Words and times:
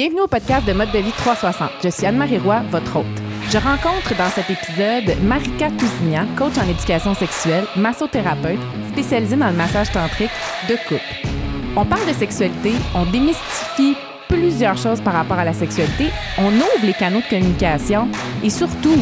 Bienvenue 0.00 0.22
au 0.22 0.28
podcast 0.28 0.66
de 0.66 0.72
Mode 0.72 0.92
de 0.92 0.98
vie 0.98 1.12
360. 1.12 1.72
Je 1.84 1.90
suis 1.90 2.06
Anne-Marie 2.06 2.38
Roy, 2.38 2.62
votre 2.70 2.96
hôte. 2.96 3.04
Je 3.50 3.58
rencontre 3.58 4.16
dans 4.16 4.30
cet 4.30 4.48
épisode 4.48 5.14
Marika 5.22 5.68
Tousignan, 5.72 6.26
coach 6.38 6.56
en 6.56 6.66
éducation 6.66 7.12
sexuelle, 7.12 7.66
massothérapeute, 7.76 8.58
spécialisée 8.92 9.36
dans 9.36 9.50
le 9.50 9.56
massage 9.56 9.92
tantrique 9.92 10.30
de 10.70 10.76
couple. 10.88 11.28
On 11.76 11.84
parle 11.84 12.06
de 12.06 12.14
sexualité, 12.14 12.72
on 12.94 13.04
démystifie 13.10 13.94
plusieurs 14.26 14.78
choses 14.78 15.02
par 15.02 15.12
rapport 15.12 15.38
à 15.38 15.44
la 15.44 15.52
sexualité, 15.52 16.06
on 16.38 16.48
ouvre 16.50 16.82
les 16.82 16.94
canaux 16.94 17.20
de 17.20 17.28
communication 17.28 18.08
et 18.42 18.48
surtout, 18.48 18.96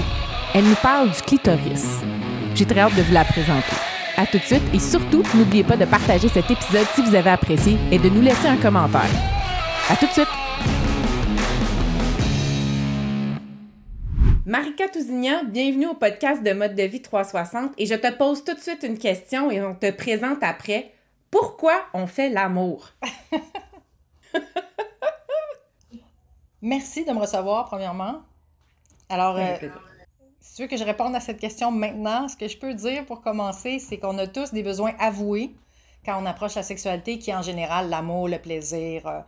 elle 0.53 0.65
nous 0.65 0.75
parle 0.83 1.13
du 1.13 1.23
clitoris. 1.23 2.01
J'ai 2.57 2.67
très 2.67 2.81
hâte 2.81 2.97
de 2.97 3.03
vous 3.03 3.15
la 3.15 3.25
présenter. 3.25 3.77
À 4.17 4.27
tout 4.27 4.39
de 4.39 4.43
suite 4.43 4.75
et 4.75 4.81
surtout, 4.81 5.23
n'oubliez 5.37 5.63
pas 5.63 5.77
de 5.77 5.85
partager 5.85 6.27
cet 6.27 6.51
épisode 6.51 6.89
si 6.97 7.03
vous 7.03 7.15
avez 7.15 7.31
apprécié 7.31 7.79
et 7.93 8.01
de 8.01 8.09
nous 8.09 8.21
laisser 8.21 8.49
un 8.49 8.57
commentaire. 8.57 9.07
À 9.89 9.95
tout 9.95 10.07
de 10.07 10.13
suite! 10.13 10.48
Marika 14.49 14.89
Tousignan, 14.89 15.45
bienvenue 15.45 15.89
au 15.89 15.95
podcast 15.95 16.43
de 16.43 16.55
Mode 16.55 16.75
de 16.75 16.85
vie 16.85 17.03
360 17.03 17.73
et 17.77 17.85
je 17.85 17.95
te 17.95 18.11
pose 18.11 18.43
tout 18.43 18.55
de 18.55 18.61
suite 18.61 18.83
une 18.83 18.97
question 18.97 19.51
et 19.51 19.63
on 19.63 19.75
te 19.75 19.91
présente 19.91 20.39
après. 20.41 20.91
Pourquoi 21.31 21.85
on 21.93 22.07
fait 22.07 22.31
l'amour? 22.31 22.89
Merci 26.63 27.05
de 27.05 27.13
me 27.13 27.19
recevoir, 27.19 27.67
premièrement. 27.67 28.23
Alors, 29.11 29.37
euh, 29.37 29.69
si 30.41 30.57
tu 30.57 30.63
veux 30.63 30.69
que 30.69 30.79
je 30.79 30.85
réponde 30.85 31.15
à 31.15 31.21
cette 31.21 31.41
question 31.41 31.71
maintenant, 31.71 32.27
ce 32.27 32.35
que 32.35 32.49
je 32.49 32.57
peux 32.57 32.73
dire 32.73 33.05
pour 33.05 33.21
commencer, 33.21 33.79
c'est 33.79 33.99
qu'on 33.99 34.17
a 34.17 34.27
tous 34.27 34.55
des 34.55 34.63
besoins 34.63 34.95
avoués 34.99 35.51
quand 36.07 36.19
on 36.23 36.25
approche 36.25 36.55
la 36.55 36.63
sexualité, 36.63 37.19
qui 37.19 37.29
est 37.29 37.37
en 37.37 37.43
général 37.43 37.91
l'amour, 37.91 38.29
le 38.29 38.39
plaisir, 38.39 39.07
euh, 39.09 39.21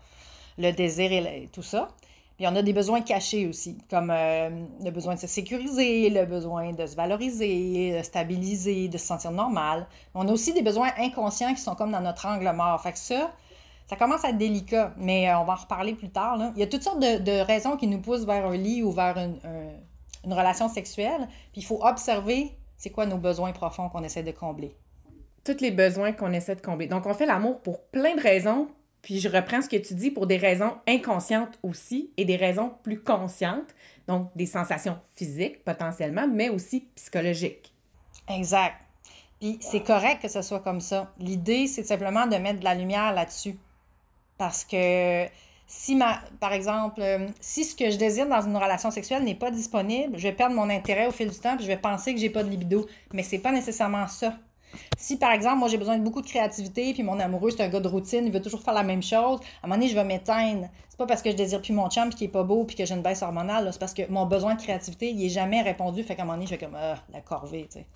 le 0.57 0.71
désir 0.73 1.13
et 1.13 1.51
tout 1.53 1.63
ça. 1.63 1.91
Puis 2.41 2.49
on 2.49 2.57
a 2.57 2.63
des 2.63 2.73
besoins 2.73 3.03
cachés 3.03 3.47
aussi, 3.47 3.77
comme 3.91 4.11
euh, 4.11 4.49
le 4.83 4.91
besoin 4.91 5.15
de 5.15 5.21
se 5.21 5.27
sécuriser, 5.27 6.09
le 6.09 6.25
besoin 6.25 6.73
de 6.73 6.87
se 6.87 6.97
valoriser, 6.97 7.99
de 7.99 8.03
stabiliser, 8.03 8.89
de 8.89 8.97
se 8.97 9.05
sentir 9.05 9.31
normal. 9.31 9.87
On 10.15 10.27
a 10.27 10.33
aussi 10.33 10.55
des 10.55 10.63
besoins 10.63 10.89
inconscients 10.97 11.53
qui 11.53 11.61
sont 11.61 11.75
comme 11.75 11.91
dans 11.91 12.01
notre 12.01 12.25
angle 12.25 12.51
mort. 12.57 12.81
Fait 12.81 12.93
que 12.93 12.99
ça, 12.99 13.31
ça 13.91 13.97
commence 13.97 14.25
à 14.25 14.31
être 14.31 14.39
délicat, 14.39 14.95
mais 14.97 15.29
euh, 15.29 15.39
on 15.39 15.45
va 15.45 15.53
en 15.53 15.57
reparler 15.57 15.93
plus 15.93 16.09
tard. 16.09 16.39
Il 16.57 16.61
y 16.61 16.63
a 16.63 16.67
toutes 16.67 16.83
sortes 16.83 17.01
de, 17.01 17.41
raisons 17.43 17.77
qui 17.77 17.87
nous 17.87 18.01
poussent 18.01 18.25
vers 18.25 18.47
un 18.47 18.57
lit 18.57 18.83
ou 18.83 18.91
vers 18.91 19.19
une, 19.19 19.39
une 20.25 20.33
relation 20.33 20.71
sexuelle. 20.71 21.29
Puis 21.53 21.61
il 21.61 21.65
faut 21.67 21.85
observer 21.85 22.57
c'est 22.79 22.89
quoi 22.89 23.05
nos 23.05 23.19
besoins 23.19 23.53
profonds 23.53 23.91
qu'on 23.91 24.03
essaie 24.03 24.23
de 24.23 24.33
combler. 24.33 24.75
Tous 25.45 25.61
les 25.61 25.73
besoins 25.73 26.13
qu'on 26.13 26.33
essaie 26.33 26.57
de 26.57 26.63
combler. 26.63 26.87
Donc 26.87 27.05
on 27.05 27.13
fait 27.13 27.27
l'amour 27.27 27.61
pour 27.61 27.83
plein 27.89 28.15
de 28.15 28.23
raisons, 28.23 28.69
puis 29.03 29.19
je 29.19 29.29
reprends 29.29 29.63
ce 29.63 29.69
que 29.69 29.77
tu 29.77 29.95
dis 29.95 30.11
pour 30.11 30.27
des 30.27 30.37
raisons 30.37 30.75
inconscientes 30.87 31.59
aussi 31.63 32.11
et 32.17 32.25
des 32.25 32.37
raisons 32.37 32.73
plus 32.83 33.01
conscientes, 33.01 33.75
donc 34.07 34.31
des 34.37 34.47
sensations 34.47 34.99
physiques 35.17 35.65
potentiellement, 35.65 36.29
mais 36.29 36.49
aussi 36.49 36.87
psychologiques. 36.95 37.73
Exact. 38.29 38.77
Puis 39.41 39.59
c'est 39.61 39.83
correct 39.83 40.21
que 40.21 40.29
ce 40.29 40.43
soit 40.43 40.61
comme 40.61 40.81
ça. 40.81 41.13
L'idée, 41.19 41.67
c'est 41.67 41.83
simplement 41.83 42.27
de 42.27 42.37
mettre 42.37 42.61
de 42.61 42.65
la 42.65 42.75
lumière 42.75 43.13
là-dessus. 43.15 43.57
Parce 44.37 44.65
que 44.65 45.27
si, 45.67 45.95
ma, 45.97 46.21
par 46.41 46.53
exemple, 46.53 47.01
euh, 47.01 47.29
si 47.41 47.65
ce 47.65 47.75
que 47.75 47.91
je 47.91 47.97
désire 47.97 48.27
dans 48.27 48.43
une 48.43 48.57
relation 48.57 48.91
sexuelle 48.91 49.23
n'est 49.23 49.35
pas 49.35 49.51
disponible, 49.51 50.19
je 50.19 50.25
vais 50.25 50.33
perdre 50.33 50.55
mon 50.55 50.69
intérêt 50.69 51.07
au 51.07 51.11
fil 51.11 51.31
du 51.31 51.39
temps, 51.39 51.57
je 51.59 51.67
vais 51.67 51.77
penser 51.77 52.13
que 52.13 52.21
j'ai 52.21 52.31
pas 52.31 52.43
de 52.43 52.51
libido. 52.51 52.87
Mais 53.13 53.23
c'est 53.23 53.39
pas 53.39 53.53
nécessairement 53.53 54.09
ça. 54.09 54.37
Si, 54.97 55.17
par 55.17 55.33
exemple, 55.33 55.59
moi, 55.59 55.69
j'ai 55.69 55.79
besoin 55.79 55.99
de 55.99 56.05
beaucoup 56.05 56.21
de 56.21 56.27
créativité, 56.27 56.93
puis 56.93 57.03
mon 57.03 57.19
amoureux, 57.21 57.51
c'est 57.51 57.63
un 57.63 57.69
gars 57.69 57.81
de 57.81 57.89
routine, 57.89 58.27
il 58.27 58.33
veut 58.33 58.43
toujours 58.43 58.63
faire 58.63 58.75
la 58.75 58.83
même 58.83 59.03
chose, 59.03 59.41
à 59.63 59.67
un 59.67 59.69
moment 59.69 59.77
donné, 59.77 59.89
je 59.89 59.95
vais 59.95 60.05
m'éteindre. 60.05 60.69
C'est 60.89 60.99
pas 60.99 61.07
parce 61.07 61.23
que 61.23 61.31
je 61.31 61.37
désire 61.37 61.63
plus 61.63 61.73
mon 61.73 61.89
chum, 61.89 62.09
puis 62.09 62.19
qu'il 62.19 62.27
est 62.27 62.31
pas 62.31 62.43
beau, 62.43 62.65
puis 62.65 62.77
que 62.77 62.85
j'ai 62.85 62.95
une 62.95 63.03
baisse 63.03 63.23
hormonale, 63.23 63.69
c'est 63.73 63.79
parce 63.79 63.95
que 63.95 64.03
mon 64.11 64.27
besoin 64.27 64.55
de 64.55 64.61
créativité, 64.61 65.11
il 65.11 65.25
est 65.25 65.31
jamais 65.31 65.63
répondu, 65.63 66.03
fait 66.03 66.15
qu'à 66.15 66.23
un 66.23 66.25
moment 66.25 66.37
donné, 66.37 66.47
je 66.47 66.51
fais 66.51 66.59
comme, 66.59 66.77
ah, 66.77 66.97
la 67.13 67.21
corvée, 67.21 67.67
tu 67.71 67.79
sais. 67.79 67.87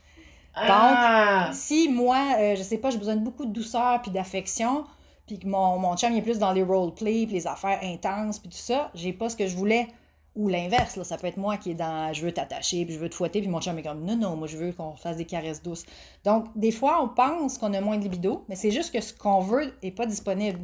Ah! 0.54 1.46
Donc, 1.46 1.54
si 1.54 1.88
moi, 1.88 2.36
euh, 2.38 2.56
je 2.56 2.62
sais 2.62 2.78
pas, 2.78 2.90
j'ai 2.90 2.98
besoin 2.98 3.16
de 3.16 3.24
beaucoup 3.24 3.44
de 3.44 3.52
douceur, 3.52 4.00
puis 4.02 4.10
d'affection, 4.10 4.84
puis 5.26 5.38
que 5.38 5.46
mon, 5.46 5.78
mon 5.78 5.96
chum, 5.96 6.12
il 6.12 6.18
est 6.18 6.22
plus 6.22 6.38
dans 6.38 6.52
les 6.52 6.62
roleplay, 6.62 7.26
puis 7.26 7.34
les 7.34 7.46
affaires 7.46 7.80
intenses, 7.82 8.38
puis 8.38 8.48
tout 8.48 8.56
ça, 8.56 8.90
j'ai 8.94 9.12
pas 9.12 9.28
ce 9.28 9.36
que 9.36 9.46
je 9.46 9.56
voulais 9.56 9.88
ou 10.36 10.48
l'inverse, 10.48 11.00
ça 11.02 11.16
peut 11.16 11.28
être 11.28 11.36
moi 11.36 11.56
qui 11.56 11.70
est 11.70 11.74
dans 11.74 12.12
je 12.12 12.24
veux 12.24 12.32
t'attacher, 12.32 12.84
puis 12.84 12.94
je 12.94 12.98
veux 12.98 13.08
te 13.08 13.14
fouetter, 13.14 13.40
puis 13.40 13.48
mon 13.48 13.60
chum 13.60 13.78
est 13.78 13.82
comme 13.82 14.04
non, 14.04 14.16
non, 14.16 14.36
moi 14.36 14.48
je 14.48 14.56
veux 14.56 14.72
qu'on 14.72 14.96
fasse 14.96 15.16
des 15.16 15.24
caresses 15.24 15.62
douces. 15.62 15.84
Donc, 16.24 16.46
des 16.56 16.72
fois, 16.72 17.02
on 17.02 17.08
pense 17.08 17.58
qu'on 17.58 17.72
a 17.74 17.80
moins 17.80 17.98
de 17.98 18.02
libido, 18.02 18.44
mais 18.48 18.56
c'est 18.56 18.70
juste 18.70 18.92
que 18.92 19.00
ce 19.00 19.14
qu'on 19.14 19.40
veut 19.40 19.72
n'est 19.82 19.92
pas 19.92 20.06
disponible. 20.06 20.60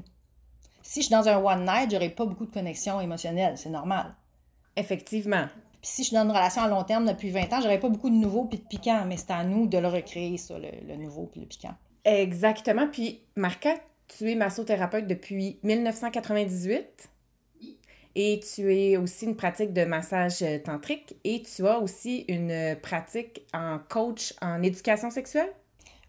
Si 0.82 1.02
je 1.02 1.06
suis 1.06 1.14
dans 1.14 1.28
un 1.28 1.36
one 1.36 1.64
night, 1.64 1.90
j'aurai 1.90 2.10
pas 2.10 2.26
beaucoup 2.26 2.46
de 2.46 2.50
connexion 2.50 3.00
émotionnelle, 3.00 3.56
c'est 3.56 3.70
normal. 3.70 4.14
Effectivement. 4.76 5.46
Puis 5.80 5.90
si 5.90 6.02
je 6.02 6.08
suis 6.08 6.16
dans 6.16 6.24
une 6.24 6.30
relation 6.30 6.62
à 6.62 6.68
long 6.68 6.82
terme 6.82 7.06
depuis 7.06 7.30
20 7.30 7.52
ans, 7.52 7.60
j'aurais 7.62 7.80
pas 7.80 7.88
beaucoup 7.88 8.10
de 8.10 8.14
nouveau 8.14 8.44
puis 8.46 8.58
de 8.58 8.64
piquant, 8.64 9.04
mais 9.06 9.16
c'est 9.16 9.30
à 9.30 9.44
nous 9.44 9.66
de 9.66 9.78
le 9.78 9.88
recréer, 9.88 10.36
ça, 10.36 10.58
le, 10.58 10.68
le 10.86 10.96
nouveau 10.96 11.26
puis 11.26 11.40
le 11.40 11.46
piquant. 11.46 11.74
Exactement. 12.04 12.88
Puis, 12.90 13.20
Marca, 13.36 13.74
tu 14.08 14.30
es 14.30 14.34
massothérapeute 14.34 15.06
depuis 15.06 15.58
1998 15.62 17.10
et 18.14 18.40
tu 18.40 18.74
es 18.74 18.96
aussi 18.96 19.26
une 19.26 19.36
pratique 19.36 19.72
de 19.72 19.84
massage 19.84 20.42
euh, 20.42 20.58
tantrique 20.58 21.16
et 21.24 21.42
tu 21.42 21.66
as 21.66 21.78
aussi 21.78 22.24
une 22.28 22.76
pratique 22.80 23.42
en 23.54 23.78
coach 23.88 24.34
en 24.40 24.62
éducation 24.62 25.10
sexuelle? 25.10 25.52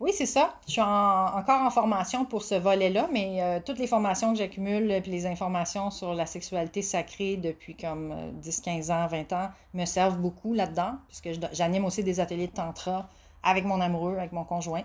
Oui, 0.01 0.11
c'est 0.15 0.25
ça. 0.25 0.55
Je 0.65 0.71
suis 0.71 0.81
encore 0.81 1.61
en 1.61 1.69
formation 1.69 2.25
pour 2.25 2.41
ce 2.41 2.55
volet-là, 2.55 3.07
mais 3.13 3.37
euh, 3.39 3.59
toutes 3.63 3.77
les 3.77 3.85
formations 3.85 4.33
que 4.33 4.39
j'accumule 4.39 4.89
et 4.89 4.99
les 5.01 5.27
informations 5.27 5.91
sur 5.91 6.15
la 6.15 6.25
sexualité 6.25 6.81
sacrée 6.81 7.37
depuis 7.37 7.75
comme 7.75 8.11
10, 8.41 8.59
euh, 8.59 8.61
15 8.65 8.89
ans, 8.89 9.05
20 9.05 9.33
ans 9.33 9.49
me 9.75 9.85
servent 9.85 10.17
beaucoup 10.17 10.55
là-dedans, 10.55 10.93
puisque 11.07 11.29
j'anime 11.53 11.85
aussi 11.85 12.03
des 12.03 12.19
ateliers 12.19 12.47
de 12.47 12.51
tantra 12.51 13.09
avec 13.43 13.63
mon 13.63 13.79
amoureux, 13.79 14.17
avec 14.17 14.31
mon 14.31 14.43
conjoint. 14.43 14.81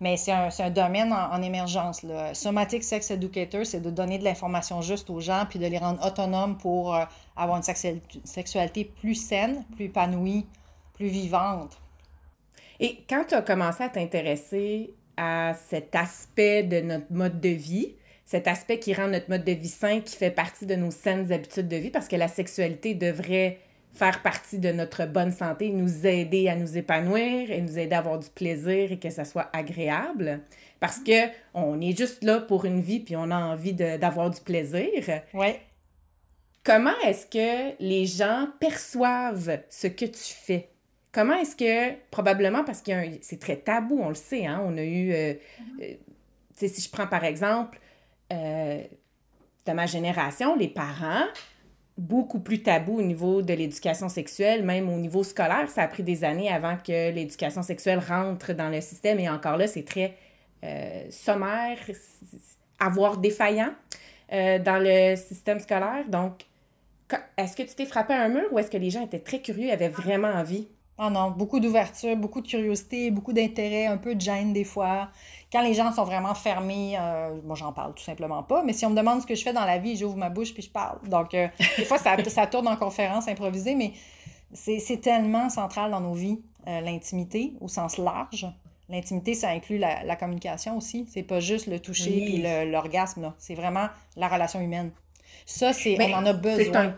Mais 0.00 0.16
c'est 0.16 0.32
un, 0.32 0.70
domaine 0.70 1.12
en, 1.12 1.42
émergence. 1.42 2.02
Là. 2.02 2.32
Somatic 2.32 2.82
Sex 2.82 3.10
Educator, 3.10 3.66
c'est 3.66 3.80
de 3.80 3.90
donner 3.90 4.18
de 4.18 4.24
l'information 4.24 4.80
juste 4.80 5.10
aux 5.10 5.20
gens 5.20 5.44
puis 5.48 5.58
de 5.58 5.66
les 5.66 5.78
rendre 5.78 6.04
autonomes 6.06 6.56
pour 6.56 6.94
euh, 6.94 7.04
avoir 7.36 7.58
une 7.58 7.62
sexualité 8.24 8.84
plus 8.84 9.14
saine, 9.14 9.64
plus 9.76 9.86
épanouie, 9.86 10.46
plus 10.94 11.08
vivante. 11.08 11.78
Et 12.78 13.04
quand 13.08 13.24
tu 13.28 13.34
as 13.34 13.42
commencé 13.42 13.84
à 13.84 13.90
t'intéresser 13.90 14.94
à 15.18 15.52
cet 15.68 15.94
aspect 15.94 16.62
de 16.62 16.80
notre 16.80 17.12
mode 17.12 17.38
de 17.38 17.50
vie, 17.50 17.94
cet 18.24 18.48
aspect 18.48 18.78
qui 18.78 18.94
rend 18.94 19.08
notre 19.08 19.28
mode 19.28 19.44
de 19.44 19.52
vie 19.52 19.68
sain, 19.68 20.00
qui 20.00 20.16
fait 20.16 20.30
partie 20.30 20.64
de 20.64 20.76
nos 20.76 20.90
saines 20.90 21.30
habitudes 21.30 21.68
de 21.68 21.76
vie, 21.76 21.90
parce 21.90 22.08
que 22.08 22.16
la 22.16 22.28
sexualité 22.28 22.94
devrait 22.94 23.58
faire 23.92 24.22
partie 24.22 24.58
de 24.58 24.72
notre 24.72 25.06
bonne 25.06 25.32
santé, 25.32 25.70
nous 25.70 26.06
aider 26.06 26.48
à 26.48 26.56
nous 26.56 26.76
épanouir 26.76 27.50
et 27.50 27.60
nous 27.60 27.78
aider 27.78 27.94
à 27.94 27.98
avoir 27.98 28.18
du 28.18 28.30
plaisir 28.30 28.92
et 28.92 28.98
que 28.98 29.10
ça 29.10 29.24
soit 29.24 29.50
agréable. 29.52 30.40
Parce 30.78 30.98
que 30.98 31.28
on 31.54 31.80
est 31.80 31.96
juste 31.96 32.24
là 32.24 32.40
pour 32.40 32.64
une 32.64 32.80
vie 32.80 33.00
puis 33.00 33.16
on 33.16 33.30
a 33.30 33.36
envie 33.36 33.74
d'avoir 33.74 34.30
du 34.30 34.40
plaisir. 34.40 35.22
Ouais. 35.34 35.60
Comment 36.62 36.98
est-ce 37.04 37.26
que 37.26 37.74
les 37.80 38.06
gens 38.06 38.48
perçoivent 38.60 39.60
ce 39.68 39.86
que 39.86 40.04
tu 40.04 40.34
fais? 40.34 40.68
Comment 41.12 41.34
est-ce 41.34 41.56
que, 41.56 41.94
probablement 42.10 42.64
parce 42.64 42.82
que 42.82 42.92
c'est 43.22 43.40
très 43.40 43.56
tabou, 43.56 44.00
on 44.00 44.10
le 44.10 44.14
sait, 44.14 44.46
hein? 44.46 44.62
On 44.64 44.76
a 44.76 44.82
eu, 44.82 45.12
euh, 45.12 45.34
euh, 45.34 45.34
tu 45.80 45.96
sais, 46.54 46.68
si 46.68 46.80
je 46.82 46.90
prends 46.90 47.08
par 47.08 47.24
exemple 47.24 47.80
euh, 48.32 48.82
de 49.66 49.72
ma 49.72 49.86
génération, 49.86 50.54
les 50.54 50.68
parents, 50.68 51.24
beaucoup 52.00 52.40
plus 52.40 52.62
tabou 52.62 52.98
au 52.98 53.02
niveau 53.02 53.42
de 53.42 53.52
l'éducation 53.52 54.08
sexuelle, 54.08 54.64
même 54.64 54.88
au 54.88 54.96
niveau 54.96 55.22
scolaire. 55.22 55.68
Ça 55.68 55.82
a 55.82 55.88
pris 55.88 56.02
des 56.02 56.24
années 56.24 56.50
avant 56.50 56.76
que 56.76 57.10
l'éducation 57.10 57.62
sexuelle 57.62 57.98
rentre 57.98 58.54
dans 58.54 58.70
le 58.70 58.80
système 58.80 59.20
et 59.20 59.28
encore 59.28 59.58
là, 59.58 59.66
c'est 59.66 59.84
très 59.84 60.16
euh, 60.64 61.04
sommaire, 61.10 61.78
avoir 62.78 63.18
défaillant 63.18 63.74
euh, 64.32 64.58
dans 64.58 64.78
le 64.82 65.14
système 65.14 65.60
scolaire. 65.60 66.08
Donc, 66.08 66.46
est-ce 67.36 67.54
que 67.54 67.62
tu 67.62 67.74
t'es 67.74 67.86
frappé 67.86 68.14
à 68.14 68.22
un 68.22 68.28
mur 68.28 68.46
ou 68.50 68.58
est-ce 68.58 68.70
que 68.70 68.78
les 68.78 68.90
gens 68.90 69.04
étaient 69.04 69.20
très 69.20 69.40
curieux, 69.40 69.70
avaient 69.70 69.88
vraiment 69.88 70.28
envie? 70.28 70.68
Ah 70.96 71.10
non, 71.10 71.30
beaucoup 71.30 71.60
d'ouverture, 71.60 72.16
beaucoup 72.16 72.40
de 72.40 72.48
curiosité, 72.48 73.10
beaucoup 73.10 73.32
d'intérêt, 73.32 73.86
un 73.86 73.96
peu 73.98 74.14
de 74.14 74.20
gêne 74.20 74.52
des 74.52 74.64
fois. 74.64 75.10
Quand 75.52 75.62
les 75.62 75.74
gens 75.74 75.92
sont 75.92 76.04
vraiment 76.04 76.34
fermés, 76.34 76.96
euh, 76.98 77.34
moi, 77.44 77.56
j'en 77.56 77.72
parle 77.72 77.94
tout 77.94 78.04
simplement 78.04 78.42
pas. 78.42 78.62
Mais 78.62 78.72
si 78.72 78.86
on 78.86 78.90
me 78.90 78.96
demande 78.96 79.20
ce 79.20 79.26
que 79.26 79.34
je 79.34 79.42
fais 79.42 79.52
dans 79.52 79.64
la 79.64 79.78
vie, 79.78 79.96
j'ouvre 79.96 80.16
ma 80.16 80.30
bouche 80.30 80.54
puis 80.54 80.62
je 80.62 80.70
parle. 80.70 80.98
Donc, 81.08 81.34
euh, 81.34 81.48
des 81.76 81.84
fois, 81.84 81.98
ça, 81.98 82.16
ça 82.24 82.46
tourne 82.46 82.68
en 82.68 82.76
conférence 82.76 83.26
improvisée, 83.26 83.74
mais 83.74 83.92
c'est 84.52 85.00
tellement 85.00 85.48
central 85.48 85.90
dans 85.90 86.00
nos 86.00 86.14
vies, 86.14 86.40
euh, 86.68 86.80
l'intimité 86.80 87.54
au 87.60 87.68
sens 87.68 87.98
large. 87.98 88.46
L'intimité, 88.88 89.34
ça 89.34 89.50
inclut 89.50 89.78
la, 89.78 90.16
communication 90.16 90.76
aussi. 90.76 91.06
C'est 91.08 91.22
pas 91.22 91.38
juste 91.38 91.68
le 91.68 91.78
toucher 91.78 92.34
et 92.34 92.66
l'orgasme. 92.66 93.32
C'est 93.38 93.54
vraiment 93.54 93.86
la 94.16 94.26
relation 94.26 94.60
humaine. 94.60 94.90
Ça, 95.46 95.72
c'est 95.72 95.96
on 96.00 96.14
en 96.14 96.26
a 96.26 96.32
besoin 96.32 96.94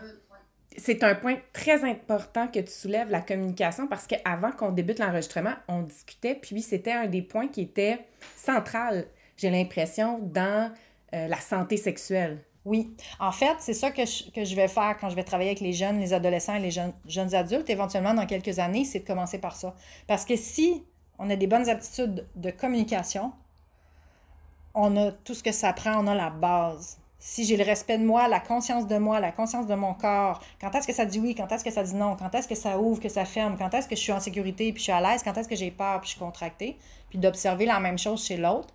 c'est 0.77 1.03
un 1.03 1.15
point 1.15 1.37
très 1.51 1.83
important 1.83 2.47
que 2.47 2.59
tu 2.59 2.71
soulèves, 2.71 3.09
la 3.09 3.21
communication, 3.21 3.87
parce 3.87 4.07
qu'avant 4.07 4.51
qu'on 4.51 4.71
débute 4.71 4.99
l'enregistrement, 4.99 5.53
on 5.67 5.81
discutait, 5.81 6.35
puis 6.35 6.61
c'était 6.61 6.91
un 6.91 7.07
des 7.07 7.21
points 7.21 7.47
qui 7.47 7.61
était 7.61 7.99
central, 8.35 9.05
j'ai 9.37 9.49
l'impression, 9.49 10.19
dans 10.19 10.71
euh, 11.13 11.27
la 11.27 11.37
santé 11.37 11.77
sexuelle. 11.77 12.39
Oui. 12.65 12.95
En 13.19 13.31
fait, 13.31 13.55
c'est 13.59 13.73
ça 13.73 13.91
que 13.91 14.05
je, 14.05 14.31
que 14.31 14.45
je 14.45 14.55
vais 14.55 14.67
faire 14.67 14.97
quand 14.99 15.09
je 15.09 15.15
vais 15.15 15.23
travailler 15.23 15.49
avec 15.49 15.59
les 15.59 15.73
jeunes, 15.73 15.99
les 15.99 16.13
adolescents 16.13 16.55
et 16.55 16.61
les 16.61 16.71
jeunes, 16.71 16.93
jeunes 17.07 17.35
adultes, 17.35 17.69
éventuellement 17.69 18.13
dans 18.13 18.25
quelques 18.25 18.59
années, 18.59 18.85
c'est 18.85 18.99
de 18.99 19.05
commencer 19.05 19.37
par 19.37 19.55
ça. 19.55 19.75
Parce 20.07 20.23
que 20.23 20.35
si 20.35 20.83
on 21.19 21.29
a 21.29 21.35
des 21.35 21.47
bonnes 21.47 21.69
aptitudes 21.69 22.25
de 22.35 22.51
communication, 22.51 23.33
on 24.73 24.95
a 24.97 25.11
tout 25.11 25.33
ce 25.33 25.43
que 25.43 25.51
ça 25.51 25.73
prend, 25.73 26.03
on 26.03 26.07
a 26.07 26.15
la 26.15 26.29
base. 26.29 26.97
Si 27.25 27.45
j'ai 27.45 27.55
le 27.55 27.63
respect 27.63 27.97
de 27.97 28.03
moi, 28.03 28.27
la 28.27 28.41
conscience 28.41 28.85
de 28.85 28.97
moi, 28.97 29.21
la 29.21 29.31
conscience 29.31 29.65
de 29.65 29.75
mon 29.75 29.93
corps, 29.93 30.41
quand 30.59 30.75
est-ce 30.75 30.85
que 30.85 30.91
ça 30.91 31.05
dit 31.05 31.21
oui, 31.21 31.33
quand 31.33 31.49
est-ce 31.53 31.63
que 31.63 31.71
ça 31.71 31.81
dit 31.81 31.95
non, 31.95 32.17
quand 32.17 32.35
est-ce 32.35 32.49
que 32.49 32.53
ça 32.53 32.77
ouvre, 32.77 33.01
que 33.01 33.07
ça 33.07 33.23
ferme, 33.23 33.55
quand 33.57 33.73
est-ce 33.73 33.87
que 33.87 33.95
je 33.95 34.01
suis 34.01 34.11
en 34.11 34.19
sécurité 34.19 34.73
puis 34.73 34.79
je 34.79 34.83
suis 34.83 34.91
à 34.91 34.99
l'aise, 34.99 35.23
quand 35.23 35.37
est-ce 35.37 35.47
que 35.47 35.55
j'ai 35.55 35.71
peur 35.71 36.01
puis 36.01 36.09
je 36.09 36.15
suis 36.15 36.19
contractée, 36.19 36.77
puis 37.09 37.17
d'observer 37.17 37.65
la 37.65 37.79
même 37.79 37.97
chose 37.97 38.25
chez 38.25 38.35
l'autre, 38.35 38.73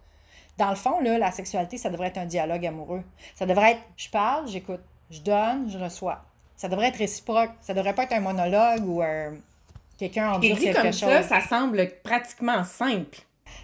dans 0.57 0.71
le 0.71 0.77
fond, 0.77 0.99
là, 1.01 1.19
la 1.19 1.31
sexualité, 1.31 1.77
ça 1.77 1.91
devrait 1.91 2.09
être 2.09 2.17
un 2.17 2.25
dialogue 2.25 2.65
amoureux. 2.65 3.03
Ça 3.35 3.45
devrait 3.45 3.73
être 3.73 3.83
je 3.99 4.09
parle, 4.09 4.49
j'écoute, 4.49 4.81
je 5.11 5.21
donne, 5.21 5.69
je 5.69 5.77
reçois. 5.77 6.25
Ça 6.57 6.69
devrait 6.69 6.89
être 6.89 6.97
réciproque. 6.97 7.51
Ça 7.61 7.75
devrait 7.75 7.95
pas 7.95 8.05
être 8.05 8.15
un 8.15 8.21
monologue 8.21 8.89
ou 8.89 9.03
un... 9.03 9.35
quelqu'un 9.99 10.33
en 10.33 10.39
dire 10.39 10.59
quelque 10.59 10.75
comme 10.75 10.87
chose. 10.87 11.01
ça, 11.01 11.23
ça 11.23 11.41
semble 11.43 11.87
pratiquement 12.03 12.65
simple. 12.65 13.19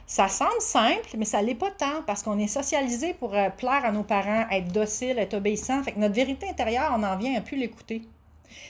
Ça 0.07 0.29
semble 0.29 0.61
simple, 0.61 1.17
mais 1.17 1.25
ça 1.25 1.41
l'est 1.41 1.55
pas 1.55 1.71
tant 1.71 2.03
parce 2.07 2.23
qu'on 2.23 2.39
est 2.39 2.47
socialisé 2.47 3.15
pour 3.15 3.35
euh, 3.35 3.49
plaire 3.51 3.85
à 3.85 3.93
nos 3.93 4.03
parents, 4.03 4.47
être 4.51 4.73
docile, 4.73 5.19
être 5.19 5.35
obéissant. 5.35 5.83
Fait 5.83 5.93
que 5.93 5.99
notre 5.99 6.15
vérité 6.15 6.49
intérieure, 6.49 6.93
on 6.97 7.03
en 7.03 7.17
vient 7.17 7.37
à 7.37 7.41
plus 7.41 7.57
l'écouter. 7.57 8.03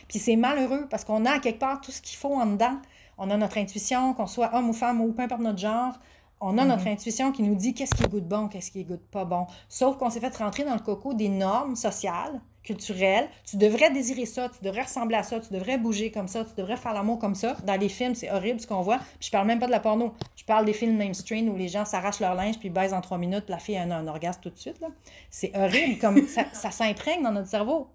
Puis 0.08 0.18
c'est 0.18 0.36
malheureux 0.36 0.86
parce 0.88 1.04
qu'on 1.04 1.24
a 1.26 1.32
à 1.32 1.38
quelque 1.38 1.58
part 1.58 1.80
tout 1.80 1.92
ce 1.92 2.00
qu'il 2.00 2.16
faut 2.16 2.34
en 2.34 2.46
dedans. 2.46 2.78
On 3.18 3.30
a 3.30 3.36
notre 3.36 3.58
intuition, 3.58 4.14
qu'on 4.14 4.26
soit 4.26 4.54
homme 4.54 4.70
ou 4.70 4.72
femme 4.72 5.00
ou 5.00 5.12
peu 5.12 5.22
importe 5.22 5.40
notre 5.40 5.58
genre. 5.58 5.94
On 6.40 6.58
a 6.58 6.64
notre 6.64 6.86
intuition 6.86 7.32
qui 7.32 7.42
nous 7.42 7.54
dit 7.54 7.74
qu'est-ce 7.74 7.94
qui 7.94 8.02
goûte 8.08 8.28
bon, 8.28 8.48
qu'est-ce 8.48 8.70
qui 8.70 8.84
goûte 8.84 9.06
pas 9.10 9.24
bon. 9.24 9.46
Sauf 9.68 9.96
qu'on 9.96 10.10
s'est 10.10 10.20
fait 10.20 10.36
rentrer 10.36 10.64
dans 10.64 10.74
le 10.74 10.80
coco 10.80 11.14
des 11.14 11.28
normes 11.28 11.76
sociales, 11.76 12.40
culturelles. 12.64 13.28
Tu 13.46 13.56
devrais 13.56 13.90
désirer 13.90 14.26
ça, 14.26 14.48
tu 14.48 14.64
devrais 14.64 14.82
ressembler 14.82 15.16
à 15.16 15.22
ça, 15.22 15.38
tu 15.38 15.52
devrais 15.52 15.78
bouger 15.78 16.10
comme 16.10 16.28
ça, 16.28 16.44
tu 16.44 16.54
devrais 16.56 16.76
faire 16.76 16.94
l'amour 16.94 17.18
comme 17.18 17.34
ça. 17.34 17.56
Dans 17.64 17.78
les 17.78 17.90
films, 17.90 18.14
c'est 18.14 18.30
horrible 18.30 18.58
ce 18.58 18.66
qu'on 18.66 18.80
voit. 18.80 18.98
Puis 18.98 19.26
je 19.26 19.30
parle 19.30 19.46
même 19.46 19.60
pas 19.60 19.66
de 19.66 19.70
la 19.70 19.80
porno. 19.80 20.14
Je 20.34 20.44
parle 20.44 20.64
des 20.64 20.72
films 20.72 20.96
mainstream 20.96 21.48
où 21.50 21.56
les 21.56 21.68
gens 21.68 21.84
s'arrachent 21.84 22.20
leur 22.20 22.34
linge 22.34 22.58
puis 22.58 22.70
baisent 22.70 22.94
en 22.94 23.00
trois 23.02 23.18
minutes, 23.18 23.44
puis 23.44 23.52
la 23.52 23.58
fille 23.58 23.76
a 23.76 23.82
un, 23.82 24.06
orgasme 24.08 24.40
tout 24.40 24.50
de 24.50 24.58
suite. 24.58 24.82
C'est 25.30 25.56
horrible, 25.56 25.98
comme 25.98 26.26
ça, 26.26 26.44
ça 26.52 26.70
s'imprègne 26.70 27.22
dans 27.22 27.32
notre 27.32 27.48
cerveau. 27.48 27.88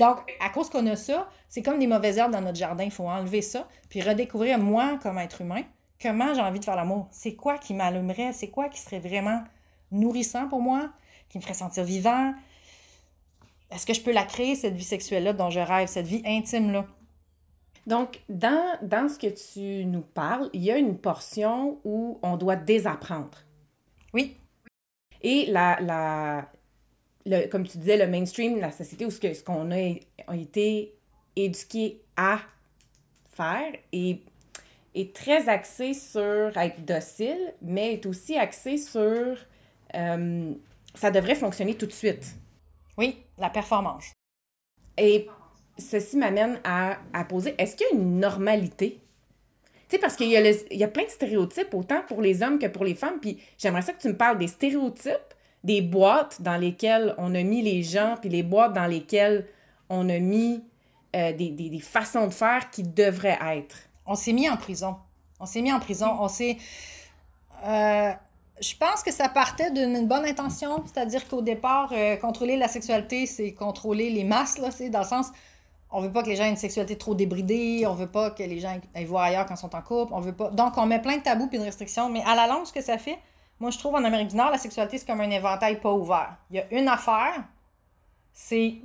Donc, 0.00 0.18
à 0.40 0.50
cause 0.50 0.68
qu'on 0.68 0.86
a 0.88 0.96
ça, 0.96 1.28
c'est 1.48 1.62
comme 1.62 1.78
des 1.78 1.86
mauvaises 1.86 2.18
herbes 2.18 2.32
dans 2.32 2.40
notre 2.40 2.58
jardin. 2.58 2.84
Il 2.84 2.90
faut 2.90 3.08
enlever 3.08 3.40
ça, 3.40 3.68
puis 3.88 4.02
redécouvrir 4.02 4.58
moi 4.58 4.98
comme 5.02 5.18
être 5.18 5.40
humain, 5.40 5.62
comment 6.02 6.34
j'ai 6.34 6.40
envie 6.40 6.58
de 6.58 6.64
faire 6.64 6.76
l'amour. 6.76 7.06
C'est 7.12 7.34
quoi 7.34 7.56
qui 7.56 7.72
m'allumerait? 7.72 8.32
C'est 8.32 8.48
quoi 8.48 8.68
qui 8.68 8.80
serait 8.80 8.98
vraiment 8.98 9.42
nourrissant 9.92 10.48
pour 10.48 10.60
moi? 10.60 10.90
Qui 11.28 11.38
me 11.38 11.42
ferait 11.42 11.54
sentir 11.54 11.84
vivant? 11.84 12.34
Est-ce 13.70 13.86
que 13.86 13.94
je 13.94 14.00
peux 14.00 14.12
la 14.12 14.24
créer, 14.24 14.54
cette 14.54 14.74
vie 14.74 14.84
sexuelle-là 14.84 15.32
dont 15.32 15.50
je 15.50 15.60
rêve, 15.60 15.88
cette 15.88 16.06
vie 16.06 16.22
intime-là? 16.24 16.86
Donc, 17.86 18.20
dans, 18.28 18.76
dans 18.82 19.08
ce 19.08 19.18
que 19.18 19.26
tu 19.28 19.84
nous 19.86 20.00
parles, 20.02 20.50
il 20.52 20.62
y 20.62 20.70
a 20.70 20.76
une 20.76 20.98
portion 20.98 21.78
où 21.84 22.18
on 22.22 22.36
doit 22.36 22.56
désapprendre. 22.56 23.38
Oui. 24.12 24.36
Et 25.22 25.46
la, 25.46 25.78
la, 25.80 26.50
le, 27.24 27.46
comme 27.48 27.66
tu 27.66 27.78
disais, 27.78 27.96
le 27.96 28.06
mainstream, 28.06 28.58
la 28.58 28.70
société 28.72 29.04
où 29.06 29.10
ce 29.10 29.20
que- 29.20 29.34
ce 29.34 29.42
qu'on 29.42 29.70
a, 29.70 29.94
a 30.26 30.36
été 30.36 30.94
éduqué 31.36 32.00
à 32.16 32.40
faire 33.32 33.72
est, 33.92 34.20
est 34.94 35.14
très 35.14 35.48
axé 35.48 35.92
sur 35.94 36.56
être 36.56 36.84
docile, 36.84 37.54
mais 37.62 37.94
est 37.94 38.06
aussi 38.06 38.36
axé 38.36 38.78
sur 38.78 39.36
euh, 39.94 40.52
ça 40.94 41.10
devrait 41.10 41.34
fonctionner 41.34 41.74
tout 41.74 41.86
de 41.86 41.92
suite. 41.92 42.34
Oui, 42.98 43.18
la 43.38 43.50
performance. 43.50 44.12
Et 44.96 45.28
ceci 45.78 46.16
m'amène 46.16 46.60
à, 46.64 46.98
à 47.12 47.24
poser, 47.24 47.54
est-ce 47.58 47.76
qu'il 47.76 47.86
y 47.86 47.90
a 47.90 47.94
une 48.00 48.18
normalité? 48.20 49.00
Tu 49.88 49.96
sais, 49.96 49.98
parce 49.98 50.16
qu'il 50.16 50.28
y, 50.28 50.36
a 50.36 50.40
le- 50.40 50.72
il 50.72 50.78
y 50.78 50.84
a 50.84 50.88
plein 50.88 51.04
de 51.04 51.10
stéréotypes, 51.10 51.72
autant 51.74 52.02
pour 52.08 52.20
les 52.22 52.42
hommes 52.42 52.58
que 52.58 52.66
pour 52.66 52.84
les 52.84 52.94
femmes, 52.94 53.20
puis 53.20 53.38
j'aimerais 53.58 53.82
ça 53.82 53.92
que 53.92 54.00
tu 54.00 54.08
me 54.08 54.16
parles 54.16 54.38
des 54.38 54.48
stéréotypes, 54.48 55.34
des 55.62 55.82
boîtes 55.82 56.42
dans 56.42 56.56
lesquelles 56.56 57.14
on 57.18 57.34
a 57.34 57.42
mis 57.42 57.62
les 57.62 57.82
gens, 57.82 58.16
puis 58.20 58.30
les 58.30 58.42
boîtes 58.42 58.72
dans 58.72 58.86
lesquelles 58.86 59.46
on 59.88 60.08
a 60.08 60.18
mis 60.18 60.64
euh, 61.14 61.32
des, 61.32 61.50
des- 61.50 61.70
des 61.70 61.80
façons 61.80 62.26
de 62.26 62.32
faire 62.34 62.70
qui 62.70 62.82
devraient 62.82 63.38
être. 63.58 63.76
On 64.06 64.14
s'est 64.14 64.32
mis 64.32 64.48
en 64.48 64.56
prison. 64.56 64.96
On 65.38 65.46
s'est 65.46 65.62
mis 65.62 65.72
en 65.72 65.80
prison. 65.80 66.08
On 66.20 66.28
s'est. 66.28 66.56
Euh, 67.64 68.12
je 68.60 68.74
pense 68.76 69.02
que 69.02 69.12
ça 69.12 69.28
partait 69.28 69.70
d'une 69.70 70.06
bonne 70.06 70.24
intention, 70.24 70.82
c'est-à-dire 70.86 71.28
qu'au 71.28 71.42
départ, 71.42 71.90
euh, 71.92 72.16
contrôler 72.16 72.56
la 72.56 72.68
sexualité, 72.68 73.26
c'est 73.26 73.52
contrôler 73.52 74.10
les 74.10 74.24
masses, 74.24 74.58
là, 74.58 74.70
c'est 74.70 74.88
dans 74.88 75.00
le 75.00 75.06
sens, 75.06 75.30
on 75.90 76.00
veut 76.00 76.10
pas 76.10 76.22
que 76.22 76.28
les 76.28 76.36
gens 76.36 76.44
aient 76.44 76.50
une 76.50 76.56
sexualité 76.56 76.96
trop 76.96 77.14
débridée, 77.14 77.84
on 77.86 77.94
veut 77.94 78.10
pas 78.10 78.30
que 78.30 78.42
les 78.42 78.58
gens 78.58 78.78
aillent 78.94 79.04
voir 79.04 79.24
ailleurs 79.24 79.46
quand 79.46 79.54
ils 79.54 79.58
sont 79.58 79.74
en 79.74 79.82
couple, 79.82 80.12
on 80.14 80.20
veut 80.20 80.34
pas. 80.34 80.50
Donc, 80.50 80.76
on 80.78 80.86
met 80.86 81.00
plein 81.00 81.18
de 81.18 81.22
tabous 81.22 81.48
et 81.52 81.58
de 81.58 81.64
restrictions, 81.64 82.08
mais 82.08 82.22
à 82.24 82.34
la 82.34 82.46
longue, 82.46 82.64
ce 82.64 82.72
que 82.72 82.82
ça 82.82 82.98
fait, 82.98 83.18
moi, 83.60 83.70
je 83.70 83.78
trouve 83.78 83.94
en 83.94 84.04
Amérique 84.04 84.28
du 84.28 84.36
Nord, 84.36 84.50
la 84.50 84.58
sexualité, 84.58 84.98
c'est 84.98 85.06
comme 85.06 85.20
un 85.20 85.30
éventail 85.30 85.80
pas 85.80 85.92
ouvert. 85.92 86.36
Il 86.50 86.56
y 86.56 86.60
a 86.60 86.66
une 86.72 86.88
affaire, 86.88 87.44
c'est 88.32 88.76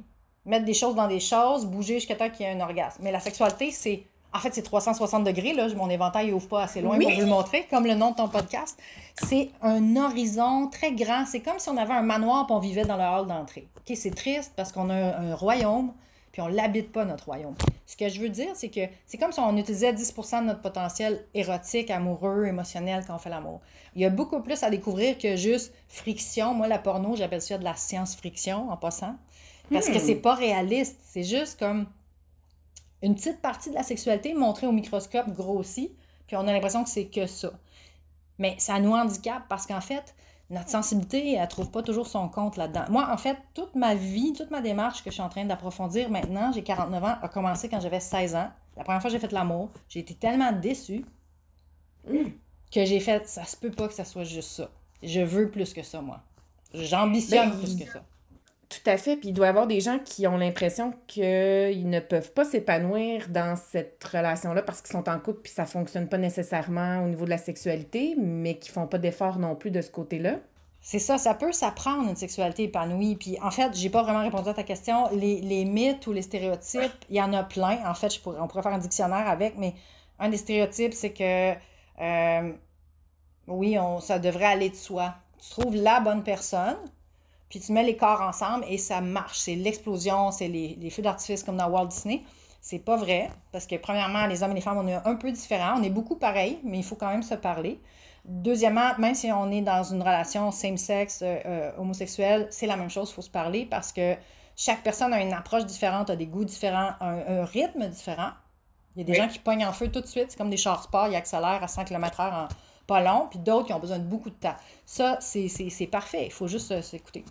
mettre 0.45 0.65
des 0.65 0.73
choses 0.73 0.95
dans 0.95 1.07
des 1.07 1.19
choses, 1.19 1.65
bouger 1.65 1.95
jusqu'à 1.95 2.15
temps 2.15 2.29
qu'il 2.29 2.45
y 2.45 2.50
ait 2.50 2.53
un 2.53 2.62
orgasme. 2.62 3.01
Mais 3.03 3.12
la 3.12 3.19
sexualité, 3.19 3.71
c'est. 3.71 4.03
En 4.33 4.39
fait, 4.39 4.54
c'est 4.54 4.62
360 4.62 5.24
degrés, 5.25 5.54
là. 5.54 5.68
Mon 5.75 5.89
éventail 5.89 6.28
il 6.28 6.33
ouvre 6.33 6.48
pas 6.48 6.63
assez 6.63 6.81
loin 6.81 6.98
Oui. 6.98 7.06
pour 7.06 7.13
vous 7.16 7.22
le 7.22 7.28
montrer, 7.28 7.68
comme 7.69 7.86
le 7.86 7.95
nom 7.95 8.12
de 8.12 8.16
ton 8.16 8.30
podcast. 8.30 8.80
C'est 9.22 9.50
un 9.62 9.95
horizon 9.98 10.68
très 10.68 10.94
grand. 10.94 11.25
C'est 11.25 11.42
comme 11.42 11.60
si 11.60 11.69
on 11.69 11.75
avait 11.78 11.94
un 11.94 12.01
manoir 12.01 12.48
et 12.50 12.54
on 12.54 12.60
vivait 12.60 12.86
dans 12.86 12.95
le 12.98 13.04
hall 13.04 13.28
d'entrée. 13.28 13.68
OK, 13.78 13.95
c'est 13.98 14.16
triste 14.16 14.54
parce 14.56 14.72
qu'on 14.72 14.89
a 14.89 14.94
un, 14.95 15.31
un 15.31 15.36
royaume, 15.36 15.92
puis 16.31 16.42
on 16.42 16.48
l'habite 16.48 16.94
pas, 16.94 17.04
notre 17.04 17.25
royaume. 17.25 17.56
Ce 17.86 17.98
que 17.98 18.07
je 18.07 18.22
veux 18.22 18.30
dire, 18.30 18.51
c'est 18.54 18.69
que 18.69 18.80
c'est 19.06 19.18
comme 19.18 19.33
si 19.33 19.42
on 19.42 19.57
utilisait 19.57 19.92
10% 19.92 20.42
de 20.42 20.45
notre 20.45 20.62
potentiel 20.62 21.25
érotique, 21.33 21.92
amoureux, 21.92 22.45
émotionnel 22.45 23.04
quand 23.06 23.16
on 23.16 23.19
fait 23.19 23.30
l'amour. 23.30 23.60
Il 23.95 24.01
y 24.01 24.06
a 24.06 24.10
beaucoup 24.10 24.39
plus 24.39 24.63
à 24.63 24.69
découvrir 24.69 25.18
que 25.18 25.36
juste 25.36 25.74
friction. 25.89 26.54
Moi, 26.54 26.69
la 26.69 26.80
porno, 26.80 27.18
j'appelle 27.18 27.42
ça 27.42 27.57
de 27.57 27.66
la 27.66 27.75
science-friction 27.75 28.72
en 28.72 28.78
passant. 28.78 29.16
Parce 29.74 29.88
que 29.89 29.98
Hmm. 29.98 30.06
c'est 30.06 30.16
pas 30.16 30.36
réaliste. 30.36 30.98
C'est 31.04 31.24
juste 31.24 31.60
comme 31.60 31.86
une 33.01 33.15
petite 33.15 33.42
partie 33.42 33.69
de 33.69 33.75
la 33.75 33.83
sexualité 33.83 34.33
montrée 34.33 34.68
au 34.68 34.71
microscope 34.71 35.30
grossie, 35.30 35.92
puis 36.27 36.36
on 36.36 36.48
a 36.48 36.53
l'impression 36.53 36.83
que 36.83 36.89
c'est 36.89 37.06
que 37.06 37.25
ça. 37.25 37.51
Mais 38.38 38.56
ça 38.57 38.80
nous 38.80 38.94
handicape 38.94 39.44
parce 39.50 39.68
qu'en 39.68 39.81
fait, 39.81 40.15
notre 40.50 40.69
sensibilité, 40.69 41.33
elle 41.33 41.48
trouve 41.48 41.71
pas 41.71 41.81
toujours 41.81 42.07
son 42.07 42.27
compte 42.27 42.57
là-dedans. 42.57 42.86
Moi, 42.89 43.07
en 43.12 43.18
fait, 43.18 43.38
toute 43.53 43.74
ma 43.75 43.95
vie, 43.95 44.33
toute 44.33 44.51
ma 44.51 44.62
démarche 44.62 45.03
que 45.03 45.09
je 45.09 45.15
suis 45.15 45.24
en 45.24 45.30
train 45.30 45.45
d'approfondir 45.45 46.09
maintenant, 46.09 46.51
j'ai 46.51 46.63
49 46.63 47.03
ans, 47.03 47.15
a 47.21 47.30
commencé 47.30 47.69
quand 47.69 47.80
j'avais 47.80 47.99
16 47.99 48.35
ans. 48.35 48.49
La 48.78 48.83
première 48.83 49.02
fois 49.02 49.09
que 49.09 49.16
j'ai 49.16 49.19
fait 49.19 49.31
l'amour, 49.31 49.69
j'ai 49.87 49.99
été 49.99 50.14
tellement 50.14 50.52
déçue 50.52 51.06
que 52.71 52.85
j'ai 52.85 52.99
fait, 52.99 53.28
ça 53.28 53.45
se 53.45 53.56
peut 53.56 53.71
pas 53.71 53.87
que 53.87 53.94
ça 53.94 54.06
soit 54.06 54.23
juste 54.23 54.49
ça. 54.49 54.69
Je 55.04 55.21
veux 55.21 55.49
plus 55.49 55.73
que 55.73 55.83
ça, 55.83 56.02
moi. 56.02 56.21
J'ambitionne 56.73 57.52
Ben, 57.52 57.59
plus 57.59 57.76
que 57.76 57.85
ça. 57.85 58.04
Tout 58.71 58.90
à 58.90 58.95
fait. 58.95 59.18
Puis 59.18 59.30
il 59.30 59.33
doit 59.33 59.47
y 59.47 59.49
avoir 59.49 59.68
des 59.68 59.81
gens 59.81 59.99
qui 59.99 60.25
ont 60.28 60.37
l'impression 60.37 60.94
qu'ils 61.07 61.90
ne 61.90 61.99
peuvent 61.99 62.31
pas 62.31 62.45
s'épanouir 62.45 63.28
dans 63.28 63.57
cette 63.57 64.01
relation-là 64.01 64.61
parce 64.61 64.81
qu'ils 64.81 64.94
sont 64.94 65.09
en 65.09 65.19
couple 65.19 65.42
puis 65.42 65.51
ça 65.51 65.66
fonctionne 65.66 66.07
pas 66.07 66.18
nécessairement 66.18 67.04
au 67.04 67.09
niveau 67.09 67.25
de 67.25 67.31
la 67.31 67.37
sexualité, 67.37 68.16
mais 68.18 68.57
qui 68.59 68.69
font 68.69 68.87
pas 68.87 68.97
d'efforts 68.97 69.40
non 69.40 69.56
plus 69.56 69.71
de 69.71 69.81
ce 69.81 69.92
côté-là. 69.92 70.37
C'est 70.80 70.99
ça, 70.99 71.18
ça 71.18 71.33
peut 71.33 71.51
s'apprendre 71.51 72.09
une 72.09 72.16
sexualité 72.16 72.63
épanouie. 72.63 73.18
Puis 73.18 73.37
en 73.42 73.51
fait, 73.51 73.75
j'ai 73.75 73.90
pas 73.90 74.04
vraiment 74.04 74.21
répondu 74.21 74.47
à 74.47 74.54
ta 74.54 74.63
question. 74.63 75.09
Les, 75.11 75.66
mythes 75.66 76.07
ou 76.07 76.13
les 76.13 76.21
stéréotypes, 76.21 77.06
il 77.09 77.18
y 77.18 77.21
en 77.21 77.33
a 77.33 77.44
plein. 77.44 77.78
En 77.85 77.94
fait, 77.94 78.21
on 78.25 78.47
pourrait 78.47 78.63
faire 78.63 78.73
un 78.73 78.78
dictionnaire 78.78 79.28
avec, 79.28 79.57
mais 79.57 79.75
un 80.18 80.30
des 80.30 80.37
stéréotypes, 80.37 80.94
c'est 80.94 81.11
que 81.11 81.54
euh, 82.01 82.54
oui, 83.47 83.78
ça 83.99 84.18
devrait 84.18 84.45
aller 84.45 84.69
de 84.69 84.75
soi. 84.75 85.16
Tu 85.40 85.49
trouves 85.49 85.75
la 85.75 85.99
bonne 85.99 86.23
personne, 86.23 86.78
puis 87.52 87.60
tu 87.60 87.72
mets 87.74 87.84
les 87.84 87.96
corps 87.98 88.22
ensemble 88.22 88.66
et 88.68 88.80
ça 88.80 89.02
marche. 89.02 89.38
C'est 89.38 89.56
l'explosion, 89.56 90.31
c'est 90.31 90.48
les, 90.48 90.76
les 90.81 90.90
feux 90.90 91.04
d'artifice 91.04 91.44
comme 91.44 91.58
dans 91.58 91.70
Walt 91.70 91.86
Disney. 91.88 92.24
C'est 92.62 92.80
pas 92.80 92.96
vrai, 92.96 93.30
parce 93.52 93.68
que 93.68 93.76
premièrement, 93.76 94.26
les 94.28 94.42
hommes 94.42 94.52
et 94.52 94.56
les 94.56 94.62
femmes, 94.62 94.78
on 94.78 94.88
est 94.88 94.94
un 94.94 95.16
peu 95.16 95.31
différents. 95.31 95.80
On 95.80 95.84
est 95.84 95.90
beaucoup 95.90 96.16
pareils, 96.16 96.60
mais 96.64 96.78
il 96.80 96.84
faut 96.84 96.96
quand 96.96 97.10
même 97.10 97.24
se 97.24 97.36
parler. 97.36 97.80
Deuxièmement, 98.26 98.92
même 99.00 99.16
si 99.16 99.31
on 99.31 99.52
est 99.52 99.62
dans 99.62 99.84
une 99.84 100.02
relation 100.02 100.52
same-sex, 100.52 101.22
euh, 101.24 101.40
euh, 101.46 101.72
homosexuelle, 101.78 102.48
c'est 102.52 102.68
la 102.68 102.78
même 102.78 102.90
chose, 102.90 103.10
il 103.10 103.14
faut 103.16 103.22
se 103.24 103.30
parler 103.31 103.66
parce 103.66 103.92
que 103.92 104.16
chaque 104.56 104.84
personne 104.84 105.12
a 105.14 105.22
une 105.22 105.34
approche 105.34 105.66
différente, 105.66 106.10
a 106.12 106.16
des 106.16 106.28
goûts 106.28 106.46
différents, 106.46 106.92
un, 107.02 107.42
un 107.42 107.46
rythme 107.46 107.88
différent. 107.88 108.31
Il 108.96 109.00
y 109.00 109.02
a 109.04 109.06
des 109.06 109.14
Oui. 109.14 109.18
gens 109.18 109.28
qui 109.28 109.40
pognent 109.40 109.66
en 109.66 109.74
feu 109.74 109.90
tout 109.92 110.02
de 110.02 110.06
suite, 110.06 110.28
c'est 110.30 110.38
comme 110.38 110.50
des 110.52 110.58
chars 110.58 110.84
sport, 110.84 111.08
ils 111.08 111.16
accélèrent 111.16 111.64
à 111.64 111.68
100 111.68 111.86
km/h 111.86 112.46
en 112.46 112.48
long, 113.00 113.28
puis 113.30 113.40
d'autres 113.40 113.68
qui 113.68 113.74
ont 113.74 113.80
besoin 113.80 114.00
de 114.00 114.04
beaucoup 114.04 114.30
de 114.30 114.36
temps. 114.36 114.56
Ça, 114.86 115.18
c'est 115.21 115.88
parfait, 115.90 116.26
il 116.26 116.31
faut 116.31 116.48
juste 116.48 116.81
s'écouter. 116.81 117.24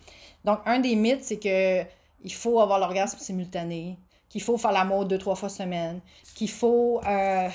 Donc, 0.45 0.61
un 0.65 0.79
des 0.79 0.97
mythes, 0.97 1.25
c'est 1.25 1.39
que 1.39 1.83
il 2.23 2.33
faut 2.33 2.61
avoir 2.61 2.79
l'orgasme 2.79 3.19
simultané, 3.19 3.99
qu'il 4.29 4.43
faut 4.43 4.57
faire 4.57 4.73
l'amour 4.73 5.05
deux, 5.05 5.19
trois 5.19 5.35
fois 5.35 5.49
semaine, 5.49 6.01
qu'il 6.35 6.51
faut... 6.51 7.01
euh, 7.07 7.49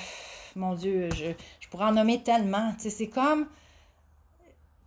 mon 0.54 0.74
Dieu, 0.74 1.10
je, 1.14 1.32
je 1.60 1.68
pourrais 1.68 1.86
en 1.86 1.92
nommer 1.92 2.22
tellement. 2.22 2.72
C'est 2.78 3.08
comme... 3.08 3.46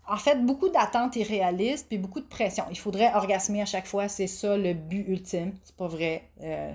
en 0.08 0.18
fait, 0.18 0.44
beaucoup 0.44 0.70
d'attentes 0.70 1.16
irréalistes 1.16 1.88
puis 1.88 1.98
beaucoup 1.98 2.20
de 2.20 2.26
pression. 2.26 2.64
Il 2.72 2.78
faudrait 2.78 3.14
orgasmer 3.14 3.62
à 3.62 3.66
chaque 3.66 3.86
fois, 3.86 4.08
c'est 4.08 4.28
ça 4.28 4.58
le 4.58 4.74
but 4.74 5.06
ultime. 5.08 5.54
C'est 5.64 5.76
pas 5.76 5.88
vrai. 5.88 6.24
Euh, 6.42 6.74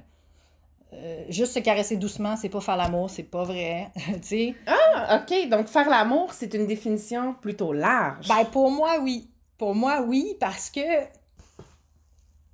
euh, 0.96 1.24
juste 1.28 1.52
se 1.54 1.58
caresser 1.58 1.96
doucement, 1.96 2.36
c'est 2.36 2.48
pas 2.48 2.60
faire 2.60 2.76
l'amour, 2.76 3.10
c'est 3.10 3.24
pas 3.24 3.44
vrai. 3.44 3.90
tu 3.96 4.18
sais? 4.22 4.54
Ah, 4.66 5.20
OK. 5.20 5.48
Donc, 5.48 5.66
faire 5.66 5.88
l'amour, 5.88 6.32
c'est 6.32 6.54
une 6.54 6.66
définition 6.66 7.34
plutôt 7.34 7.72
large. 7.72 8.28
Ben, 8.28 8.44
pour 8.44 8.70
moi, 8.70 8.98
oui. 9.00 9.28
Pour 9.58 9.74
moi, 9.74 10.02
oui, 10.02 10.36
parce 10.38 10.70
que, 10.70 10.80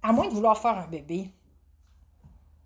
à 0.03 0.13
moins 0.13 0.29
de 0.29 0.33
vouloir 0.33 0.59
faire 0.59 0.79
un 0.79 0.87
bébé, 0.87 1.31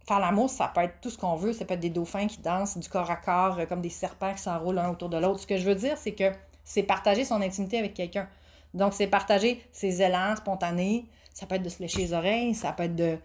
faire 0.06 0.20
l'amour, 0.20 0.50
ça 0.50 0.70
peut 0.74 0.82
être 0.82 1.00
tout 1.00 1.10
ce 1.10 1.18
qu'on 1.18 1.34
veut. 1.34 1.52
Ça 1.52 1.64
peut 1.64 1.74
être 1.74 1.80
des 1.80 1.90
dauphins 1.90 2.26
qui 2.26 2.38
dansent 2.38 2.78
du 2.78 2.88
corps 2.88 3.10
à 3.10 3.16
corps, 3.16 3.58
euh, 3.58 3.66
comme 3.66 3.80
des 3.80 3.90
serpents 3.90 4.32
qui 4.32 4.42
s'enroulent 4.42 4.76
l'un 4.76 4.90
autour 4.90 5.08
de 5.08 5.18
l'autre. 5.18 5.40
Ce 5.40 5.46
que 5.46 5.56
je 5.56 5.64
veux 5.64 5.74
dire, 5.74 5.96
c'est 5.98 6.12
que 6.12 6.30
c'est 6.62 6.82
partager 6.82 7.24
son 7.24 7.40
intimité 7.42 7.78
avec 7.78 7.94
quelqu'un. 7.94 8.28
Donc, 8.74 8.92
c'est 8.92 9.06
partager 9.06 9.62
ses 9.72 10.02
élans 10.02 10.36
spontanés. 10.36 11.06
Ça 11.32 11.46
peut 11.46 11.56
être 11.56 11.62
de 11.62 11.68
se 11.68 11.80
lécher 11.80 11.98
les 11.98 12.12
oreilles, 12.12 12.54
ça 12.54 12.72
peut 12.72 12.84
être 12.84 12.94
de, 12.94 13.18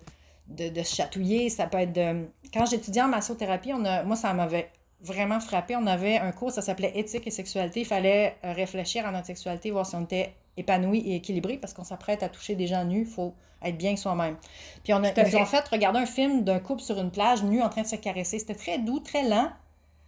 de, 0.49 0.83
se 0.83 0.95
chatouiller, 0.95 1.49
ça 1.49 1.67
peut 1.67 1.79
être 1.79 1.93
de... 1.93 2.27
Quand 2.53 2.65
j'étudiais 2.65 3.03
en 3.03 3.07
massothérapie, 3.07 3.73
on 3.73 3.85
a... 3.85 4.03
moi, 4.03 4.15
ça 4.15 4.33
m'avait 4.33 4.71
vraiment 5.01 5.39
frappé. 5.39 5.75
On 5.75 5.87
avait 5.87 6.17
un 6.17 6.31
cours, 6.31 6.51
ça 6.51 6.61
s'appelait 6.61 6.91
Éthique 6.95 7.27
et 7.27 7.31
sexualité. 7.31 7.81
Il 7.81 7.85
fallait 7.85 8.35
euh, 8.43 8.53
réfléchir 8.53 9.05
à 9.05 9.11
notre 9.11 9.27
sexualité, 9.27 9.71
voir 9.71 9.85
si 9.85 9.95
on 9.95 10.03
était 10.03 10.33
épanoui 10.57 10.99
et 10.99 11.15
équilibré, 11.15 11.57
parce 11.57 11.73
qu'on 11.73 11.83
s'apprête 11.83 12.23
à 12.23 12.29
toucher 12.29 12.55
des 12.55 12.67
gens 12.67 12.83
nus. 12.83 13.01
Il 13.01 13.05
faut 13.05 13.33
être 13.63 13.77
bien 13.77 13.95
soi-même. 13.95 14.37
Puis 14.83 14.93
on 14.93 15.03
a, 15.03 15.11
ils 15.11 15.37
ont 15.37 15.45
fait 15.45 15.67
regarder 15.67 15.99
un 15.99 16.05
film 16.05 16.43
d'un 16.43 16.59
couple 16.59 16.81
sur 16.81 16.99
une 16.99 17.11
plage 17.11 17.43
nu 17.43 17.61
en 17.61 17.69
train 17.69 17.81
de 17.81 17.87
se 17.87 17.95
caresser. 17.95 18.39
C'était 18.39 18.55
très 18.55 18.77
doux, 18.77 18.99
très 18.99 19.27
lent. 19.27 19.49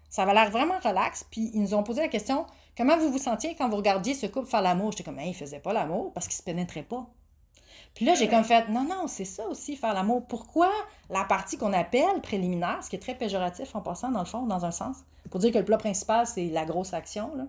Ça 0.09 0.23
avait 0.23 0.33
l'air 0.33 0.49
vraiment 0.49 0.79
relax. 0.83 1.25
Puis 1.29 1.51
ils 1.53 1.61
nous 1.61 1.73
ont 1.73 1.83
posé 1.83 2.01
la 2.01 2.07
question 2.07 2.45
comment 2.77 2.97
vous 2.97 3.11
vous 3.11 3.17
sentiez 3.17 3.55
quand 3.55 3.69
vous 3.69 3.77
regardiez 3.77 4.13
ce 4.13 4.25
couple 4.25 4.47
faire 4.47 4.61
l'amour? 4.61 4.91
J'étais 4.91 5.03
comme, 5.03 5.19
hey, 5.19 5.29
ils 5.29 5.35
faisaient 5.35 5.59
pas 5.59 5.73
l'amour 5.73 6.11
parce 6.13 6.27
qu'ils 6.27 6.37
se 6.37 6.43
pénétraient 6.43 6.83
pas. 6.83 7.07
Puis 7.93 8.05
là, 8.05 8.15
j'ai 8.15 8.29
comme 8.29 8.43
fait, 8.43 8.69
non, 8.69 8.83
non, 8.83 9.07
c'est 9.07 9.25
ça 9.25 9.45
aussi, 9.47 9.75
faire 9.75 9.93
l'amour. 9.93 10.25
Pourquoi 10.27 10.71
la 11.09 11.23
partie 11.25 11.57
qu'on 11.57 11.73
appelle 11.73 12.21
préliminaire, 12.21 12.83
ce 12.83 12.89
qui 12.89 12.95
est 12.95 12.99
très 12.99 13.15
péjoratif 13.15 13.75
en 13.75 13.81
passant, 13.81 14.11
dans 14.11 14.19
le 14.19 14.25
fond, 14.25 14.45
dans 14.45 14.65
un 14.65 14.71
sens, 14.71 14.97
pour 15.29 15.39
dire 15.39 15.51
que 15.51 15.57
le 15.57 15.65
plat 15.65 15.77
principal, 15.77 16.25
c'est 16.25 16.45
la 16.45 16.65
grosse 16.65 16.93
action, 16.93 17.35
là, 17.35 17.45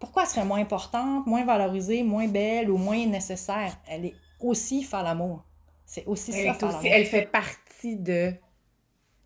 pourquoi 0.00 0.22
elle 0.22 0.28
serait 0.28 0.44
moins 0.46 0.60
importante, 0.60 1.26
moins 1.26 1.44
valorisée, 1.44 2.02
moins 2.02 2.26
belle 2.26 2.70
ou 2.70 2.78
moins 2.78 3.04
nécessaire? 3.04 3.76
Elle 3.86 4.06
est 4.06 4.14
aussi 4.40 4.82
faire 4.82 5.02
l'amour. 5.02 5.44
C'est 5.84 6.06
aussi 6.06 6.32
ça, 6.32 6.54
faire 6.54 6.68
l'amour. 6.68 6.80
Elle 6.84 7.04
fait 7.04 7.26
partie 7.26 7.96
de... 7.96 8.32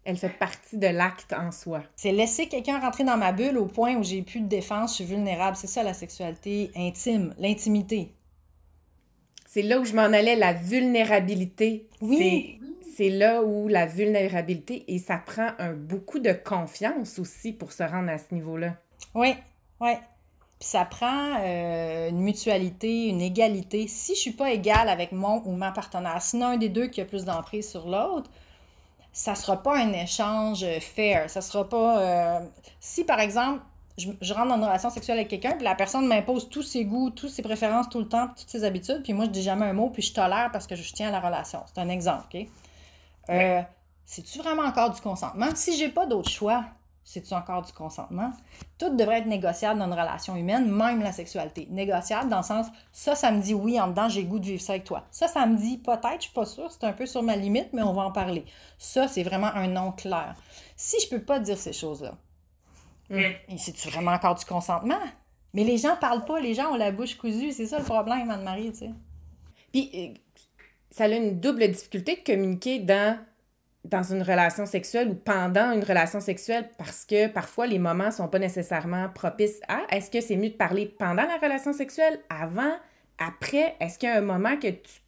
Elle 0.04 0.16
fait 0.18 0.28
partie 0.28 0.76
de 0.76 0.88
l'acte 0.88 1.33
en 1.33 1.50
soi. 1.52 1.83
C'est 1.97 2.12
laisser 2.12 2.49
quelqu'un 2.49 2.78
rentrer 2.80 3.04
dans 3.04 3.16
ma 3.16 3.33
bulle 3.33 3.56
au 3.56 3.66
point 3.66 3.94
où 3.94 4.02
j'ai 4.02 4.21
plus 4.21 4.40
de 4.40 4.49
défense, 4.49 4.90
je 4.90 4.94
suis 4.97 5.04
vulnérable. 5.04 5.56
C'est 5.56 5.68
ça 5.68 5.83
la 5.83 5.94
sexualité 5.94 6.73
intime, 6.76 7.35
l'intimité. 7.38 8.12
C'est 9.54 9.62
là 9.62 9.78
où 9.78 9.84
je 9.84 9.94
m'en 9.94 10.02
allais, 10.02 10.34
la 10.34 10.52
vulnérabilité. 10.52 11.87
Oui. 12.00 12.58
C'est 12.96 13.08
là 13.08 13.40
où 13.40 13.68
la 13.68 13.87
vulnérabilité, 13.87 14.84
et 14.88 14.99
ça 14.99 15.16
prend 15.16 15.50
un, 15.61 15.75
beaucoup 15.75 16.18
de 16.18 16.32
confiance 16.32 17.20
aussi 17.20 17.52
pour 17.52 17.70
se 17.70 17.84
rendre 17.84 18.11
à 18.11 18.18
ce 18.18 18.34
niveau-là. 18.34 18.75
Oui, 19.14 19.37
oui. 19.80 19.92
Puis 20.58 20.68
ça 20.68 20.84
prend 20.84 21.37
euh, 21.40 22.11
une 22.11 22.23
mutualité, 22.23 23.06
une 23.06 23.20
égalité. 23.20 23.87
Si 23.87 24.16
je 24.16 24.20
suis 24.23 24.32
pas 24.32 24.50
égale 24.50 24.88
avec 24.88 25.12
mon 25.12 25.40
ou 25.44 25.52
ma 25.52 25.70
partenaire, 25.70 26.20
sinon 26.20 26.46
un 26.46 26.56
des 26.56 26.68
deux 26.68 26.88
qui 26.88 27.00
a 27.00 27.04
plus 27.04 27.25
d'emprise 27.25 27.70
sur 27.70 27.88
l'autre, 27.88 28.28
ça 29.12 29.37
sera 29.37 29.62
pas 29.62 29.78
un 29.78 29.92
échange 29.92 30.66
fair. 30.80 31.30
Ça 31.30 31.40
sera 31.40 31.68
pas... 31.68 32.00
Euh, 32.00 32.40
si, 32.80 33.04
par 33.04 33.20
exemple, 33.20 33.62
je, 33.96 34.34
rentre 34.34 34.48
dans 34.48 34.56
une 34.56 34.64
relation 34.64 34.90
sexuelle 34.90 35.18
avec 35.18 35.28
quelqu'un, 35.28 35.52
puis 35.52 35.64
la 35.64 35.74
personne 35.74 36.06
m'impose 36.06 36.48
tous 36.48 36.62
ses 36.62 36.84
goûts, 36.84 37.10
toutes 37.10 37.30
ses 37.30 37.42
préférences 37.42 37.88
tout 37.88 38.00
le 38.00 38.08
temps, 38.08 38.28
toutes 38.28 38.48
ses 38.48 38.64
habitudes, 38.64 39.02
puis 39.02 39.12
moi, 39.12 39.26
je 39.26 39.30
dis 39.30 39.42
jamais 39.42 39.66
un 39.66 39.72
mot, 39.72 39.90
puis 39.90 40.02
je 40.02 40.12
tolère 40.12 40.50
parce 40.52 40.66
que 40.66 40.74
je 40.74 40.92
tiens 40.92 41.08
à 41.08 41.12
la 41.12 41.20
relation. 41.20 41.60
C'est 41.66 41.80
un 41.80 41.88
exemple, 41.88 42.24
OK? 42.34 42.46
Euh, 43.30 43.62
C'est-tu 44.04 44.38
vraiment 44.38 44.64
encore 44.64 44.90
du 44.90 45.00
consentement? 45.00 45.46
Si 45.54 45.76
j'ai 45.76 45.88
pas 45.88 46.06
d'autre 46.06 46.28
choix, 46.28 46.64
c'est-tu 47.04 47.34
encore 47.34 47.62
du 47.62 47.72
consentement? 47.72 48.32
Tout 48.78 48.96
devrait 48.96 49.20
être 49.20 49.26
négociable 49.26 49.78
dans 49.78 49.86
une 49.86 49.92
relation 49.92 50.34
humaine, 50.34 50.68
même 50.70 51.00
la 51.00 51.12
sexualité. 51.12 51.68
Négociable 51.70 52.30
dans 52.30 52.38
le 52.38 52.42
sens, 52.42 52.66
ça, 52.92 53.14
ça 53.14 53.30
me 53.30 53.40
dit 53.40 53.54
oui, 53.54 53.78
en 53.80 53.88
dedans, 53.88 54.08
j'ai 54.08 54.24
goût 54.24 54.40
de 54.40 54.46
vivre 54.46 54.62
ça 54.62 54.72
avec 54.72 54.84
toi. 54.84 55.04
Ça, 55.10 55.28
ça 55.28 55.46
me 55.46 55.56
dit 55.56 55.78
peut-être, 55.78 56.16
je 56.16 56.22
suis 56.22 56.32
pas 56.32 56.46
sûre, 56.46 56.72
c'est 56.72 56.84
un 56.84 56.92
peu 56.92 57.06
sur 57.06 57.22
ma 57.22 57.36
limite, 57.36 57.68
mais 57.72 57.82
on 57.82 57.92
va 57.92 58.02
en 58.02 58.10
parler. 58.10 58.44
Ça, 58.78 59.06
c'est 59.06 59.22
vraiment 59.22 59.54
un 59.54 59.68
non 59.68 59.92
clair. 59.92 60.34
Si 60.76 60.96
je 61.00 61.08
peux 61.08 61.22
pas 61.22 61.38
dire 61.38 61.58
ces 61.58 61.72
choses-là, 61.72 62.14
Mm. 63.11 63.56
C'est-tu 63.56 63.88
vraiment 63.88 64.12
encore 64.12 64.34
du 64.34 64.44
consentement? 64.44 65.00
Mais 65.52 65.64
les 65.64 65.78
gens 65.78 65.96
parlent 65.96 66.25
pas, 66.25 66.40
les 66.40 66.54
gens 66.54 66.73
ont 66.73 66.76
la 66.76 66.90
bouche 66.90 67.16
cousue, 67.16 67.52
c'est 67.52 67.66
ça 67.66 67.78
le 67.78 67.84
problème, 67.84 68.28
Anne-Marie, 68.30 68.73
tu 68.73 68.78
sais. 68.78 68.90
Puis, 69.73 69.90
euh, 69.94 70.40
ça 70.90 71.04
a 71.04 71.08
une 71.08 71.40
double 71.40 71.68
difficulté 71.68 72.16
de 72.16 72.32
communiquer 72.32 72.80
dans, 72.80 73.18
dans 73.84 74.02
une 74.02 74.23
relation 74.23 74.66
sexuelle 74.66 75.08
ou 75.11 75.14
pendant 75.14 75.73
une 75.73 75.84
relation 75.84 76.20
sexuelle 76.20 76.70
parce 76.78 77.04
que 77.04 77.28
parfois 77.28 77.66
les 77.66 77.78
moments 77.78 78.11
sont 78.11 78.28
pas 78.28 78.38
nécessairement 78.38 79.08
propices 79.08 79.61
à. 79.68 79.82
Est-ce 79.90 80.11
que 80.11 80.20
c'est 80.20 80.37
mieux 80.37 80.50
de 80.50 80.54
parler 80.54 80.87
pendant 80.87 81.25
la 81.25 81.37
relation 81.38 81.73
sexuelle, 81.73 82.20
avant, 82.30 82.75
après? 83.18 83.76
Est-ce 83.80 83.99
qu'il 83.99 84.08
y 84.08 84.12
a 84.12 84.18
un 84.18 84.23
moment 84.23 84.56
que 84.56 84.68
tu, 84.68 85.00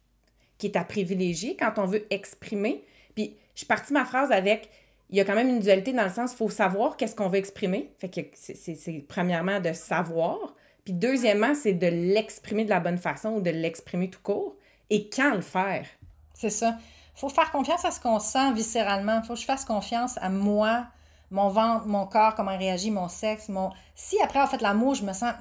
qui 0.57 0.67
est 0.67 0.77
à 0.77 0.83
privilégier 0.83 1.55
quand 1.57 1.73
on 1.77 1.85
veut 1.85 2.05
exprimer? 2.09 2.83
Puis, 3.15 3.35
je 3.55 3.65
partis 3.65 3.93
ma 3.93 4.05
phrase 4.05 4.31
avec 4.31 4.69
il 5.09 5.17
y 5.17 5.21
a 5.21 5.25
quand 5.25 5.35
même 5.35 5.49
une 5.49 5.59
dualité 5.59 5.93
dans 5.93 6.03
le 6.03 6.09
sens, 6.09 6.33
il 6.33 6.37
faut 6.37 6.49
savoir 6.49 6.97
qu'est-ce 6.97 7.15
qu'on 7.15 7.29
veut 7.29 7.37
exprimer. 7.37 7.93
Fait 7.97 8.09
que 8.09 8.21
c'est 8.33 9.05
premièrement 9.07 9.59
de 9.59 9.71
savoir. 9.73 10.37
Puis 10.83 10.93
deuxièmement, 10.93 11.53
c'est 11.55 11.73
de 11.73 11.87
l'exprimer 11.87 12.65
de 12.65 12.69
la 12.69 12.79
bonne 12.79 12.97
façon 12.97 13.29
ou 13.29 13.41
de 13.41 13.49
l'exprimer 13.49 14.09
tout 14.09 14.21
court. 14.21 14.55
Et 14.89 15.09
quand 15.09 15.33
le 15.33 15.41
faire? 15.41 15.85
C'est 16.33 16.49
ça. 16.49 16.77
Faut 17.15 17.29
faire 17.29 17.51
confiance 17.51 17.83
à 17.83 17.91
ce 17.91 17.99
qu'on 17.99 18.19
sent 18.19 18.53
viscéralement. 18.53 19.21
Faut 19.23 19.33
que 19.33 19.39
je 19.39 19.45
fasse 19.45 19.65
confiance 19.65 20.17
à 20.19 20.29
moi, 20.29 20.87
mon 21.29 21.49
ventre, 21.49 21.85
mon 21.87 22.05
corps, 22.05 22.35
comment 22.35 22.51
il 22.51 22.57
réagit, 22.57 22.89
mon 22.89 23.09
sexe, 23.09 23.49
mon... 23.49 23.71
Si 23.95 24.17
après 24.21 24.39
avoir 24.39 24.49
fait 24.49 24.61
l'amour, 24.61 24.95
je 24.95 25.03
me 25.03 25.11
sens 25.11 25.33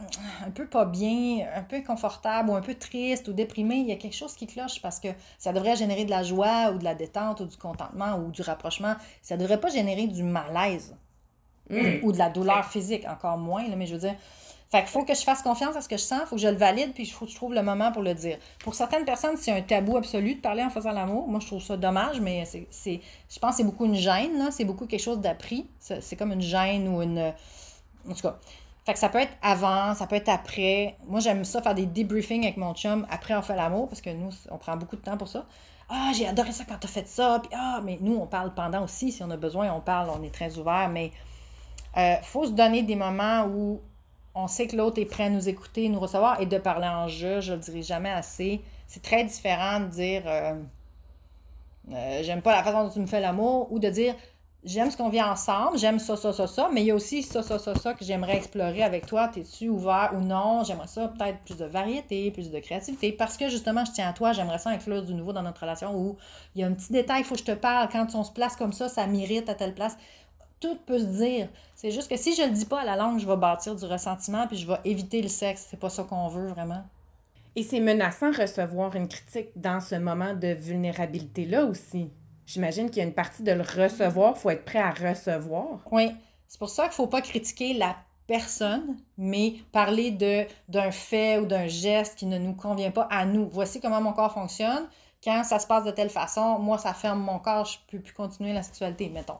un 0.44 0.50
peu 0.50 0.66
pas 0.66 0.84
bien, 0.84 1.46
un 1.54 1.62
peu 1.62 1.76
inconfortable 1.76 2.50
ou 2.50 2.56
un 2.56 2.60
peu 2.60 2.74
triste 2.74 3.28
ou 3.28 3.32
déprimé, 3.32 3.76
il 3.76 3.86
y 3.86 3.92
a 3.92 3.96
quelque 3.96 4.16
chose 4.16 4.34
qui 4.34 4.46
cloche 4.46 4.82
parce 4.82 4.98
que 4.98 5.08
ça 5.38 5.52
devrait 5.52 5.76
générer 5.76 6.04
de 6.04 6.10
la 6.10 6.24
joie 6.24 6.72
ou 6.72 6.78
de 6.78 6.84
la 6.84 6.94
détente 6.94 7.40
ou 7.40 7.46
du 7.46 7.56
contentement 7.56 8.16
ou 8.18 8.30
du 8.30 8.42
rapprochement. 8.42 8.96
Ça 9.22 9.36
devrait 9.36 9.60
pas 9.60 9.68
générer 9.68 10.08
du 10.08 10.24
malaise 10.24 10.96
mm. 11.70 12.02
ou 12.02 12.10
de 12.10 12.18
la 12.18 12.30
douleur 12.30 12.64
physique, 12.64 13.06
encore 13.08 13.38
moins, 13.38 13.64
mais 13.76 13.86
je 13.86 13.94
veux 13.94 14.00
dire, 14.00 14.16
fait 14.70 14.80
qu'il 14.80 14.88
faut 14.88 15.04
que 15.04 15.14
je 15.14 15.20
fasse 15.20 15.42
confiance 15.42 15.76
à 15.76 15.80
ce 15.80 15.88
que 15.88 15.96
je 15.96 16.02
sens, 16.02 16.22
faut 16.28 16.36
que 16.36 16.42
je 16.42 16.48
le 16.48 16.56
valide, 16.56 16.92
puis 16.92 17.04
il 17.04 17.10
faut 17.10 17.24
que 17.24 17.30
je 17.30 17.36
trouve 17.36 17.54
le 17.54 17.62
moment 17.62 17.92
pour 17.92 18.02
le 18.02 18.14
dire. 18.14 18.38
Pour 18.58 18.74
certaines 18.74 19.04
personnes, 19.04 19.36
c'est 19.36 19.52
un 19.52 19.62
tabou 19.62 19.96
absolu 19.96 20.34
de 20.34 20.40
parler 20.40 20.62
en 20.64 20.70
faisant 20.70 20.90
l'amour. 20.90 21.28
Moi, 21.28 21.38
je 21.38 21.46
trouve 21.46 21.62
ça 21.62 21.76
dommage, 21.76 22.20
mais 22.20 22.44
c'est, 22.44 23.00
je 23.30 23.38
pense 23.38 23.52
que 23.52 23.56
c'est 23.58 23.64
beaucoup 23.64 23.84
une 23.84 23.94
gêne, 23.94 24.38
là. 24.38 24.50
C'est 24.50 24.64
beaucoup 24.64 24.86
quelque 24.86 25.02
chose 25.02 25.20
d'appris. 25.20 25.66
C'est, 25.78 26.16
comme 26.16 26.32
une 26.32 26.40
gêne 26.40 26.88
ou 26.88 27.00
une... 27.00 27.32
En 28.08 28.14
tout 28.14 28.22
cas, 28.22 28.38
fait 28.84 28.92
que 28.92 28.98
ça 28.98 29.08
peut 29.08 29.18
être 29.18 29.32
avant, 29.40 29.94
ça 29.94 30.06
peut 30.08 30.16
être 30.16 30.28
après. 30.28 30.96
Moi, 31.06 31.20
j'aime 31.20 31.44
ça, 31.44 31.62
faire 31.62 31.74
des 31.74 31.86
debriefings 31.86 32.42
avec 32.42 32.56
mon 32.56 32.74
chum 32.74 33.06
après 33.10 33.34
on 33.34 33.42
fait 33.42 33.56
l'amour, 33.56 33.88
parce 33.88 34.00
que 34.00 34.10
nous, 34.10 34.30
on 34.50 34.58
prend 34.58 34.76
beaucoup 34.76 34.96
de 34.96 35.00
temps 35.02 35.16
pour 35.16 35.28
ça. 35.28 35.46
Ah, 35.88 36.10
j'ai 36.12 36.26
adoré 36.26 36.50
ça 36.50 36.64
quand 36.64 36.76
t'as 36.80 36.88
fait 36.88 37.06
ça. 37.06 37.40
Puis, 37.40 37.52
ah, 37.56 37.80
mais 37.84 37.98
nous, 38.00 38.16
on 38.16 38.26
parle 38.26 38.52
pendant 38.52 38.82
aussi. 38.82 39.12
Si 39.12 39.22
on 39.22 39.30
a 39.30 39.36
besoin, 39.36 39.72
on 39.72 39.80
parle, 39.80 40.10
on 40.10 40.22
est 40.24 40.34
très 40.34 40.58
ouvert. 40.58 40.88
Mais 40.88 41.12
il 41.96 42.00
euh, 42.00 42.16
faut 42.22 42.46
se 42.46 42.50
donner 42.50 42.82
des 42.82 42.96
moments 42.96 43.46
où 43.46 43.80
on 44.36 44.48
sait 44.48 44.66
que 44.66 44.76
l'autre 44.76 45.00
est 45.00 45.06
prêt 45.06 45.24
à 45.24 45.30
nous 45.30 45.48
écouter, 45.48 45.88
nous 45.88 45.98
recevoir, 45.98 46.40
et 46.40 46.46
de 46.46 46.58
parler 46.58 46.86
en 46.86 47.08
jeu, 47.08 47.40
je 47.40 47.52
ne 47.52 47.56
le 47.56 47.62
dirai 47.62 47.82
jamais 47.82 48.10
assez. 48.10 48.60
C'est 48.86 49.02
très 49.02 49.24
différent 49.24 49.80
de 49.80 49.86
dire 49.86 50.22
euh, 50.26 50.54
euh, 51.90 52.20
j'aime 52.22 52.42
pas 52.42 52.54
la 52.54 52.62
façon 52.62 52.84
dont 52.84 52.90
tu 52.90 53.00
me 53.00 53.06
fais 53.06 53.20
l'amour, 53.20 53.72
ou 53.72 53.78
de 53.78 53.88
dire 53.88 54.14
j'aime 54.62 54.90
ce 54.90 54.96
qu'on 54.96 55.08
vit 55.08 55.22
ensemble, 55.22 55.78
j'aime 55.78 55.98
ça, 55.98 56.16
ça, 56.16 56.32
ça, 56.32 56.46
ça, 56.46 56.68
mais 56.70 56.82
il 56.82 56.86
y 56.86 56.90
a 56.90 56.94
aussi 56.94 57.22
ça, 57.22 57.42
ça, 57.42 57.58
ça, 57.58 57.74
ça 57.76 57.94
que 57.94 58.04
j'aimerais 58.04 58.36
explorer 58.36 58.82
avec 58.82 59.06
toi. 59.06 59.28
T'es-tu 59.28 59.70
ouvert 59.70 60.10
ou 60.14 60.20
non? 60.20 60.64
J'aimerais 60.64 60.88
ça 60.88 61.08
peut-être 61.08 61.38
plus 61.44 61.56
de 61.56 61.64
variété, 61.64 62.30
plus 62.30 62.50
de 62.50 62.58
créativité, 62.58 63.12
parce 63.12 63.38
que 63.38 63.48
justement, 63.48 63.86
je 63.86 63.92
tiens 63.92 64.10
à 64.10 64.12
toi, 64.12 64.32
j'aimerais 64.32 64.58
ça 64.58 64.70
inclure 64.70 65.02
du 65.02 65.14
nouveau 65.14 65.32
dans 65.32 65.42
notre 65.42 65.62
relation 65.62 65.96
où 65.96 66.16
il 66.54 66.60
y 66.60 66.64
a 66.64 66.66
un 66.66 66.72
petit 66.72 66.92
détail, 66.92 67.20
il 67.20 67.24
faut 67.24 67.36
que 67.36 67.40
je 67.40 67.46
te 67.46 67.52
parle. 67.52 67.88
Quand 67.90 68.14
on 68.14 68.22
se 68.22 68.32
place 68.32 68.54
comme 68.56 68.74
ça, 68.74 68.90
ça 68.90 69.06
m'irrite 69.06 69.48
à 69.48 69.54
telle 69.54 69.74
place 69.74 69.96
tout 70.60 70.76
peut 70.86 70.98
se 70.98 71.04
dire. 71.04 71.48
C'est 71.74 71.90
juste 71.90 72.08
que 72.08 72.16
si 72.16 72.34
je 72.34 72.42
le 72.42 72.50
dis 72.50 72.64
pas 72.64 72.80
à 72.80 72.84
la 72.84 72.96
langue, 72.96 73.18
je 73.18 73.26
vais 73.26 73.36
bâtir 73.36 73.74
du 73.74 73.84
ressentiment 73.84 74.46
puis 74.46 74.56
je 74.56 74.66
vais 74.66 74.78
éviter 74.84 75.22
le 75.22 75.28
sexe. 75.28 75.66
C'est 75.70 75.78
pas 75.78 75.90
ça 75.90 76.04
qu'on 76.04 76.28
veut 76.28 76.48
vraiment. 76.48 76.84
Et 77.54 77.62
c'est 77.62 77.80
menaçant 77.80 78.32
recevoir 78.32 78.96
une 78.96 79.08
critique 79.08 79.48
dans 79.56 79.80
ce 79.80 79.94
moment 79.94 80.34
de 80.34 80.48
vulnérabilité-là 80.48 81.64
aussi. 81.64 82.10
J'imagine 82.46 82.90
qu'il 82.90 82.98
y 82.98 83.00
a 83.00 83.08
une 83.08 83.14
partie 83.14 83.42
de 83.42 83.52
le 83.52 83.62
recevoir, 83.62 84.34
il 84.36 84.40
faut 84.40 84.50
être 84.50 84.64
prêt 84.64 84.78
à 84.78 84.90
recevoir. 84.90 85.80
Oui, 85.90 86.10
c'est 86.46 86.58
pour 86.58 86.68
ça 86.68 86.84
qu'il 86.84 86.90
ne 86.90 86.94
faut 86.94 87.06
pas 87.06 87.22
critiquer 87.22 87.74
la 87.74 87.96
personne, 88.26 88.96
mais 89.16 89.54
parler 89.72 90.10
de 90.10 90.44
d'un 90.68 90.90
fait 90.90 91.38
ou 91.38 91.46
d'un 91.46 91.66
geste 91.66 92.16
qui 92.16 92.26
ne 92.26 92.38
nous 92.38 92.54
convient 92.54 92.90
pas 92.90 93.08
à 93.10 93.24
nous. 93.24 93.48
Voici 93.50 93.80
comment 93.80 94.00
mon 94.00 94.12
corps 94.12 94.32
fonctionne. 94.32 94.86
Quand 95.24 95.42
ça 95.42 95.58
se 95.58 95.66
passe 95.66 95.84
de 95.84 95.90
telle 95.90 96.10
façon, 96.10 96.58
moi, 96.58 96.78
ça 96.78 96.92
ferme 96.92 97.20
mon 97.20 97.38
corps, 97.38 97.64
je 97.64 97.78
ne 97.78 97.98
peux 97.98 98.04
plus 98.04 98.14
continuer 98.14 98.52
la 98.52 98.62
sexualité, 98.62 99.08
mettons 99.08 99.38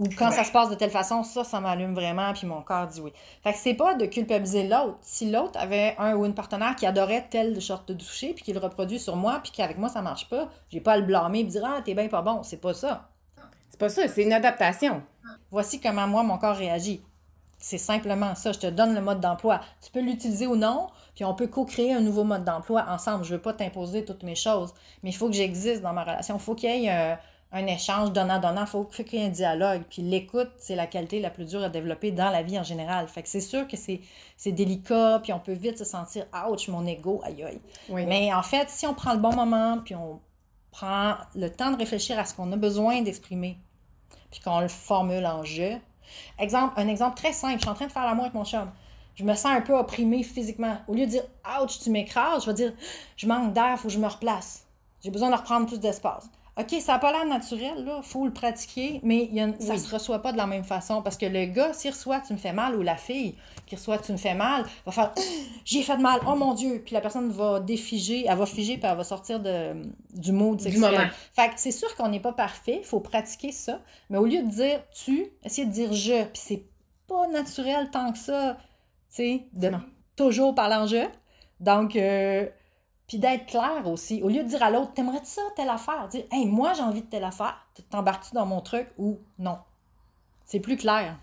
Ou 0.00 0.08
quand 0.16 0.30
ça 0.30 0.44
se 0.44 0.50
passe 0.50 0.70
de 0.70 0.74
telle 0.76 0.90
façon, 0.90 1.22
ça, 1.22 1.44
ça 1.44 1.60
m'allume 1.60 1.94
vraiment, 1.94 2.32
puis 2.32 2.46
mon 2.46 2.62
corps 2.62 2.86
dit 2.86 3.02
oui. 3.02 3.12
Fait 3.44 3.52
que 3.52 3.58
c'est 3.58 3.74
pas 3.74 3.94
de 3.94 4.06
culpabiliser 4.06 4.66
l'autre. 4.66 4.96
Si 5.02 5.30
l'autre 5.30 5.60
avait 5.60 5.94
un 5.98 6.14
ou 6.14 6.24
une 6.24 6.32
partenaire 6.32 6.74
qui 6.74 6.86
adorait 6.86 7.26
tel 7.28 7.60
short 7.60 7.86
de 7.86 7.92
toucher, 7.92 8.32
puis 8.32 8.42
qu'il 8.42 8.54
le 8.54 8.60
reproduit 8.60 8.98
sur 8.98 9.16
moi, 9.16 9.40
puis 9.42 9.52
qu'avec 9.52 9.76
moi 9.76 9.90
ça 9.90 10.00
marche 10.00 10.26
pas, 10.30 10.48
j'ai 10.70 10.80
pas 10.80 10.92
à 10.92 10.96
le 10.96 11.04
blâmer 11.04 11.40
et 11.40 11.44
dire 11.44 11.62
Ah, 11.66 11.82
t'es 11.84 11.92
bien 11.92 12.08
pas 12.08 12.22
bon. 12.22 12.42
C'est 12.42 12.62
pas 12.62 12.72
ça. 12.72 13.10
C'est 13.68 13.78
pas 13.78 13.90
ça, 13.90 14.08
c'est 14.08 14.22
une 14.22 14.32
adaptation. 14.32 15.02
Voici 15.50 15.80
comment 15.80 16.06
moi, 16.06 16.22
mon 16.22 16.38
corps 16.38 16.56
réagit. 16.56 17.02
C'est 17.58 17.76
simplement 17.76 18.34
ça. 18.34 18.52
Je 18.52 18.58
te 18.58 18.66
donne 18.68 18.94
le 18.94 19.02
mode 19.02 19.20
d'emploi. 19.20 19.60
Tu 19.84 19.90
peux 19.90 20.00
l'utiliser 20.00 20.46
ou 20.46 20.56
non, 20.56 20.88
puis 21.14 21.26
on 21.26 21.34
peut 21.34 21.46
co-créer 21.46 21.92
un 21.92 22.00
nouveau 22.00 22.24
mode 22.24 22.44
d'emploi 22.44 22.86
ensemble. 22.88 23.24
Je 23.24 23.34
veux 23.34 23.40
pas 23.40 23.52
t'imposer 23.52 24.06
toutes 24.06 24.22
mes 24.22 24.34
choses, 24.34 24.72
mais 25.02 25.10
il 25.10 25.12
faut 25.12 25.26
que 25.26 25.34
j'existe 25.34 25.82
dans 25.82 25.92
ma 25.92 26.04
relation. 26.04 26.36
Il 26.36 26.40
faut 26.40 26.54
qu'il 26.54 26.70
y 26.70 26.86
ait 26.86 26.90
euh, 26.90 27.16
un 27.52 27.66
échange 27.66 28.12
donnant-donnant. 28.12 28.62
Il 28.62 28.66
faut, 28.66 28.84
qu'il 28.84 29.18
y 29.18 29.22
ait 29.22 29.26
un 29.26 29.30
dialogue. 29.30 29.82
Puis 29.88 30.02
l'écoute, 30.02 30.50
c'est 30.58 30.76
la 30.76 30.86
qualité 30.86 31.20
la 31.20 31.30
plus 31.30 31.44
dure 31.44 31.62
à 31.62 31.68
développer 31.68 32.12
dans 32.12 32.30
la 32.30 32.42
vie 32.42 32.58
en 32.58 32.62
général. 32.62 33.08
Fait 33.08 33.22
que 33.22 33.28
c'est 33.28 33.40
sûr 33.40 33.66
que 33.66 33.76
c'est, 33.76 34.00
délicat, 34.52 35.20
puis 35.22 35.32
on 35.32 35.40
peut 35.40 35.52
vite 35.52 35.78
se 35.78 35.84
sentir 35.84 36.26
ouch, 36.48 36.68
mon 36.68 36.86
ego, 36.86 37.20
aïe 37.24 37.42
aïe. 37.42 37.60
Mais 37.88 38.32
en 38.32 38.42
fait, 38.42 38.70
si 38.70 38.86
on 38.86 38.94
prend 38.94 39.12
le 39.12 39.18
bon 39.18 39.34
moment, 39.34 39.78
puis 39.84 39.94
on 39.94 40.20
prend 40.70 41.14
le 41.34 41.48
temps 41.48 41.72
de 41.72 41.76
réfléchir 41.76 42.18
à 42.18 42.24
ce 42.24 42.34
qu'on 42.34 42.50
a 42.52 42.56
besoin 42.56 43.02
d'exprimer, 43.02 43.58
puis 44.30 44.40
qu'on 44.40 44.60
le 44.60 44.68
formule 44.68 45.26
en 45.26 45.44
jeu. 45.44 45.72
Exemple, 46.38 46.74
un 46.76 46.88
exemple 46.88 47.16
très 47.16 47.32
simple, 47.32 47.56
je 47.56 47.60
suis 47.60 47.68
en 47.68 47.74
train 47.74 47.86
de 47.86 47.92
faire 47.92 48.04
l'amour 48.04 48.24
avec 48.24 48.34
mon 48.34 48.44
chum. 48.44 48.70
Je 49.16 49.24
me 49.24 49.34
sens 49.34 49.52
un 49.52 49.60
peu 49.60 49.76
opprimée 49.76 50.22
physiquement. 50.22 50.78
Au 50.88 50.94
lieu 50.94 51.04
de 51.04 51.10
dire 51.10 51.24
ouch, 51.60 51.80
tu 51.80 51.90
m'écrases, 51.90 52.44
je 52.44 52.50
vais 52.50 52.54
dire 52.54 52.72
je 53.16 53.26
manque 53.26 53.52
d'air, 53.52 53.78
faut 53.78 53.88
que 53.88 53.94
je 53.94 53.98
me 53.98 54.06
replace. 54.06 54.66
J'ai 55.02 55.10
besoin 55.10 55.30
de 55.30 55.36
reprendre 55.36 55.66
plus 55.66 55.80
d'espace. 55.80 56.30
OK, 56.60 56.80
ça 56.80 56.92
n'a 56.92 56.98
pas 56.98 57.12
l'air 57.12 57.26
naturel, 57.26 57.84
là, 57.84 58.00
faut 58.02 58.26
le 58.26 58.32
pratiquer, 58.32 59.00
mais 59.02 59.30
ça 59.60 59.74
ne 59.74 59.78
se 59.78 59.92
reçoit 59.92 60.20
pas 60.20 60.32
de 60.32 60.36
la 60.36 60.46
même 60.46 60.64
façon. 60.64 61.02
Parce 61.02 61.16
que 61.16 61.26
le 61.26 61.46
gars, 61.46 61.72
s'il 61.72 61.90
reçoit 61.90 62.20
tu 62.20 62.32
me 62.32 62.38
fais 62.38 62.52
mal, 62.52 62.76
ou 62.76 62.82
la 62.82 62.96
fille 62.96 63.34
qui 63.66 63.76
reçoit 63.76 63.98
tu 63.98 64.12
me 64.12 64.16
fais 64.16 64.34
mal, 64.34 64.64
va 64.84 64.92
faire 64.92 65.14
j'ai 65.64 65.82
fait 65.82 65.96
de 65.96 66.02
mal, 66.02 66.20
oh 66.26 66.34
mon 66.34 66.54
Dieu. 66.54 66.82
Puis 66.84 66.94
la 66.94 67.00
personne 67.00 67.30
va 67.30 67.60
défiger, 67.60 68.26
elle 68.26 68.36
va 68.36 68.46
figer, 68.46 68.76
puis 68.76 68.88
elle 68.90 68.96
va 68.96 69.04
sortir 69.04 69.40
de, 69.40 69.82
du 70.12 70.32
mode 70.32 70.60
sexuel. 70.60 70.92
Du 70.92 71.10
Fait 71.34 71.48
que 71.48 71.54
c'est 71.56 71.72
sûr 71.72 71.94
qu'on 71.96 72.08
n'est 72.08 72.20
pas 72.20 72.32
parfait, 72.32 72.78
il 72.80 72.86
faut 72.86 73.00
pratiquer 73.00 73.52
ça. 73.52 73.80
Mais 74.10 74.18
au 74.18 74.26
lieu 74.26 74.42
de 74.42 74.48
dire 74.48 74.80
tu, 74.92 75.26
essayer 75.44 75.66
de 75.66 75.72
dire 75.72 75.92
je, 75.92 76.24
puis 76.24 76.42
c'est 76.42 76.64
pas 77.06 77.26
naturel 77.28 77.90
tant 77.90 78.12
que 78.12 78.18
ça, 78.18 78.56
tu 79.08 79.16
sais, 79.16 79.46
de 79.52 79.70
toujours 80.16 80.54
parler 80.54 80.76
en 80.76 80.86
je. 80.86 81.06
Donc, 81.60 81.96
euh, 81.96 82.46
puis 83.10 83.18
d'être 83.18 83.46
clair 83.46 83.88
aussi. 83.88 84.22
Au 84.22 84.28
lieu 84.28 84.44
de 84.44 84.48
dire 84.48 84.62
à 84.62 84.70
l'autre, 84.70 84.94
t'aimerais 84.94 85.24
ça, 85.24 85.42
telle 85.56 85.68
affaire? 85.68 86.06
Dire, 86.06 86.22
hey, 86.30 86.46
moi, 86.46 86.74
j'ai 86.74 86.82
envie 86.84 87.02
de 87.02 87.08
telle 87.08 87.24
affaire. 87.24 87.66
T'embarques-tu 87.90 88.36
dans 88.36 88.46
mon 88.46 88.60
truc 88.60 88.86
ou 88.98 89.18
non? 89.36 89.58
C'est 90.44 90.60
plus 90.60 90.76
clair. 90.76 91.18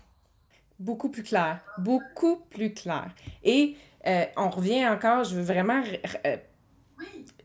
Beaucoup 0.78 1.08
plus 1.08 1.22
clair. 1.22 1.60
Beaucoup 1.78 2.36
plus 2.50 2.74
clair. 2.74 3.14
Et 3.42 3.78
euh, 4.06 4.26
on 4.36 4.50
revient 4.50 4.86
encore, 4.86 5.24
je 5.24 5.36
veux 5.36 5.42
vraiment 5.42 5.82
euh, 6.26 6.36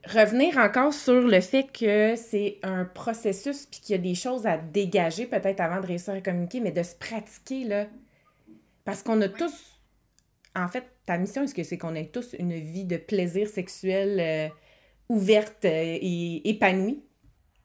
revenir 0.07 0.57
encore 0.57 0.93
sur 0.93 1.21
le 1.21 1.39
fait 1.39 1.63
que 1.63 2.17
c'est 2.17 2.59
un 2.63 2.83
processus 2.83 3.65
puis 3.65 3.79
qu'il 3.79 3.95
y 3.95 3.97
a 3.97 4.01
des 4.01 4.13
choses 4.13 4.45
à 4.45 4.57
dégager 4.57 5.25
peut-être 5.25 5.61
avant 5.61 5.79
de 5.79 5.87
réussir 5.87 6.15
à 6.15 6.19
communiquer, 6.19 6.59
mais 6.59 6.73
de 6.73 6.83
se 6.83 6.95
pratiquer, 6.95 7.63
là. 7.63 7.85
Parce 8.83 9.03
qu'on 9.03 9.21
a 9.21 9.29
tous, 9.29 9.79
en 10.53 10.67
fait, 10.67 10.92
ta 11.05 11.17
mission, 11.17 11.43
est-ce 11.43 11.53
que 11.53 11.63
c'est 11.63 11.77
qu'on 11.77 11.95
ait 11.95 12.05
tous 12.05 12.35
une 12.37 12.53
vie 12.53 12.85
de 12.85 12.97
plaisir 12.97 13.47
sexuel 13.47 14.19
euh, 14.19 14.49
ouverte 15.09 15.65
euh, 15.65 15.97
et 16.01 16.49
épanouie? 16.49 17.03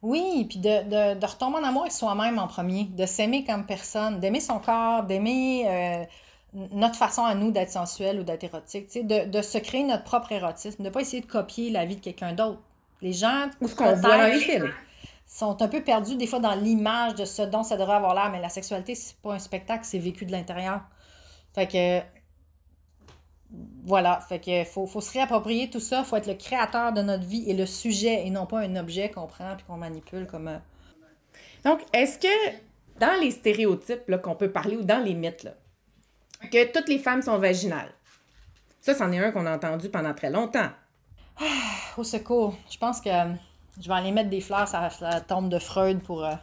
Oui, 0.02 0.46
puis 0.48 0.60
de, 0.60 1.14
de, 1.18 1.26
retomber 1.26 1.58
en 1.58 1.64
amour 1.64 1.82
avec 1.82 1.92
soi-même 1.92 2.38
en 2.38 2.46
premier, 2.46 2.84
de 2.84 3.04
s'aimer 3.04 3.44
comme 3.44 3.66
personne, 3.66 4.20
d'aimer 4.20 4.40
son 4.40 4.60
corps, 4.60 5.02
d'aimer 5.04 5.64
euh, 5.66 6.04
notre 6.72 6.94
façon 6.94 7.24
à 7.24 7.34
nous 7.34 7.50
d'être 7.50 7.70
sensuel 7.70 8.20
ou 8.20 8.22
d'être 8.22 8.44
érotique, 8.44 8.88
de, 8.94 9.28
de 9.28 9.42
se 9.42 9.58
créer 9.58 9.82
notre 9.82 10.04
propre 10.04 10.30
érotisme, 10.32 10.82
de 10.82 10.88
ne 10.88 10.92
pas 10.92 11.00
essayer 11.00 11.20
de 11.20 11.26
copier 11.26 11.70
la 11.70 11.84
vie 11.84 11.96
de 11.96 12.00
quelqu'un 12.00 12.32
d'autre. 12.32 12.60
Les 13.02 13.12
gens... 13.12 13.48
Ou 13.60 13.68
ce 13.68 13.74
qu'on 13.74 13.94
voit 13.94 14.18
dans 14.18 14.26
les 14.26 14.38
films 14.38 14.72
sont 15.26 15.60
un 15.60 15.68
peu 15.68 15.82
perdus 15.82 16.16
des 16.16 16.26
fois 16.26 16.40
dans 16.40 16.54
l'image 16.54 17.14
de 17.14 17.24
ce 17.24 17.42
dont 17.42 17.62
ça 17.62 17.76
devrait 17.76 17.96
avoir 17.96 18.14
l'air, 18.14 18.30
mais 18.30 18.40
la 18.40 18.48
sexualité, 18.48 18.94
c'est 18.94 19.16
pas 19.16 19.34
un 19.34 19.38
spectacle, 19.38 19.84
c'est 19.84 19.98
vécu 19.98 20.24
de 20.24 20.32
l'intérieur. 20.32 20.80
Fait 21.54 21.66
que 21.66 22.17
voilà, 23.84 24.20
fait 24.28 24.40
que 24.40 24.64
faut, 24.64 24.86
faut 24.86 25.00
se 25.00 25.12
réapproprier 25.12 25.70
tout 25.70 25.80
ça, 25.80 26.04
faut 26.04 26.16
être 26.16 26.26
le 26.26 26.34
créateur 26.34 26.92
de 26.92 27.02
notre 27.02 27.24
vie 27.24 27.44
et 27.48 27.54
le 27.54 27.66
sujet 27.66 28.26
et 28.26 28.30
non 28.30 28.46
pas 28.46 28.60
un 28.60 28.76
objet 28.76 29.10
qu'on 29.10 29.26
prend 29.26 29.56
puis 29.56 29.64
qu'on 29.66 29.76
manipule 29.76 30.26
comme. 30.26 30.48
Euh, 30.48 30.58
Donc, 31.64 31.80
est-ce 31.92 32.18
que 32.18 32.56
dans 33.00 33.18
les 33.20 33.30
stéréotypes 33.30 34.20
qu'on 34.22 34.34
peut 34.34 34.50
parler 34.50 34.76
ou 34.76 34.82
dans 34.82 35.02
les 35.02 35.14
mythes, 35.14 35.48
que 36.52 36.72
toutes 36.72 36.88
les 36.88 36.98
femmes 36.98 37.22
sont 37.22 37.38
vaginales, 37.38 37.92
ça, 38.80 38.94
c'en 38.94 39.10
est 39.12 39.18
un 39.18 39.32
qu'on 39.32 39.46
a 39.46 39.54
entendu 39.54 39.88
pendant 39.88 40.14
très 40.14 40.30
longtemps. 40.30 40.68
Ah, 41.40 41.44
au 41.96 42.04
secours, 42.04 42.56
je 42.70 42.78
pense 42.78 43.00
que 43.00 43.08
euh, 43.08 43.32
je 43.80 43.88
vais 43.88 43.94
aller 43.94 44.12
mettre 44.12 44.30
des 44.30 44.40
fleurs 44.40 44.68
sur 44.68 44.80
la 45.00 45.20
tombe 45.20 45.48
de 45.48 45.58
Freud 45.58 46.00
pour 46.02 46.24
euh, 46.24 46.34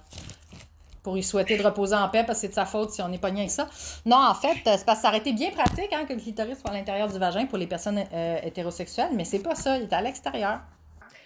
pour 1.06 1.13
lui 1.13 1.22
souhaiter 1.22 1.56
de 1.56 1.62
reposer 1.62 1.94
en 1.94 2.10
paix 2.10 2.24
parce 2.26 2.39
que 2.39 2.41
c'est 2.41 2.48
de 2.48 2.56
sa 2.56 2.65
faute 2.65 2.89
si 2.89 3.00
on 3.04 3.08
n'est 3.08 3.20
pas 3.20 3.28
avec 3.28 3.52
ça. 3.52 3.70
Non, 4.08 4.18
en 4.18 4.34
fait, 4.34 4.56
c'est 4.65 4.84
parce 4.84 4.98
que 4.98 5.02
ça 5.04 5.10
aurait 5.10 5.20
été 5.20 5.34
bien 5.34 5.52
pratique 5.52 5.94
hein, 5.94 6.06
que 6.10 6.13
le 6.13 6.20
clitoris 6.20 6.58
soit 6.60 6.72
à 6.72 6.74
l'intérieur 6.74 7.08
du 7.08 7.20
vagin 7.20 7.46
pour 7.46 7.60
les 7.60 7.68
personnes 7.68 8.04
euh, 8.12 8.39
hétérosexuelles, 8.41 9.12
mais 9.13 9.24
c'est 9.24 9.44
pas 9.44 9.54
ça, 9.54 9.78
il 9.78 9.84
est 9.84 9.94
à 9.94 10.02
l'extérieur. 10.02 10.62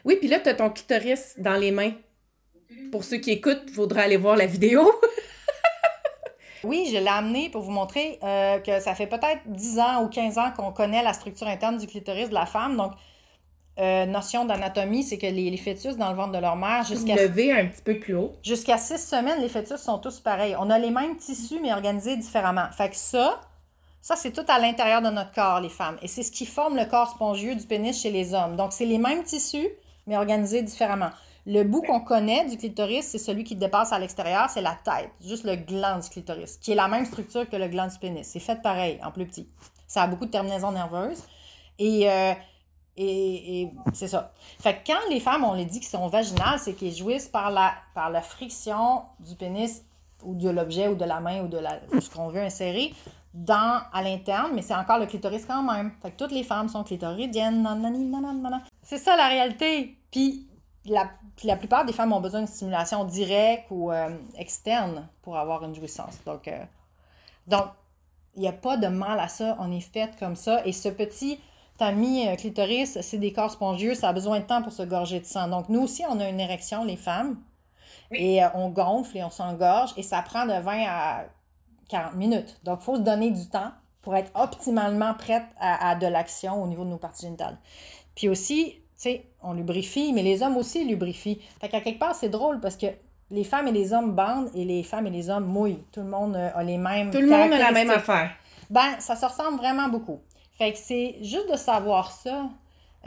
Oui, 0.04 0.18
puis 0.20 0.28
là, 0.28 0.42
tu 0.42 0.50
as 0.50 0.54
ton 0.54 0.70
clitoris 0.70 1.36
dans 1.38 1.56
les 1.56 1.72
mains. 1.72 1.94
Pour 2.92 3.06
ceux 3.06 3.18
qui 3.18 3.32
écoutent, 3.32 3.64
il 3.68 3.74
faudra 3.74 4.02
aller 4.02 4.18
voir 4.18 4.36
la 4.36 4.48
vidéo. 4.48 4.92
oui, 6.66 6.90
je 6.92 6.98
l'ai 6.98 7.08
amené 7.08 7.50
pour 7.50 7.62
vous 7.62 7.72
montrer 7.72 8.20
euh, 8.22 8.60
que 8.60 8.82
ça 8.82 8.96
fait 8.96 9.08
peut-être 9.08 9.44
10 9.46 9.80
ans 9.80 10.04
ou 10.04 10.10
15 10.10 10.38
ans 10.40 10.52
qu'on 10.58 10.74
connaît 10.74 11.04
la 11.04 11.14
structure 11.14 11.48
interne 11.48 11.78
du 11.78 11.88
clitoris 11.88 12.28
de 12.28 12.34
la 12.34 12.46
femme. 12.46 12.76
Donc, 12.76 12.92
euh, 13.80 14.06
notion 14.06 14.46
d'anatomie, 14.46 15.04
c'est 15.04 15.18
que 15.18 15.28
les, 15.28 15.56
fœtus 15.58 15.96
dans 15.96 16.10
le 16.10 16.16
ventre 16.16 16.34
de 16.34 16.38
leur 16.38 16.56
mère, 16.56 16.84
jusqu'à... 16.84 17.16
Lever 17.16 17.54
un 17.54 17.66
petit 17.68 17.82
peu 17.82 17.98
plus 17.98 18.16
haut. 18.16 18.34
Jusqu'à 18.44 18.78
six 18.78 18.98
semaines, 18.98 19.40
les 19.40 19.48
fœtus 19.48 19.80
sont 19.80 20.00
tous 20.00 20.20
pareils. 20.20 20.56
On 20.60 20.70
a 20.70 20.78
les 20.78 20.92
mêmes 20.92 21.16
tissus, 21.16 21.60
mais 21.62 21.72
organisés 21.72 22.18
différemment. 22.18 22.68
Fait 22.76 22.90
que 22.90 22.96
ça, 22.96 23.40
ça, 24.02 24.16
c'est 24.16 24.32
tout 24.32 24.46
à 24.50 24.60
l'intérieur 24.60 25.02
de 25.02 25.10
notre 25.10 25.32
corps, 25.32 25.62
les 25.62 25.70
femmes. 25.70 25.98
Et 26.02 26.08
c'est 26.08 26.24
ce 26.24 26.32
qui 26.32 26.46
forme 26.46 26.76
le 26.76 26.86
corps 26.86 27.10
spongieux 27.10 27.56
du 27.56 27.66
pénis 27.66 27.98
chez 27.98 28.12
les 28.12 28.34
hommes. 28.34 28.58
Donc, 28.58 28.74
c'est 28.74 28.86
les 28.86 28.98
mêmes 28.98 29.24
tissus, 29.24 29.70
mais 30.08 30.18
organisés 30.18 30.62
différemment. 30.62 31.12
Le 31.46 31.64
bout 31.64 31.82
qu'on 31.82 32.02
connaît 32.02 32.46
du 32.46 32.58
clitoris, 32.58 33.06
c'est 33.06 33.18
celui 33.18 33.46
qui 33.46 33.56
dépasse 33.56 33.94
à 33.94 34.00
l'extérieur, 34.00 34.50
c'est 34.50 34.62
la 34.62 34.78
tête, 34.84 35.10
juste 35.26 35.46
le 35.46 35.56
gland 35.56 36.00
du 36.00 36.10
clitoris, 36.10 36.58
qui 36.58 36.74
est 36.74 36.76
la 36.76 36.88
même 36.88 37.06
structure 37.06 37.50
que 37.50 37.56
le 37.56 37.68
gland 37.70 37.88
du 37.88 37.98
pénis. 37.98 38.28
C'est 38.28 38.40
fait 38.40 38.62
pareil, 38.62 39.00
en 39.04 39.12
plus 39.12 39.26
petit. 39.26 39.48
Ça 39.88 40.04
a 40.04 40.08
beaucoup 40.08 40.26
de 40.26 40.32
terminaisons 40.32 40.72
nerveuses. 40.72 41.24
Et 41.80 42.10
euh, 42.10 42.34
et, 43.00 43.72
c'est 43.94 44.08
ça. 44.08 44.34
Fait 44.60 44.76
que 44.76 44.88
quand 44.88 45.10
les 45.10 45.20
femmes, 45.20 45.44
on 45.44 45.54
les 45.54 45.66
dit 45.66 45.80
qu'ils 45.80 45.90
sont 45.90 46.08
vaginales, 46.08 46.60
c'est 46.60 46.74
qu'elles 46.74 46.96
jouissent 46.96 47.30
par 47.30 47.52
la, 47.52 47.74
par 47.94 48.10
la 48.10 48.22
friction 48.22 49.04
du 49.20 49.36
pénis 49.36 49.84
ou 50.24 50.36
de 50.36 50.50
l'objet 50.50 50.90
ou 50.90 50.96
de 50.96 51.06
la 51.06 51.20
main 51.22 51.44
ou 51.44 51.48
de, 51.48 51.58
la, 51.58 51.80
ce 52.00 52.10
qu'on 52.10 52.28
veut 52.28 52.42
insérer 52.42 52.94
dans, 53.34 53.82
à 53.94 54.02
l'interne, 54.02 54.52
mais 54.54 54.62
c'est 54.62 54.76
encore 54.76 55.00
le 55.00 55.06
clitoris 55.06 55.46
quand 55.46 55.64
même. 55.64 55.92
Fait 56.02 56.12
que 56.12 56.18
toutes 56.18 56.32
les 56.32 56.44
femmes 56.44 56.68
sont 56.68 56.84
clitoridiennes. 56.84 57.66
C'est 58.82 58.98
ça 58.98 59.16
la 59.16 59.28
réalité. 59.28 59.98
Puis 60.12 60.48
la, 60.86 61.10
la, 61.44 61.56
plupart 61.56 61.86
des 61.86 61.94
femmes 61.94 62.12
ont 62.12 62.22
besoin 62.22 62.42
d'une 62.42 62.48
stimulation 62.48 63.06
directe 63.06 63.68
ou 63.70 63.92
euh, 63.92 64.10
externe 64.38 65.08
pour 65.22 65.38
avoir 65.38 65.64
une 65.64 65.76
jouissance. 65.76 66.18
Donc, 66.26 66.48
euh, 66.48 66.64
donc 67.48 67.68
il 68.36 68.42
n'y 68.42 68.48
a 68.48 68.54
pas 68.54 68.78
de 68.78 68.88
mal 68.88 69.20
à 69.20 69.28
ça. 69.28 69.56
On 69.60 69.72
est 69.72 69.80
fait 69.80 70.12
comme 70.18 70.36
ça. 70.36 70.66
Et 70.66 70.72
ce 70.72 70.90
petit 70.90 71.40
T'as 71.80 71.94
mis 71.94 72.28
un 72.28 72.36
clitoris, 72.36 73.00
c'est 73.00 73.18
des 73.18 73.32
corps 73.32 73.52
spongieux, 73.52 73.96
ça 73.96 74.10
a 74.10 74.14
besoin 74.14 74.42
de 74.42 74.46
temps 74.46 74.62
pour 74.62 74.74
se 74.74 74.84
gorger 74.84 75.22
de 75.22 75.26
sang. 75.26 75.48
Donc, 75.48 75.70
nous 75.70 75.80
aussi, 75.80 76.04
on 76.10 76.20
a 76.20 76.28
une 76.28 76.42
érection, 76.42 76.84
les 76.84 76.98
femmes, 76.98 77.38
et 78.12 78.44
euh, 78.44 78.48
on 78.54 78.70
gonfle 78.70 79.16
et 79.16 79.24
on 79.24 79.30
s'engorge, 79.30 79.92
et 79.96 80.04
ça 80.04 80.22
prend 80.22 80.46
de 80.46 80.62
20 80.62 80.84
à 80.90 81.24
40 81.88 82.16
minutes. 82.16 82.60
Donc, 82.66 82.80
il 82.82 82.84
faut 82.84 82.98
se 82.98 83.02
donner 83.02 83.32
du 83.32 83.48
temps 83.48 83.72
pour 84.02 84.14
être 84.18 84.30
optimalement 84.36 85.14
prête 85.14 85.46
à, 85.58 85.96
de 85.96 86.06
l'action 86.06 86.62
au 86.62 86.68
niveau 86.68 86.84
de 86.84 86.90
nos 86.90 86.98
parties 86.98 87.28
génitales. 87.28 87.58
Puis 88.14 88.28
aussi, 88.28 88.74
tu 88.74 88.82
sais, 88.98 89.26
on 89.42 89.54
lubrifie, 89.54 90.12
mais 90.12 90.22
les 90.22 90.44
hommes 90.44 90.58
aussi 90.58 90.84
lubrifient. 90.84 91.40
Fait 91.62 91.70
qu'à 91.70 91.80
quelque 91.80 92.00
part, 92.00 92.14
c'est 92.14 92.28
drôle 92.28 92.60
parce 92.60 92.76
que 92.76 92.88
les 93.32 93.46
femmes 93.46 93.70
et 93.70 93.72
les 93.72 93.94
hommes 93.94 94.12
bandent 94.12 94.50
et 94.54 94.66
les 94.66 94.84
femmes 94.84 95.08
et 95.08 95.12
les 95.12 95.30
hommes 95.30 95.46
mouillent. 95.46 95.84
Tout 95.94 96.02
le 96.02 96.10
monde 96.10 96.36
a 96.36 96.62
les 96.62 96.78
mêmes. 96.78 97.10
Tout 97.10 97.22
le 97.22 97.28
monde 97.28 97.54
a 97.54 97.58
la 97.58 97.72
même 97.72 97.90
affaire. 97.90 98.32
Ben, 98.70 99.00
ça 99.00 99.16
se 99.16 99.26
ressemble 99.26 99.58
vraiment 99.58 99.88
beaucoup. 99.88 100.20
Fait 100.60 100.74
que 100.74 100.78
c'est 100.78 101.16
juste 101.22 101.50
de 101.50 101.56
savoir 101.56 102.12
ça, 102.12 102.50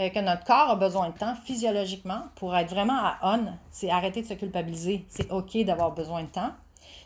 euh, 0.01 0.09
que 0.09 0.19
notre 0.21 0.43
corps 0.45 0.71
a 0.71 0.77
besoin 0.77 1.11
de 1.11 1.19
temps 1.19 1.35
physiologiquement 1.45 2.23
pour 2.37 2.57
être 2.57 2.71
vraiment 2.71 2.97
à 2.97 3.19
on. 3.23 3.45
C'est 3.71 3.91
arrêter 3.91 4.23
de 4.23 4.27
se 4.27 4.33
culpabiliser. 4.33 5.05
C'est 5.11 5.31
OK 5.31 5.59
d'avoir 5.59 5.93
besoin 5.93 6.23
de 6.23 6.29
temps. 6.29 6.53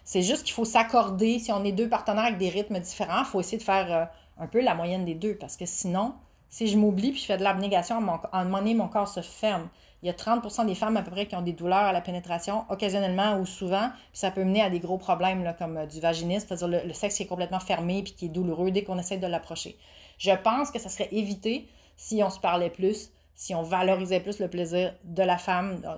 C'est 0.05 0.23
juste 0.23 0.45
qu'il 0.45 0.55
faut 0.55 0.65
s'accorder. 0.65 1.41
Si 1.41 1.51
on 1.51 1.65
est 1.65 1.73
deux 1.73 1.89
partenaires 1.89 2.27
avec 2.27 2.39
des 2.39 2.49
rythmes 2.49 2.79
différents, 2.79 3.23
il 3.23 3.25
faut 3.25 3.41
essayer 3.41 3.59
de 3.59 3.65
faire 3.65 3.93
euh, 3.93 4.05
un 4.39 4.47
peu 4.47 4.61
la 4.61 4.77
moyenne 4.77 5.05
des 5.05 5.17
deux. 5.17 5.35
Parce 5.35 5.57
que 5.57 5.67
sinon, 5.67 6.15
si 6.49 6.69
je 6.69 6.79
m'oublie 6.79 7.11
puis 7.11 7.21
je 7.21 7.27
fais 7.27 7.39
de 7.39 7.43
l'abnégation, 7.43 7.97
à 7.97 8.39
un 8.39 8.45
moment 8.45 8.59
donné, 8.59 8.75
mon 8.75 8.87
corps 8.87 9.09
se 9.09 9.23
ferme. 9.23 9.69
Il 10.03 10.07
y 10.07 10.11
a 10.11 10.13
30% 10.13 10.67
des 10.67 10.77
femmes 10.77 10.97
à 10.97 11.03
peu 11.03 11.11
près 11.11 11.27
qui 11.27 11.35
ont 11.35 11.43
des 11.43 11.55
douleurs 11.55 11.79
à 11.79 11.93
la 11.93 12.01
pénétration, 12.01 12.65
occasionnellement 12.69 13.39
ou 13.41 13.47
souvent, 13.47 13.89
puis 14.13 14.21
ça 14.21 14.31
peut 14.31 14.45
mener 14.45 14.63
à 14.63 14.71
des 14.71 14.79
gros 14.79 14.99
problèmes 14.99 15.53
comme 15.59 15.79
euh, 15.79 15.87
du 15.87 15.99
vaginisme, 15.99 16.47
c'est-à-dire 16.47 16.69
le, 16.87 16.93
sexe 16.93 17.17
qui 17.17 17.25
est 17.25 17.27
complètement 17.27 17.59
fermé 17.59 18.05
puis 18.05 18.13
qui 18.13 18.27
est 18.27 18.29
douloureux 18.29 18.71
dès 18.71 18.85
qu'on 18.85 18.99
essaie 19.01 19.17
de 19.17 19.27
l'approcher. 19.27 19.77
Je 20.19 20.33
pense 20.33 20.71
que 20.71 20.79
ça 20.79 20.89
serait 20.89 21.09
évité 21.13 21.69
si 21.97 22.23
on 22.23 22.31
se 22.31 22.41
parlait 22.41 22.71
plus, 22.71 23.11
si 23.35 23.55
on 23.55 23.63
valorisait 23.63 24.21
plus 24.21 24.39
le 24.39 24.49
plaisir 24.49 24.95
de 25.05 25.23
la 25.23 25.39
femme 25.39 25.83
euh, 25.85 25.97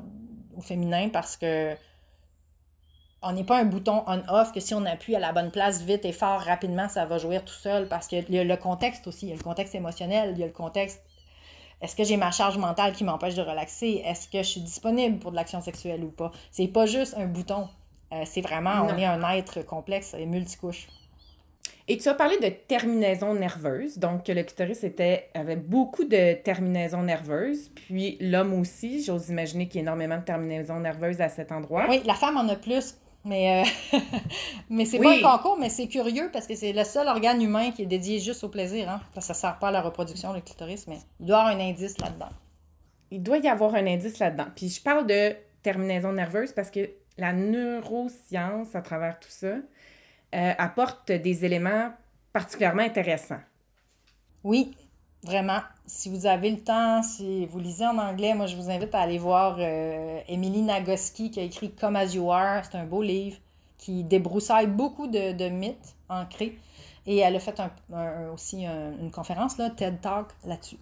au 0.57 0.61
féminin 0.61 1.09
parce 1.09 1.37
que 1.37 1.77
on 3.21 3.33
n'est 3.33 3.45
pas 3.45 3.59
un 3.59 3.65
bouton 3.65 4.05
on-off 4.07 4.53
que 4.53 4.61
si 4.61 4.75
on 4.75 4.85
appuie 4.85 5.17
à 5.17 5.19
la 5.19 5.33
bonne 5.33 5.51
place 5.51 5.83
vite 5.83 6.05
et 6.05 6.13
fort 6.13 6.41
rapidement, 6.41 6.89
ça 6.89 7.05
va 7.05 7.19
jouer 7.19 7.41
tout 7.41 7.53
seul 7.53 7.89
parce 7.89 8.07
qu'il 8.07 8.31
y 8.31 8.39
a 8.39 8.45
le 8.45 8.57
contexte 8.57 9.09
aussi, 9.09 9.27
il 9.27 9.29
y 9.31 9.33
a 9.33 9.37
le 9.37 9.43
contexte 9.43 9.75
émotionnel, 9.75 10.35
il 10.35 10.39
y 10.39 10.45
a 10.45 10.47
le 10.47 10.53
contexte 10.53 11.03
est-ce 11.81 11.95
que 11.95 12.03
j'ai 12.03 12.17
ma 12.17 12.33
charge 12.33 12.59
mentale 12.59 12.93
qui 12.93 13.05
m'empêche 13.05 13.35
de 13.35 13.43
relaxer? 13.43 14.03
Est-ce 14.05 14.29
que 14.29 14.39
je 14.39 14.49
suis 14.49 14.61
disponible 14.61 15.19
pour 15.19 15.31
de 15.31 15.37
l'action 15.37 15.61
sexuelle 15.61 16.03
ou 16.03 16.11
pas? 16.11 16.33
C'est 16.51 16.67
pas 16.67 16.87
juste 16.87 17.15
un 17.17 17.27
bouton. 17.27 17.69
Euh, 18.13 18.23
c'est 18.25 18.41
vraiment, 18.41 18.83
on 18.83 18.97
est 18.97 19.05
un 19.05 19.23
être 19.31 19.63
complexe 19.63 20.15
et 20.15 20.27
multicouche. 20.27 20.89
Et 21.91 21.97
tu 21.97 22.09
as 22.11 22.15
parlé 22.15 22.37
de 22.39 22.49
terminaison 22.49 23.35
nerveuse. 23.35 23.97
Donc, 23.97 24.29
le 24.29 24.43
clitoris 24.43 24.85
était, 24.85 25.31
avait 25.33 25.57
beaucoup 25.57 26.05
de 26.05 26.35
terminaisons 26.35 27.03
nerveuses. 27.03 27.71
Puis 27.75 28.19
l'homme 28.21 28.53
aussi, 28.53 29.03
j'ose 29.03 29.31
imaginer 29.31 29.69
qu'il 29.69 29.77
y 29.77 29.79
a 29.81 29.83
énormément 29.85 30.19
de 30.19 30.23
terminaisons 30.23 30.81
nerveuses 30.81 31.23
à 31.23 31.31
cet 31.31 31.51
endroit. 31.51 31.87
Oui, 31.89 32.03
la 32.05 32.15
femme 32.15 32.37
en 32.37 32.47
a 32.49 32.57
plus. 32.57 32.95
Mais, 33.25 33.63
euh, 33.63 33.99
mais 34.71 34.85
c'est 34.85 34.99
pas 34.99 35.17
un 35.17 35.21
concours, 35.21 35.59
mais 35.59 35.71
c'est 35.71 35.89
curieux 35.89 36.31
parce 36.33 36.47
que 36.47 36.55
c'est 36.55 36.73
le 36.73 36.85
seul 36.85 37.09
organe 37.09 37.43
humain 37.43 37.73
qui 37.73 37.83
est 37.83 37.87
dédié 37.87 38.21
juste 38.21 38.45
au 38.45 38.49
plaisir. 38.49 38.89
Hein? 38.89 39.01
Ça 39.19 39.33
ne 39.33 39.39
sert 39.39 39.59
pas 39.59 39.69
à 39.69 39.71
la 39.71 39.81
reproduction, 39.81 40.33
le 40.33 40.41
clitoris, 40.41 40.87
mais 40.87 40.99
il 41.21 41.27
doit 41.27 41.39
y 41.39 41.41
avoir 41.41 41.57
un 41.57 41.61
indice 41.61 41.99
là-dedans. 41.99 42.29
Il 43.11 43.23
doit 43.23 43.39
y 43.39 43.49
avoir 43.49 43.75
un 43.75 43.87
indice 43.87 44.19
là-dedans. 44.19 44.47
Puis 44.55 44.69
je 44.69 44.83
parle 44.83 45.07
de 45.07 45.35
terminaison 45.63 46.13
nerveuse 46.13 46.53
parce 46.53 46.71
que 46.71 46.91
la 47.17 47.33
neuroscience, 47.33 48.75
à 48.75 48.83
travers 48.83 49.19
tout 49.19 49.31
ça, 49.31 49.57
euh, 50.35 50.53
apporte 50.59 51.11
des 51.13 51.45
éléments 51.45 51.93
particulièrement 52.33 52.83
intéressants. 52.83 53.41
Oui, 54.45 54.75
Vraiment, 55.25 55.59
si 55.85 56.09
vous 56.09 56.27
avez 56.27 56.51
le 56.51 56.61
temps, 56.61 57.03
si 57.03 57.45
vous 57.47 57.59
lisez 57.59 57.85
en 57.85 57.99
anglais, 57.99 58.35
moi 58.35 58.47
je 58.47 58.55
vous 58.55 58.71
invite 58.71 58.95
à 58.95 59.01
aller 59.01 59.19
voir 59.19 59.57
euh, 59.59 60.21
Emily 60.29 60.63
Nagoski 60.63 61.33
qui 61.33 61.41
a 61.41 61.43
écrit 61.43 61.73
Come 61.73 61.97
As 61.97 62.15
You 62.15 62.31
Are. 62.31 62.65
C'est 62.65 62.79
un 62.79 62.85
beau 62.85 63.03
livre 63.03 63.37
qui 63.79 64.05
débroussaille 64.05 64.69
beaucoup 64.69 65.09
de, 65.09 65.49
mythes 65.49 65.97
ancrés. 66.09 66.57
Et 67.07 67.19
elle 67.19 67.35
a 67.35 67.41
fait 67.41 67.61
aussi 68.33 68.65
une 68.67 69.11
conférence, 69.11 69.57
là, 69.57 69.71
TED 69.71 70.01
Talk, 70.01 70.29
là-dessus. 70.45 70.79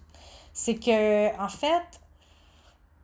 C'est 0.53 0.75
que, 0.75 1.41
en 1.41 1.47
fait, 1.47 2.01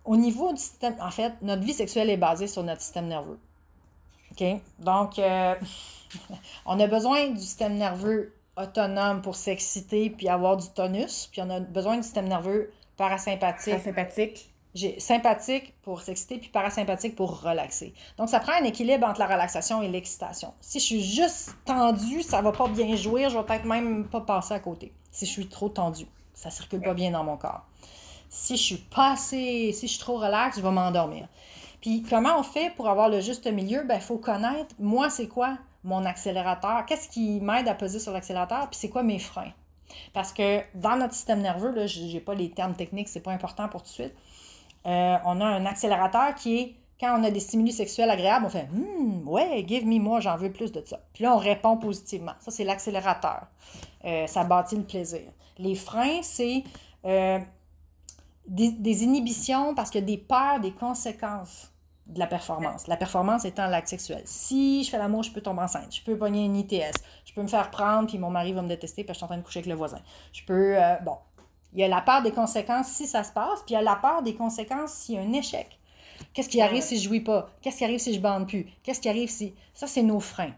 au 0.03 0.17
niveau 0.17 0.51
du 0.51 0.60
système, 0.60 0.95
en 0.99 1.10
fait, 1.10 1.34
notre 1.41 1.63
vie 1.63 1.73
sexuelle 1.73 2.10
est 2.10 2.17
basée 2.17 2.47
sur 2.47 2.63
notre 2.63 2.82
système 2.82 3.08
nerveux. 3.08 3.39
OK? 4.39 4.62
Donc, 4.80 5.19
euh, 5.19 5.56
on 6.65 6.80
a 6.80 6.88
besoin 6.88 7.30
du 7.30 7.39
système 7.39 7.76
nerveux 7.76 8.34
autonome 8.58 9.22
pour 9.22 9.36
s'exciter 9.36 10.10
puis 10.10 10.30
avoir 10.30 10.58
du 10.58 10.67
tonus. 10.69 11.30
Puis 11.32 11.41
on 11.41 11.50
a 11.50 11.60
besoin 11.60 11.98
du 11.98 12.04
système 12.04 12.28
nerveux 12.28 12.72
parasympathique. 12.98 13.74
Parasympathique. 13.74 14.50
J'ai 14.76 15.00
sympathique 15.00 15.76
pour 15.84 16.02
s'exciter 16.02 16.39
puis 16.39 16.50
parasympathique 16.50 17.15
pour 17.15 17.41
relaxer. 17.41 17.93
Donc 18.17 18.30
ça 18.30 18.39
prend 18.39 18.54
un 18.54 18.63
équilibre 18.63 19.08
entre 19.08 19.19
la 19.19 19.28
relaxation 19.28 19.84
et 19.84 19.88
l'excitation. 19.88 20.52
Si 20.62 20.80
je 20.80 20.84
suis 20.84 21.04
juste 21.04 21.56
tendue, 21.63 22.24
ça 22.24 22.41
va 22.41 22.52
pas 22.52 22.67
bien 22.67 22.96
jouer, 22.96 23.30
je 23.30 23.38
vais 23.38 23.43
peut-être 23.43 23.65
même 23.65 24.08
pas 24.08 24.22
passer 24.22 24.56
à 24.56 24.60
côté. 24.60 24.91
Si 25.12 25.28
je 25.28 25.32
suis 25.32 25.48
trop 25.48 25.69
tendue, 25.69 26.08
ça 26.34 26.50
circule 26.50 26.82
pas 26.82 26.96
bien 26.96 27.12
dans 27.12 27.24
mon 27.24 27.38
corps. 27.38 27.63
Si 28.30 28.58
je 28.58 28.63
suis 28.63 28.78
pas 28.78 29.12
assez, 29.12 29.72
si 29.74 29.86
je 29.86 29.91
suis 29.91 30.00
trop 30.00 30.17
relax, 30.17 30.58
je 30.58 30.63
vais 30.63 30.72
m'endormir. 30.72 31.28
Puis 31.84 32.02
comment 32.02 32.39
on 32.39 32.43
fait 32.43 32.74
pour 32.78 32.88
avoir 32.88 33.10
le 33.10 33.19
juste 33.19 33.46
milieu? 33.46 33.84
Ben, 33.84 33.96
il 33.96 34.02
faut 34.02 34.17
connaître, 34.17 34.74
moi, 34.80 35.10
c'est 35.10 35.28
quoi 35.28 35.58
mon 35.84 36.06
accélérateur? 36.06 36.86
Qu'est-ce 36.86 37.10
qui 37.10 37.41
m'aide 37.41 37.67
à 37.67 37.74
peser 37.74 38.00
sur 38.00 38.13
l'accélérateur? 38.13 38.69
Puis 38.69 38.80
c'est 38.80 38.88
quoi 38.88 39.04
mes 39.04 39.19
freins? 39.19 39.52
Parce 40.13 40.32
que 40.32 40.62
dans 40.76 40.96
notre 40.96 41.13
système 41.13 41.41
nerveux, 41.41 41.72
là, 41.72 41.86
je 41.86 42.00
n'ai 42.00 42.22
pas 42.22 42.36
les 42.36 42.50
termes 42.50 42.74
techniques, 42.74 43.10
c'est 43.10 43.19
pas 43.19 43.34
important 43.34 43.67
pour 43.67 43.82
tout 43.82 43.89
de 43.89 43.93
suite. 43.93 44.13
Euh, 44.86 45.17
on 45.26 45.41
a 45.41 45.46
un 45.46 45.65
accélérateur 45.65 46.34
qui 46.36 46.58
est 46.58 46.76
quand 47.02 47.19
on 47.19 47.24
a 47.26 47.32
des 47.32 47.41
stimuli 47.41 47.74
sexuels 47.74 48.10
agréables, 48.10 48.46
on 48.46 48.50
fait 48.50 48.69
hmm, 48.72 49.28
ouais, 49.28 49.65
give 49.67 49.86
me 49.86 50.00
moi, 50.00 50.22
j'en 50.22 50.38
veux 50.38 50.54
plus 50.54 50.72
de 50.72 50.82
ça. 50.86 51.02
Puis 51.13 51.26
là, 51.26 51.36
on 51.36 51.38
répond 51.38 51.76
positivement. 51.76 52.34
Ça, 52.39 52.50
c'est 52.50 52.63
l'accélérateur. 52.63 53.48
Euh, 54.06 54.26
ça 54.28 54.46
bâtit 54.46 54.78
le 54.78 54.84
plaisir. 54.84 55.30
Les 55.58 55.76
freins, 55.76 56.22
c'est 56.22 56.63
euh, 57.04 57.39
des, 58.48 58.72
des, 58.72 59.04
inhibitions 59.04 59.76
parce 59.76 59.89
qu'il 59.89 60.00
y 60.00 60.04
a 60.04 60.08
des 60.08 60.17
peurs, 60.17 60.62
des 60.62 60.72
conséquences 60.72 61.72
de 62.07 62.19
la 62.19 62.27
performance. 62.27 62.87
La 62.87 62.97
performance 62.97 63.45
étant 63.45 63.67
l'acte 63.67 63.87
sexuel. 63.87 64.21
Si 64.25 64.83
je 64.83 64.89
fais 64.89 64.97
l'amour, 64.97 65.23
je 65.23 65.31
peux 65.31 65.41
tomber 65.41 65.61
enceinte. 65.61 65.95
Je 65.95 66.01
peux 66.01 66.17
pogner 66.17 66.45
une 66.45 66.55
ITS. 66.55 66.93
Je 67.25 67.33
peux 67.33 67.41
me 67.41 67.47
faire 67.47 67.71
prendre, 67.71 68.07
puis 68.07 68.17
mon 68.17 68.29
mari 68.29 68.53
va 68.53 68.61
me 68.61 68.67
détester, 68.67 69.03
parce 69.03 69.13
que 69.13 69.13
je 69.13 69.17
suis 69.17 69.25
en 69.25 69.27
train 69.27 69.37
de 69.37 69.43
coucher 69.43 69.59
avec 69.59 69.69
le 69.69 69.75
voisin. 69.75 69.99
Je 70.31 70.43
peux. 70.45 70.77
Euh, 70.77 70.95
bon. 71.03 71.17
Il 71.73 71.79
y 71.79 71.83
a 71.83 71.87
la 71.87 72.01
peur 72.01 72.21
des 72.21 72.31
conséquences 72.31 72.87
si 72.87 73.07
ça 73.07 73.23
se 73.23 73.31
passe, 73.31 73.61
puis 73.65 73.71
il 73.71 73.73
y 73.73 73.77
a 73.77 73.81
la 73.81 73.95
peur 73.95 74.21
des 74.21 74.35
conséquences 74.35 74.91
s'il 74.93 75.15
y 75.15 75.17
a 75.17 75.21
un 75.21 75.33
échec. 75.33 75.79
Qu'est-ce 76.33 76.49
qui 76.49 76.61
arrive 76.61 76.83
si 76.83 76.97
je 76.97 77.07
jouis 77.07 77.21
pas? 77.21 77.49
Qu'est-ce 77.61 77.77
qui 77.77 77.83
arrive 77.83 77.99
si 77.99 78.13
je 78.13 78.19
bande 78.19 78.47
plus? 78.47 78.67
Qu'est-ce 78.83 79.01
qui 79.01 79.09
arrive 79.09 79.29
si. 79.29 79.55
Ça, 79.73 79.87
c'est 79.87 80.03
nos 80.03 80.19
freins. 80.19 80.53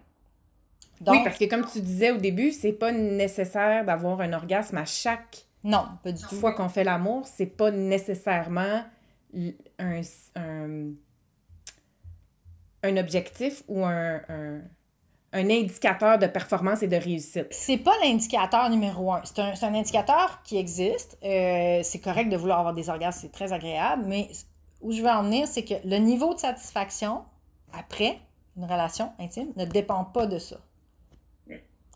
oui, 1.07 1.19
parce 1.23 1.37
que 1.37 1.45
comme 1.45 1.65
tu 1.65 1.79
disais 1.81 2.11
au 2.11 2.17
début, 2.17 2.51
c'est 2.51 2.73
pas 2.73 2.91
nécessaire 2.91 3.85
d'avoir 3.85 4.19
un 4.19 4.33
orgasme 4.33 4.77
à 4.77 4.85
chaque 4.85 5.45
non, 5.65 5.85
pas 6.03 6.11
du 6.11 6.23
fois 6.23 6.53
qu'on 6.53 6.69
fait 6.69 6.83
l'amour. 6.83 7.25
C'est 7.25 7.47
pas 7.47 7.71
nécessairement 7.71 8.83
un 9.79 10.01
un 10.35 10.91
objectif 12.97 13.63
ou 13.67 13.83
un, 13.85 14.21
un, 14.29 14.61
indicateur 15.33 16.17
de 16.17 16.27
performance 16.27 16.83
et 16.83 16.87
de 16.87 16.95
réussite? 16.95 17.47
C'est 17.51 17.77
pas 17.77 17.93
l'indicateur 18.03 18.69
numéro 18.69 19.11
un. 19.11 19.21
C'est 19.23 19.39
un, 19.39 19.53
un, 19.61 19.75
indicateur 19.75 20.41
qui 20.43 20.57
existe. 20.57 21.17
Euh, 21.23 21.81
c'est 21.83 21.99
correct 21.99 22.29
de 22.29 22.37
vouloir 22.37 22.59
avoir 22.59 22.73
des 22.73 22.89
orgasmes, 22.89 23.19
c'est 23.21 23.31
très 23.31 23.51
agréable, 23.51 24.03
mais 24.07 24.29
où 24.81 24.91
je 24.91 25.01
veux 25.01 25.09
en 25.09 25.23
venir, 25.23 25.47
c'est 25.47 25.63
que 25.63 25.75
le 25.83 25.97
niveau 25.97 26.33
de 26.33 26.39
satisfaction 26.39 27.23
après 27.73 28.19
une 28.57 28.65
relation 28.65 29.11
intime 29.19 29.51
ne 29.55 29.65
dépend 29.65 30.05
pas 30.05 30.27
de 30.27 30.37
ça. 30.37 30.57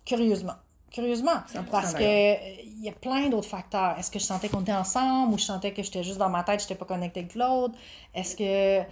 Curieusement. 0.05 0.55
Curieusement. 0.91 1.43
Parce 1.71 1.93
qu'il 1.93 2.05
il 2.05 2.85
y 2.85 2.89
a 2.89 2.93
plein 2.93 3.29
d'autres 3.29 3.47
facteurs. 3.47 3.97
Est-ce 3.99 4.09
que 4.09 4.19
je 4.19 4.23
sentais 4.23 4.49
qu'on 4.49 4.61
était 4.61 4.73
ensemble 4.73 5.33
ou 5.33 5.37
je 5.37 5.43
sentais 5.43 5.73
que 5.73 5.83
j'étais 5.83 6.01
juste 6.01 6.17
dans 6.17 6.29
ma 6.29 6.43
tête, 6.43 6.61
je 6.61 6.65
n'étais 6.65 6.75
pas 6.75 6.85
connectée 6.85 7.19
avec 7.21 7.35
l'autre? 7.35 7.75
Est-ce 8.15 8.35
que 8.35 8.89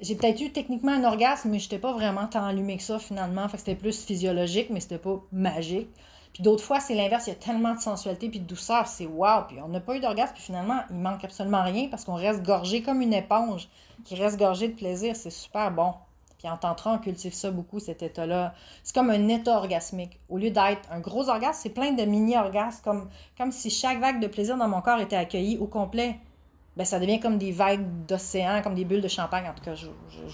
j'ai 0.00 0.14
peut-être 0.16 0.40
eu 0.40 0.50
techniquement 0.50 0.92
un 0.92 1.04
orgasme, 1.04 1.50
mais 1.50 1.58
je 1.58 1.64
n'étais 1.64 1.78
pas 1.78 1.92
vraiment 1.92 2.26
tant 2.26 2.44
allumée 2.44 2.76
que 2.76 2.82
ça 2.82 2.98
finalement. 2.98 3.48
Fait 3.48 3.56
que 3.56 3.58
c'était 3.58 3.74
plus 3.74 4.04
physiologique, 4.04 4.68
mais 4.70 4.80
c'était 4.80 4.98
pas 4.98 5.22
magique. 5.32 5.88
Puis 6.32 6.42
d'autres 6.42 6.64
fois, 6.64 6.80
c'est 6.80 6.94
l'inverse. 6.94 7.26
Il 7.28 7.30
y 7.30 7.32
a 7.32 7.36
tellement 7.36 7.74
de 7.74 7.80
sensualité 7.80 8.28
puis 8.28 8.40
de 8.40 8.44
douceur. 8.44 8.88
C'est 8.88 9.06
wow. 9.06 9.44
Puis 9.48 9.58
on 9.62 9.68
n'a 9.68 9.80
pas 9.80 9.96
eu 9.96 10.00
d'orgasme. 10.00 10.34
Puis 10.34 10.42
finalement, 10.42 10.80
il 10.90 10.96
manque 10.96 11.24
absolument 11.24 11.62
rien 11.62 11.88
parce 11.88 12.04
qu'on 12.04 12.14
reste 12.16 12.42
gorgé 12.42 12.82
comme 12.82 13.00
une 13.00 13.14
éponge 13.14 13.68
qui 14.04 14.16
reste 14.16 14.36
gorgé 14.36 14.68
de 14.68 14.74
plaisir. 14.74 15.14
C'est 15.14 15.30
super 15.30 15.70
bon. 15.70 15.94
Puis 16.38 16.48
en 16.48 16.56
tantra, 16.56 16.92
on 16.92 16.98
cultive 16.98 17.32
ça 17.32 17.50
beaucoup, 17.52 17.78
cet 17.78 18.02
état-là. 18.02 18.52
C'est 18.82 18.94
comme 18.94 19.10
un 19.10 19.28
état 19.28 19.56
orgasmique. 19.56 20.18
Au 20.28 20.36
lieu 20.36 20.50
d'être 20.50 20.90
un 20.90 21.00
gros 21.00 21.28
orgasme, 21.28 21.60
c'est 21.62 21.70
plein 21.70 21.92
de 21.92 22.02
mini-orgasmes, 22.02 22.82
comme, 22.82 23.08
comme 23.38 23.52
si 23.52 23.70
chaque 23.70 24.00
vague 24.00 24.20
de 24.20 24.26
plaisir 24.26 24.56
dans 24.56 24.68
mon 24.68 24.82
corps 24.82 25.00
était 25.00 25.16
accueillie 25.16 25.56
au 25.56 25.66
complet 25.66 26.18
ben, 26.76 26.84
ça 26.84 26.98
devient 26.98 27.20
comme 27.20 27.38
des 27.38 27.52
vagues 27.52 27.86
d'océan, 28.06 28.60
comme 28.62 28.74
des 28.74 28.84
bulles 28.84 29.00
de 29.00 29.08
champagne. 29.08 29.44
En 29.48 29.54
tout 29.54 29.62
cas, 29.64 29.74
je, 29.74 29.88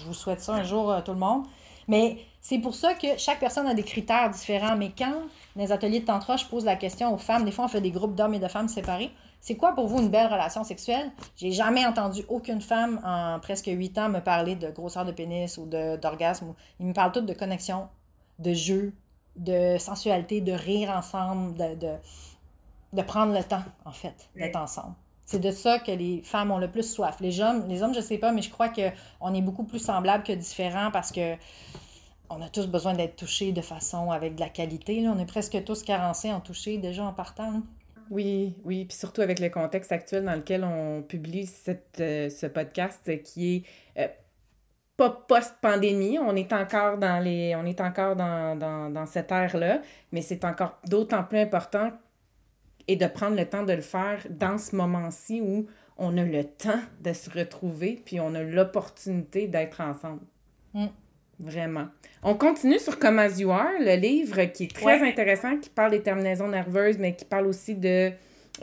vous 0.05 0.13
souhaite 0.13 0.41
ça 0.41 0.53
un 0.53 0.63
jour, 0.63 0.91
euh, 0.91 1.01
tout 1.01 1.11
le 1.11 1.19
monde. 1.19 1.45
Mais 1.87 2.17
c'est 2.41 2.59
pour 2.59 2.73
ça 2.73 2.93
que 2.93 3.17
chaque 3.17 3.39
personne 3.39 3.67
a 3.67 3.73
des 3.73 3.83
critères 3.83 4.29
différents. 4.29 4.75
Mais 4.75 4.91
quand, 4.97 5.11
dans 5.55 5.61
les 5.63 5.71
ateliers 5.71 5.99
de 5.99 6.05
tantra, 6.05 6.37
je 6.37 6.45
pose 6.45 6.65
la 6.65 6.75
question 6.75 7.13
aux 7.13 7.17
femmes, 7.17 7.45
des 7.45 7.51
fois, 7.51 7.65
on 7.65 7.67
fait 7.67 7.81
des 7.81 7.91
groupes 7.91 8.15
d'hommes 8.15 8.33
et 8.33 8.39
de 8.39 8.47
femmes 8.47 8.67
séparés. 8.67 9.11
C'est 9.39 9.55
quoi 9.55 9.73
pour 9.73 9.87
vous 9.87 9.99
une 9.99 10.09
belle 10.09 10.27
relation 10.27 10.63
sexuelle? 10.63 11.11
J'ai 11.35 11.51
jamais 11.51 11.85
entendu 11.85 12.23
aucune 12.29 12.61
femme 12.61 13.01
en 13.03 13.39
presque 13.39 13.65
huit 13.65 13.97
ans 13.97 14.07
me 14.07 14.19
parler 14.19 14.55
de 14.55 14.69
grosseur 14.69 15.03
de 15.03 15.11
pénis 15.11 15.57
ou 15.57 15.65
d'orgasme. 15.65 16.53
Ils 16.79 16.85
me 16.85 16.93
parlent 16.93 17.11
toutes 17.11 17.25
de 17.25 17.33
connexion, 17.33 17.87
de 18.37 18.53
jeu, 18.53 18.93
de 19.35 19.77
sensualité, 19.79 20.41
de 20.41 20.51
rire 20.51 20.91
ensemble, 20.91 21.55
de, 21.55 21.75
de, 21.75 21.93
de 22.93 23.01
prendre 23.01 23.33
le 23.33 23.43
temps, 23.43 23.63
en 23.85 23.91
fait, 23.91 24.29
d'être 24.35 24.57
ensemble. 24.57 24.93
C'est 25.25 25.39
de 25.39 25.51
ça 25.51 25.79
que 25.79 25.91
les 25.91 26.21
femmes 26.23 26.51
ont 26.51 26.57
le 26.57 26.69
plus 26.69 26.89
soif. 26.89 27.17
Les 27.21 27.39
hommes, 27.39 27.67
les 27.67 27.83
hommes 27.83 27.93
je 27.93 28.01
sais 28.01 28.17
pas, 28.17 28.31
mais 28.31 28.41
je 28.41 28.49
crois 28.49 28.69
qu'on 28.69 29.33
est 29.33 29.41
beaucoup 29.41 29.63
plus 29.63 29.79
semblables 29.79 30.23
que 30.23 30.33
différents 30.33 30.91
parce 30.91 31.11
que 31.11 31.35
on 32.29 32.41
a 32.41 32.49
tous 32.49 32.67
besoin 32.67 32.93
d'être 32.93 33.15
touchés 33.15 33.51
de 33.51 33.61
façon 33.61 34.11
avec 34.11 34.35
de 34.35 34.39
la 34.39 34.49
qualité. 34.49 35.07
On 35.07 35.19
est 35.19 35.25
presque 35.25 35.63
tous 35.63 35.83
carencés 35.83 36.31
en 36.31 36.39
toucher 36.39 36.77
déjà 36.77 37.03
en 37.03 37.13
partant. 37.13 37.61
Oui, 38.09 38.55
oui, 38.65 38.85
puis 38.85 38.97
surtout 38.97 39.21
avec 39.21 39.39
le 39.39 39.49
contexte 39.49 39.91
actuel 39.91 40.25
dans 40.25 40.35
lequel 40.35 40.65
on 40.65 41.01
publie 41.01 41.49
euh, 41.99 42.29
ce 42.29 42.45
podcast 42.45 43.23
qui 43.23 43.55
est 43.55 43.63
euh, 44.01 44.07
pas 44.97 45.09
post-pandémie, 45.09 46.19
on 46.19 46.35
est 46.35 46.51
encore 46.51 46.97
dans 46.97 47.23
les 47.23 47.55
on 47.55 47.65
est 47.65 47.79
encore 47.79 48.17
dans, 48.17 48.57
dans, 48.57 48.89
dans 48.89 49.05
cette 49.05 49.31
ère-là, 49.31 49.81
mais 50.11 50.21
c'est 50.21 50.43
encore 50.43 50.77
d'autant 50.85 51.23
plus 51.23 51.39
important 51.39 51.91
et 52.87 52.95
de 52.95 53.07
prendre 53.07 53.37
le 53.37 53.45
temps 53.45 53.63
de 53.63 53.73
le 53.73 53.81
faire 53.81 54.25
dans 54.29 54.57
ce 54.57 54.75
moment-ci 54.75 55.41
où 55.41 55.67
on 55.97 56.17
a 56.17 56.23
le 56.23 56.43
temps 56.43 56.79
de 57.01 57.13
se 57.13 57.29
retrouver, 57.29 58.01
puis 58.03 58.19
on 58.19 58.33
a 58.33 58.41
l'opportunité 58.41 59.47
d'être 59.47 59.81
ensemble. 59.81 60.21
Mm. 60.73 60.87
Vraiment. 61.39 61.87
On 62.23 62.35
continue 62.35 62.79
sur 62.79 62.99
Come 62.99 63.19
As 63.19 63.39
You 63.39 63.51
Are, 63.51 63.71
le 63.79 63.95
livre 63.95 64.43
qui 64.45 64.65
est 64.65 64.75
très 64.75 65.01
intéressant, 65.01 65.57
qui 65.57 65.69
parle 65.69 65.91
des 65.91 66.01
terminaisons 66.01 66.47
nerveuses, 66.47 66.97
mais 66.99 67.15
qui 67.15 67.25
parle 67.25 67.47
aussi 67.47 67.75
de... 67.75 68.11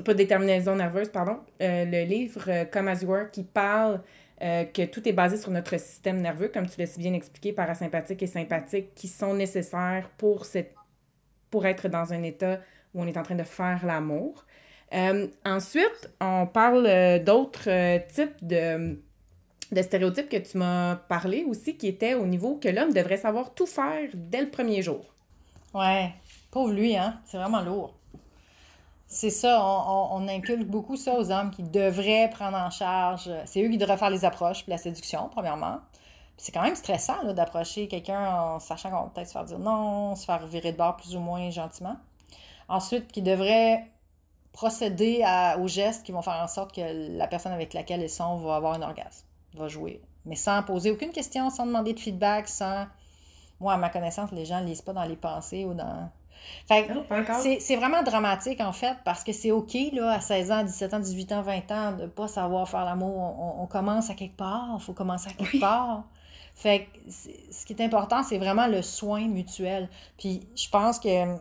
Pas 0.05 0.15
des 0.15 0.27
terminaisons 0.27 0.77
nerveuses, 0.77 1.09
pardon. 1.09 1.39
Euh, 1.61 1.85
le 1.85 2.05
livre 2.05 2.45
euh, 2.47 2.65
Come 2.67 2.89
As 2.89 3.03
You 3.03 3.13
Are 3.13 3.31
qui 3.31 3.43
parle 3.43 4.01
euh, 4.43 4.65
que 4.65 4.85
tout 4.85 5.09
est 5.09 5.13
basé 5.13 5.37
sur 5.39 5.51
notre 5.51 5.77
système 5.79 6.21
nerveux, 6.21 6.49
comme 6.49 6.69
tu 6.69 6.79
l'as 6.79 6.87
si 6.87 7.01
bien 7.01 7.15
expliqué, 7.15 7.53
parasympathique 7.53 8.23
et 8.23 8.29
sympathique, 8.29 8.95
qui 8.95 9.09
sont 9.09 9.35
nécessaires 9.35 10.09
pour, 10.17 10.45
cette... 10.45 10.75
pour 11.51 11.67
être 11.67 11.89
dans 11.89 12.13
un 12.13 12.23
état 12.23 12.61
où 12.95 13.03
on 13.03 13.07
est 13.07 13.17
en 13.17 13.23
train 13.23 13.35
de 13.35 13.43
faire 13.43 13.85
l'amour. 13.85 14.45
ensuite, 15.45 16.11
on 16.21 16.47
parle 16.47 17.23
d'autres 17.25 17.99
types 18.09 18.47
de 18.47 19.83
stéréotypes 19.83 20.29
que 20.29 20.37
tu 20.37 20.59
m'as 20.59 20.97
parlé 20.97 21.45
aussi, 21.45 21.77
qui 21.77 21.89
était 21.89 22.15
au 22.15 22.27
niveau 22.27 22.57
que 22.57 22.69
l'homme 22.69 22.93
devrait 22.93 23.17
savoir 23.17 23.55
tout 23.55 23.67
faire 23.67 24.09
dès 24.15 24.41
le 24.41 24.51
premier 24.51 24.83
jour. 24.83 25.05
Ouais, 25.75 26.13
pauvre 26.51 26.73
lui, 26.73 26.97
hein? 26.97 27.21
C'est 27.27 27.37
vraiment 27.37 27.61
lourd. 27.61 27.95
C'est 29.07 29.31
ça, 29.31 29.63
on, 29.63 30.23
on, 30.23 30.29
inculque 30.29 30.67
beaucoup 30.67 30.97
ça 30.97 31.15
aux 31.15 31.31
hommes 31.31 31.51
qui 31.51 31.63
devraient 31.63 32.29
prendre 32.31 32.59
en 32.59 32.71
charge. 32.71 33.31
C'est 33.47 33.63
eux 33.63 33.69
qui 33.71 33.79
devraient 33.79 33.97
faire 33.97 34.11
les 34.11 34.25
approches, 34.25 34.63
puis 34.63 34.71
la 34.71 34.79
séduction, 34.79 35.31
premièrement. 35.31 35.79
c'est 36.37 36.53
quand 36.53 36.63
même 36.63 36.75
stressant 36.75 37.33
d'approcher 37.33 37.89
quelqu'un 37.89 38.35
en 38.35 38.61
sachant 38.61 38.91
qu'on 38.91 39.05
va 39.05 39.11
peut-être 39.15 39.29
se 39.29 39.33
faire 39.33 39.45
dire 39.45 39.59
non, 39.59 40.15
se 40.15 40.27
faire 40.27 40.47
virer 40.47 40.73
de 40.73 40.77
bord 40.77 40.97
plus 40.97 41.17
ou 41.17 41.21
moins 41.21 41.49
gentiment. 41.51 41.97
Ensuite, 42.69 43.11
qui 43.11 43.23
devraient 43.23 43.91
procéder 44.53 45.23
à, 45.25 45.59
aux 45.59 45.69
gestes 45.69 46.05
qui 46.05 46.13
vont 46.13 46.23
faire 46.23 46.41
en 46.43 46.49
sorte 46.49 46.75
que 46.75 47.17
la 47.17 47.27
personne 47.27 47.53
avec 47.53 47.75
laquelle 47.75 48.03
ils 48.03 48.11
sont 48.11 48.37
va 48.37 48.57
avoir 48.57 48.75
un 48.75 48.83
orgasme 48.83 49.27
va 49.55 49.69
jouer. 49.69 50.03
Mais 50.25 50.37
sans 50.37 50.63
poser 50.63 50.91
aucune 50.91 51.11
question, 51.11 51.51
sans 51.51 51.67
demander 51.67 51.95
de 51.95 52.01
feedback, 52.01 52.49
sans. 52.49 52.87
Moi, 53.61 53.73
à 53.73 53.77
ma 53.77 53.89
connaissance, 53.89 54.31
les 54.33 54.45
gens 54.45 54.61
ne 54.61 54.67
lisent 54.67 54.83
pas 54.83 54.93
dans 54.93 55.05
les 55.05 55.17
pensées 55.17 55.65
ou 55.65 55.75
dans. 55.75 56.11
Fait 56.69 56.89
c'est 57.59 57.77
vraiment 57.77 58.03
dramatique, 58.05 58.61
en 58.61 58.73
fait, 58.73 58.97
parce 59.05 59.25
que 59.25 59.33
c'est 59.33 59.51
OK, 59.51 59.77
là, 59.93 60.13
à 60.13 60.21
16 60.21 60.53
ans, 60.53 60.63
17 60.63 60.95
ans, 60.95 61.01
18 61.01 61.33
ans, 61.33 61.43
20 61.43 61.71
ans, 61.73 61.93
de 61.93 62.03
ne 62.03 62.07
pas 62.07 62.29
savoir 62.29 62.69
faire 62.69 62.85
l'amour. 62.85 63.17
On, 63.59 63.67
commence 63.67 64.09
à 64.11 64.15
quelque 64.15 64.37
part, 64.37 64.69
il 64.79 64.81
faut 64.81 64.93
commencer 64.93 65.31
à 65.31 65.33
quelque 65.33 65.59
part. 65.59 66.05
Fait 66.55 66.87
que 66.87 67.11
ce 67.11 67.67
qui 67.67 67.73
est 67.73 67.83
important, 67.83 68.23
c'est 68.23 68.39
vraiment 68.39 68.67
le 68.67 68.83
soin 68.83 69.27
mutuel. 69.27 69.89
Puis 70.17 70.47
je 70.55 70.69
pense 70.69 70.99
que 71.01 71.37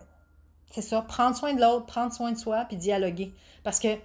c'est 0.71 0.81
ça, 0.81 1.01
prendre 1.01 1.35
soin 1.35 1.53
de 1.53 1.61
l'autre, 1.61 1.85
prendre 1.85 2.13
soin 2.13 2.31
de 2.31 2.37
soi, 2.37 2.65
puis 2.65 2.77
dialoguer. 2.77 3.33
Parce 3.63 3.79
que 3.79 3.97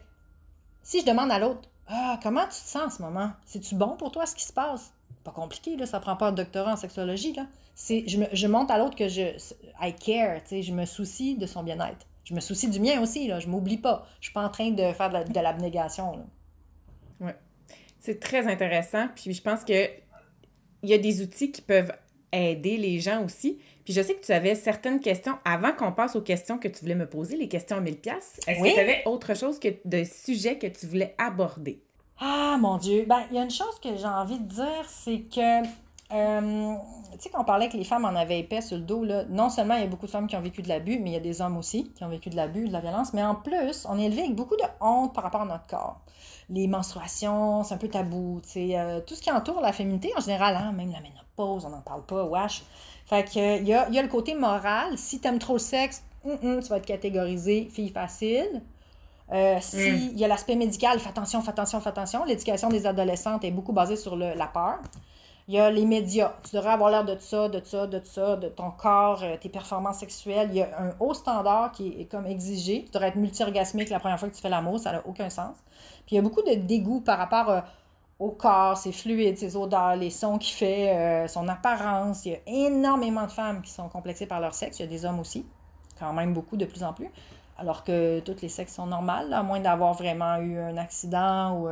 si 0.83 1.01
je 1.01 1.07
demande 1.07 1.31
à 1.31 1.39
l'autre, 1.39 1.69
ah, 1.89 2.19
comment 2.23 2.45
tu 2.45 2.51
te 2.51 2.69
sens 2.69 2.83
en 2.83 2.91
ce 2.91 3.03
moment? 3.03 3.31
C'est-tu 3.45 3.75
bon 3.75 3.97
pour 3.97 4.13
toi 4.13 4.27
ce 4.27 4.35
qui 4.35 4.45
se 4.45 4.53
passe? 4.53 4.93
Pas 5.25 5.31
compliqué, 5.31 5.77
là, 5.77 5.87
ça 5.87 6.01
prend 6.01 6.17
pas 6.17 6.31
de 6.31 6.37
doctorat 6.37 6.73
en 6.73 6.77
sexologie. 6.77 7.35
C'est, 7.75 8.05
je, 8.09 8.19
me, 8.19 8.27
je 8.33 8.47
monte 8.47 8.71
à 8.71 8.79
l'autre 8.79 8.97
que 8.97 9.09
je. 9.09 9.37
I 9.81 9.95
care, 9.95 10.41
je 10.51 10.73
me 10.73 10.85
soucie 10.85 11.37
de 11.37 11.47
son 11.47 11.63
bien-être. 11.63 12.07
Je 12.25 12.35
me 12.35 12.41
soucie 12.41 12.69
du 12.69 12.81
mien 12.81 13.01
aussi, 13.01 13.27
là, 13.27 13.41
je 13.41 13.49
m'oublie 13.49 13.79
pas. 13.79 14.07
Je 14.21 14.27
suis 14.27 14.33
pas 14.33 14.45
en 14.45 14.49
train 14.49 14.71
de 14.71 14.93
faire 14.93 15.11
de, 15.11 15.41
l'abnégation. 15.41 16.25
Oui. 17.21 17.33
C'est 18.01 18.21
très 18.21 18.47
intéressant. 18.47 19.09
Puis 19.15 19.33
je 19.33 19.43
pense 19.43 19.65
que 19.65 19.89
il 20.83 20.89
y 20.89 20.95
a 20.95 20.99
des 20.99 21.23
outils 21.23 21.53
qui 21.53 21.63
peuvent 21.63 21.93
aider 22.33 22.77
les 22.77 23.01
gens 23.01 23.25
aussi. 23.25 23.61
Puis 23.85 23.93
je 23.95 24.03
sais 24.03 24.15
que 24.15 24.25
tu 24.25 24.33
avais 24.33 24.55
certaines 24.55 25.01
questions 25.01 25.35
avant 25.45 25.73
qu'on 25.73 25.93
passe 25.93 26.17
aux 26.17 26.21
questions 26.21 26.59
que 26.59 26.69
tu 26.69 26.81
voulais 26.83 26.95
me 26.95 27.09
poser, 27.09 27.37
les 27.37 27.49
questions 27.49 27.77
à 27.77 27.81
1000 27.81 27.97
pièces. 27.97 28.39
Est-ce 28.47 28.63
que 28.63 28.75
tu 28.75 28.81
avais 28.81 29.03
autre 29.07 29.37
chose 29.37 29.59
que 29.59 29.69
de 29.85 30.05
sujets 30.05 30.59
que 30.59 30.67
tu 30.67 30.87
voulais 30.87 31.15
aborder? 31.19 31.83
Ah 32.21 32.57
mon 32.61 32.77
Dieu, 32.77 33.05
ben 33.09 33.23
il 33.31 33.37
y 33.37 33.41
a 33.41 33.43
une 33.43 33.51
chose 33.51 33.81
que 33.83 33.97
j'ai 33.97 34.07
envie 34.07 34.39
de 34.39 34.49
dire, 34.49 34.85
c'est 34.87 35.23
que 35.23 35.67
euh, 36.13 36.75
tu 37.13 37.21
sais, 37.21 37.31
quand 37.31 37.41
on 37.41 37.45
parlait 37.45 37.71
que 37.71 37.77
les 37.77 37.85
femmes 37.85 38.05
en 38.05 38.15
avaient 38.15 38.41
épais 38.41 38.61
sur 38.61 38.77
le 38.77 38.83
dos, 38.83 39.03
là, 39.03 39.25
non 39.31 39.49
seulement 39.49 39.75
il 39.75 39.81
y 39.81 39.85
a 39.85 39.87
beaucoup 39.87 40.05
de 40.05 40.11
femmes 40.11 40.27
qui 40.27 40.37
ont 40.37 40.43
vécu 40.43 40.61
de 40.61 40.69
l'abus, 40.69 40.99
mais 40.99 41.11
il 41.11 41.13
y 41.15 41.17
a 41.17 41.21
des 41.21 41.41
hommes 41.41 41.57
aussi 41.57 41.91
qui 41.95 42.05
ont 42.05 42.09
vécu 42.09 42.29
de 42.29 42.37
l'abus, 42.37 42.69
de 42.69 42.73
la 42.73 42.81
violence, 42.81 43.15
mais 43.15 43.25
en 43.25 43.35
plus, 43.35 43.87
on 43.89 43.99
est 43.99 44.05
élevé 44.05 44.23
avec 44.23 44.35
beaucoup 44.35 44.57
de 44.57 44.65
honte 44.81 45.15
par 45.15 45.25
rapport 45.25 45.41
à 45.41 45.47
notre 45.47 45.67
corps. 45.67 46.01
Les 46.53 46.67
menstruations, 46.67 47.65
c'est 47.65 47.75
un 47.75 47.79
peu 47.79 47.89
tabou, 47.89 48.43
euh, 48.57 49.01
tout 49.07 49.15
ce 49.15 49.23
qui 49.23 49.31
entoure 49.31 49.63
la 49.63 49.73
féminité 49.73 50.13
en 50.17 50.21
général, 50.21 50.55
hein, 50.55 50.73
même 50.73 50.93
la 50.93 51.01
ménopause, 51.01 51.65
on 51.65 51.71
n'en 51.71 51.81
parle 51.81 52.05
pas, 52.05 52.25
wesh. 52.25 52.63
Fait 53.07 53.25
que, 53.25 53.59
il 53.59 53.67
y 53.67 53.73
a, 53.73 53.89
y 53.89 53.99
a, 53.99 54.03
le 54.03 54.09
côté 54.09 54.35
moral. 54.35 54.99
Si 54.99 55.19
t'aimes 55.19 55.39
trop 55.39 55.55
le 55.55 55.59
sexe, 55.59 56.05
hum, 56.25 56.39
hum, 56.43 56.63
tu 56.63 56.69
vas 56.69 56.77
être 56.77 56.87
catégorisé 56.87 57.69
fille 57.73 57.89
facile. 57.89 58.63
Euh, 59.33 59.57
si 59.61 59.91
hum. 59.91 59.97
il 60.13 60.19
y 60.19 60.25
a 60.25 60.29
l'aspect 60.29 60.57
médical, 60.57 60.99
fais 61.01 61.09
attention, 61.09 61.41
fais 61.41 61.51
attention, 61.51 61.81
fais 61.81 61.89
attention. 61.89 62.25
L'éducation 62.25 62.69
des 62.69 62.87
adolescentes 62.87 63.45
est 63.45 63.51
beaucoup 63.51 63.73
basée 63.73 63.97
sur 63.97 64.15
le, 64.15 64.35
la 64.35 64.47
peur. 64.47 64.79
Il 65.49 65.55
y 65.55 65.59
a 65.59 65.71
les 65.71 65.85
médias. 65.85 66.35
Tu 66.45 66.55
devrais 66.55 66.71
avoir 66.71 66.91
l'air 66.91 67.05
de 67.05 67.19
ça, 67.19 67.49
de 67.49 67.61
ça, 67.65 67.87
de 67.87 68.01
ça, 68.05 68.37
de 68.37 68.49
ton 68.49 68.71
corps, 68.71 69.23
euh, 69.25 69.37
tes 69.37 69.49
performances 69.49 69.99
sexuelles. 69.99 70.49
Il 70.53 70.59
y 70.59 70.63
a 70.63 70.69
un 70.81 70.93
haut 71.01 71.15
standard 71.15 71.73
qui 71.73 72.01
est 72.01 72.05
comme 72.05 72.27
exigé. 72.27 72.85
Tu 72.85 72.93
devrais 72.93 73.09
être 73.09 73.17
multi-orgasmique 73.17 73.91
la 73.91 73.99
première 73.99 74.21
fois 74.21 74.29
que 74.29 74.35
tu 74.35 74.41
fais 74.41 74.49
l'amour, 74.49 74.79
ça 74.79 74.93
n'a 74.93 75.07
aucun 75.07 75.31
sens. 75.31 75.57
Puis 76.07 76.15
il 76.15 76.17
y 76.17 76.19
a 76.19 76.23
beaucoup 76.23 76.43
de 76.43 76.55
dégoût 76.55 77.01
par 77.01 77.19
rapport 77.19 77.51
euh, 77.51 77.61
au 78.21 78.31
corps, 78.31 78.77
ses 78.77 78.93
fluides, 78.93 79.37
ses 79.37 79.57
odeurs, 79.57 79.97
les 79.97 80.11
sons 80.11 80.39
qu'il 80.39 80.55
fait, 80.55 80.97
euh, 80.97 81.27
son 81.27 81.49
apparence. 81.49 82.25
Il 82.25 82.33
y 82.33 82.35
a 82.37 82.39
énormément 82.47 83.27
de 83.27 83.33
femmes 83.33 83.63
qui 83.63 83.71
sont 83.73 83.89
complexées 83.89 84.27
par 84.27 84.41
leur 84.41 84.55
sexe. 84.55 84.79
Il 84.79 84.83
y 84.83 84.85
a 84.85 84.89
des 84.89 85.05
hommes 85.05 85.19
aussi, 85.19 85.45
quand 85.99 86.13
même 86.13 86.33
beaucoup 86.35 86.57
de 86.57 86.67
plus 86.67 86.85
en 86.85 86.93
plus. 86.93 87.11
Alors 87.59 87.83
que 87.83 88.21
tous 88.21 88.41
les 88.43 88.49
sexes 88.49 88.75
sont 88.75 88.87
normales, 88.87 89.33
à 89.33 89.43
moins 89.43 89.61
d'avoir 89.61 89.95
vraiment 89.95 90.37
eu 90.37 90.59
un 90.59 90.77
accident 90.77 91.59
ou. 91.59 91.69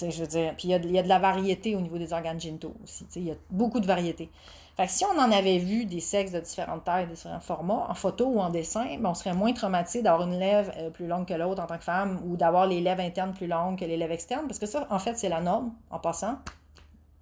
Je 0.00 0.20
veux 0.20 0.26
dire. 0.26 0.54
Puis 0.56 0.68
il 0.68 0.70
y, 0.70 0.98
a 0.98 1.02
de, 1.02 1.08
la 1.08 1.18
variété 1.18 1.76
au 1.76 1.80
niveau 1.80 1.98
des 1.98 2.12
organes 2.12 2.40
génitaux 2.40 2.74
aussi. 2.82 3.06
Il 3.16 3.24
y 3.24 3.30
a 3.30 3.36
beaucoup 3.50 3.80
de 3.80 3.86
variété. 3.86 4.30
Fait 4.76 4.88
si 4.88 5.04
on 5.04 5.18
en 5.20 5.30
avait 5.30 5.58
vu 5.58 5.84
des 5.84 6.00
sexes 6.00 6.32
de 6.32 6.40
différentes 6.40 6.82
tailles, 6.84 7.06
de 7.06 7.12
différents 7.12 7.38
formats, 7.38 7.86
en 7.88 7.94
photo 7.94 8.26
ou 8.26 8.40
en 8.40 8.50
dessin, 8.50 8.84
ben 8.98 9.10
on 9.10 9.14
serait 9.14 9.34
moins 9.34 9.52
traumatisé 9.52 10.02
d'avoir 10.02 10.28
une 10.28 10.38
lèvre 10.38 10.72
euh, 10.76 10.90
plus 10.90 11.06
longue 11.06 11.26
que 11.26 11.34
l'autre 11.34 11.62
en 11.62 11.66
tant 11.66 11.78
que 11.78 11.84
femme 11.84 12.20
ou 12.26 12.36
d'avoir 12.36 12.66
les 12.66 12.80
lèvres 12.80 13.00
internes 13.00 13.32
plus 13.32 13.46
longues 13.46 13.78
que 13.78 13.84
les 13.84 13.96
lèvres 13.96 14.12
externes, 14.12 14.46
parce 14.48 14.58
que 14.58 14.66
ça, 14.66 14.86
en 14.90 14.98
fait, 14.98 15.16
c'est 15.16 15.28
la 15.28 15.40
norme, 15.40 15.72
en 15.90 16.00
passant. 16.00 16.38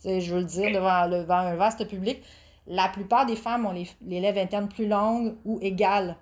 je 0.04 0.34
veux 0.34 0.40
le 0.40 0.46
dire 0.46 0.72
devant, 0.72 1.34
un 1.36 1.56
vaste 1.56 1.86
public. 1.86 2.22
La 2.66 2.88
plupart 2.88 3.26
des 3.26 3.36
femmes 3.36 3.66
ont 3.66 3.72
les, 3.72 4.20
lèvres 4.20 4.38
internes 4.38 4.68
plus 4.68 4.86
longues 4.86 5.34
ou 5.44 5.58
égales, 5.60 6.16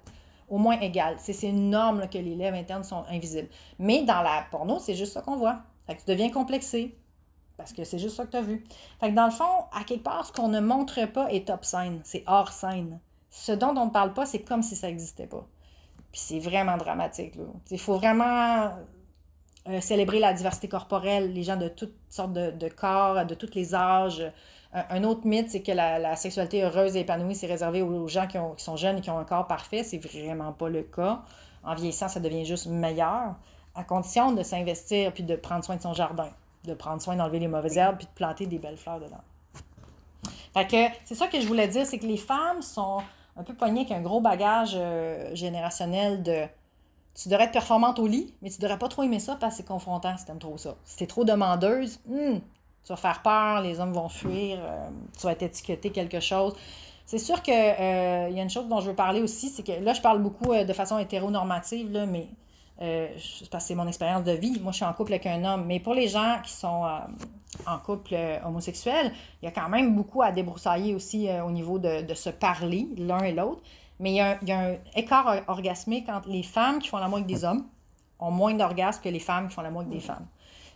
au 0.51 0.59
moins 0.59 0.79
égales. 0.81 1.17
C'est 1.19 1.49
une 1.49 1.71
norme 1.71 2.09
que 2.09 2.19
les 2.19 2.35
lèvres 2.35 2.57
internes 2.57 2.85
sont 2.85 3.05
invisibles. 3.09 3.49
Mais 3.79 4.03
dans 4.03 4.23
la 4.23 4.45
porno, 4.51 4.79
c'est 4.79 4.95
juste 4.95 5.13
ça 5.13 5.23
qu'on 5.23 5.37
voit. 5.37 5.61
Tu 5.89 5.97
deviens 6.07 6.31
complexé 6.31 6.97
parce 7.57 7.73
que 7.73 7.85
c'est 7.85 7.99
juste 7.99 8.17
ça 8.17 8.25
que 8.25 8.31
tu 8.31 8.37
as 8.39 8.43
vu. 8.43 8.65
Fait 9.01 9.11
que 9.11 9.15
dans 9.15 9.27
le 9.27 9.31
fond, 9.31 9.65
à 9.73 9.85
quelque 9.85 10.05
part, 10.05 10.25
ce 10.25 10.33
qu'on 10.33 10.49
ne 10.49 10.61
montre 10.61 11.05
pas 11.07 11.31
est 11.31 11.47
top 11.47 11.65
scène, 11.65 12.01
c'est 12.05 12.25
hors 12.27 12.53
scène. 12.53 12.99
Ce 13.29 13.53
dont 13.53 13.75
on 13.77 13.87
ne 13.87 13.91
parle 13.91 14.15
pas, 14.15 14.25
c'est 14.25 14.41
comme 14.41 14.63
si 14.63 14.77
ça 14.77 14.87
n'existait 14.87 15.27
pas. 15.27 15.47
C'est 16.13 16.39
vraiment 16.39 16.79
dramatique. 16.79 17.35
Il 17.71 17.79
faut 17.79 17.97
vraiment 17.97 18.71
euh, 19.69 19.81
célébrer 19.83 20.21
la 20.21 20.33
diversité 20.33 20.69
corporelle, 20.69 21.35
les 21.35 21.43
gens 21.43 21.57
de 21.57 21.69
toutes 21.69 21.95
sortes 22.09 22.33
de, 22.33 22.69
corps, 22.69 23.27
de 23.27 23.35
tous 23.35 23.55
les 23.55 23.75
âges. 23.75 24.25
Un, 24.73 25.03
autre 25.03 25.27
mythe, 25.27 25.51
c'est 25.51 25.63
que 25.63 25.73
la, 25.73 26.15
sexualité 26.15 26.63
heureuse 26.63 26.97
et 26.97 27.01
épanouie, 27.01 27.35
c'est 27.35 27.49
réservé 27.49 27.83
aux, 27.83 28.07
gens 28.07 28.29
qui, 28.29 28.39
ont, 28.39 28.55
sont 28.57 28.77
jeunes 28.77 28.99
et 28.99 29.01
qui 29.01 29.11
ont 29.11 29.19
un 29.19 29.25
corps 29.25 29.49
parfait. 29.49 29.83
C'est 29.83 29.99
vraiment 29.99 30.53
pas 30.53 30.69
le 30.69 30.83
cas. 30.83 31.23
En 31.65 31.75
vieillissant, 31.75 32.09
ça 32.09 32.21
devient 32.21 32.45
juste 32.45 32.67
meilleur, 32.67 33.35
à 33.75 33.85
condition 33.85 34.33
de 34.33 34.43
s'investir 34.43 35.13
puis 35.13 35.25
de 35.25 35.35
prendre 35.37 35.65
soin 35.65 35.77
de 35.77 35.83
son 35.83 35.93
jardin 35.93 36.31
de 36.65 36.75
prendre 36.75 37.01
soin 37.01 37.17
d'enlever 37.17 37.39
les 37.39 37.49
mauvaises 37.49 37.77
herbes 37.77 37.97
puis 37.97 38.07
de 38.07 38.13
planter 38.13 38.47
des 38.47 38.59
belles 38.59 38.77
fleurs 38.77 39.01
dedans. 39.01 39.21
Fait 40.53 40.67
que 40.67 40.95
c'est 41.05 41.15
ça 41.15 41.29
que 41.29 41.41
je 41.41 41.47
voulais 41.47 41.69
dire, 41.69 41.87
c'est 41.87 41.99
que 41.99 42.07
les 42.07 42.17
femmes 42.17 42.63
sont 42.63 43.03
un 43.37 43.43
peu 43.43 43.55
poignées 43.55 43.87
qu'un 43.87 44.01
gros 44.01 44.21
bagage 44.21 44.73
euh, 44.75 45.35
générationnel 45.35 46.23
de 46.23 46.45
tu 47.15 47.29
devrais 47.29 47.45
être 47.45 47.53
performante 47.53 47.99
au 47.99 48.07
lit, 48.07 48.35
mais 48.43 48.51
tu 48.51 48.61
devrais 48.61 48.79
pas 48.79 48.89
trop 48.89 49.03
aimer 49.03 49.21
ça 49.21 49.37
parce 49.37 49.55
que 49.55 49.57
c'est 49.59 49.69
confrontant 49.69 50.17
si 50.17 50.25
t'aimes 50.25 50.39
trop 50.39 50.59
ça. 50.59 50.77
Si 50.85 50.97
t'es 50.97 51.07
trop 51.07 51.25
demandeuse, 51.25 52.01
hmm, 52.07 52.39
tu 52.85 52.93
vas 52.93 52.97
faire 52.97 53.23
peur, 53.23 53.61
les 53.63 53.81
hommes 53.81 53.93
vont 53.93 54.09
fuir, 54.09 54.59
euh, 54.61 54.89
tu 55.19 55.27
vas 55.27 55.33
être 55.33 55.43
étiqueté 55.43 55.91
quelque 55.91 56.21
chose. 56.21 56.55
C'est 57.07 57.19
sûr 57.19 57.43
qu'il 57.43 57.55
euh, 57.55 58.29
y 58.31 58.39
a 58.39 58.43
une 58.43 58.51
chose 58.51 58.69
dont 58.69 58.81
je 58.81 58.91
veux 58.91 58.97
parler 58.97 59.21
aussi, 59.21 59.49
c'est 59.49 59.65
que 59.65 59.85
là, 59.85 59.93
je 59.93 60.01
parle 60.01 60.23
beaucoup 60.23 60.55
de 60.55 60.73
façon 60.73 60.99
hétéronormative, 60.99 61.91
là, 61.93 62.07
mais 62.07 62.29
euh, 62.83 63.09
parce 63.51 63.65
que 63.65 63.69
c'est 63.69 63.75
mon 63.75 63.87
expérience 63.87 64.25
de 64.25 64.33
vie. 64.33 64.59
Moi, 64.61 64.73
je 64.73 64.77
suis 64.77 64.85
en 64.85 64.93
couple 64.95 65.13
avec 65.13 65.27
un 65.27 65.45
homme. 65.45 65.67
Mais 65.67 65.81
pour 65.81 65.95
les 65.95 66.09
gens 66.09 66.39
qui 66.43 66.53
sont 66.53 66.85
euh, 66.87 66.99
en 67.67 67.79
couple 67.79 68.15
euh, 68.15 68.39
homosexuel, 68.45 69.13
il 69.43 69.45
y 69.45 69.49
a 69.49 69.51
quand 69.51 69.69
même 69.69 69.95
beaucoup 69.95 70.23
à 70.23 70.33
débroussailler 70.33 70.95
aussi 70.95 71.29
au 71.45 71.51
niveau 71.51 71.79
de, 71.79 72.15
se 72.15 72.31
parler 72.31 72.89
l'un 72.97 73.23
et 73.23 73.33
l'autre. 73.33 73.61
Mais 73.99 74.13
il 74.13 74.17
y, 74.17 74.53
a 74.53 74.59
un, 74.59 74.77
écart 74.97 75.43
orgasmique 75.47 76.09
entre 76.09 76.31
les 76.31 76.43
femmes 76.43 76.79
qui 76.79 76.89
font 76.89 76.97
l'amour 76.97 77.19
avec 77.19 77.27
des 77.27 77.45
hommes 77.45 77.67
ont 78.19 78.31
moins 78.31 78.55
d'orgasme 78.55 79.03
que 79.03 79.09
les 79.11 79.19
femmes 79.19 79.49
qui 79.49 79.55
font 79.55 79.63
l'amour 79.63 79.83
avec 79.83 79.93
des 79.93 80.01
femmes. 80.01 80.27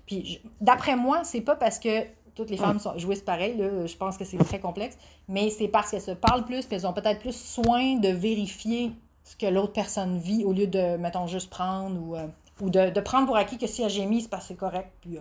Puis, 0.07 0.41
d'après 0.61 0.97
moi, 0.97 1.25
c'est 1.25 1.41
pas 1.41 1.57
parce 1.57 1.79
que 1.79 2.05
toutes 2.35 2.51
les 2.51 2.57
femmes 2.57 2.81
jouissent 2.97 3.23
pareil, 3.23 3.57
je 3.59 3.97
pense 3.97 4.19
que 4.19 4.25
c'est 4.25 4.39
très 4.39 4.59
complexe, 4.59 4.99
mais 5.29 5.51
c'est 5.51 5.69
parce 5.69 5.91
qu'elles 5.91 6.03
se 6.03 6.11
parlent 6.11 6.45
plus, 6.45 6.67
qu'elles 6.67 6.87
ont 6.87 6.93
peut-être 6.93 7.21
plus 7.21 7.37
soin 7.37 7.97
de 7.97 8.09
vérifier 8.09 8.93
ce 9.25 9.37
que 9.37 9.47
l'autre 9.47 9.73
personne 9.73 10.19
vit 10.19 10.45
au 10.45 10.53
lieu 10.53 10.67
de, 10.67 10.97
mettons, 10.97 11.27
juste 11.27 11.49
prendre 11.49 12.01
ou 12.01 12.17
euh, 12.17 12.27
de, 12.61 13.01
prendre 13.01 13.27
pour 13.27 13.37
acquis 13.37 13.59
que 13.59 13.67
si 13.67 13.83
elle 13.83 13.91
gémit, 13.91 14.23
c'est 14.23 14.29
parce 14.29 14.45
que 14.45 14.49
c'est 14.49 14.55
correct. 14.57 14.91
Puis, 15.01 15.17
euh, 15.17 15.21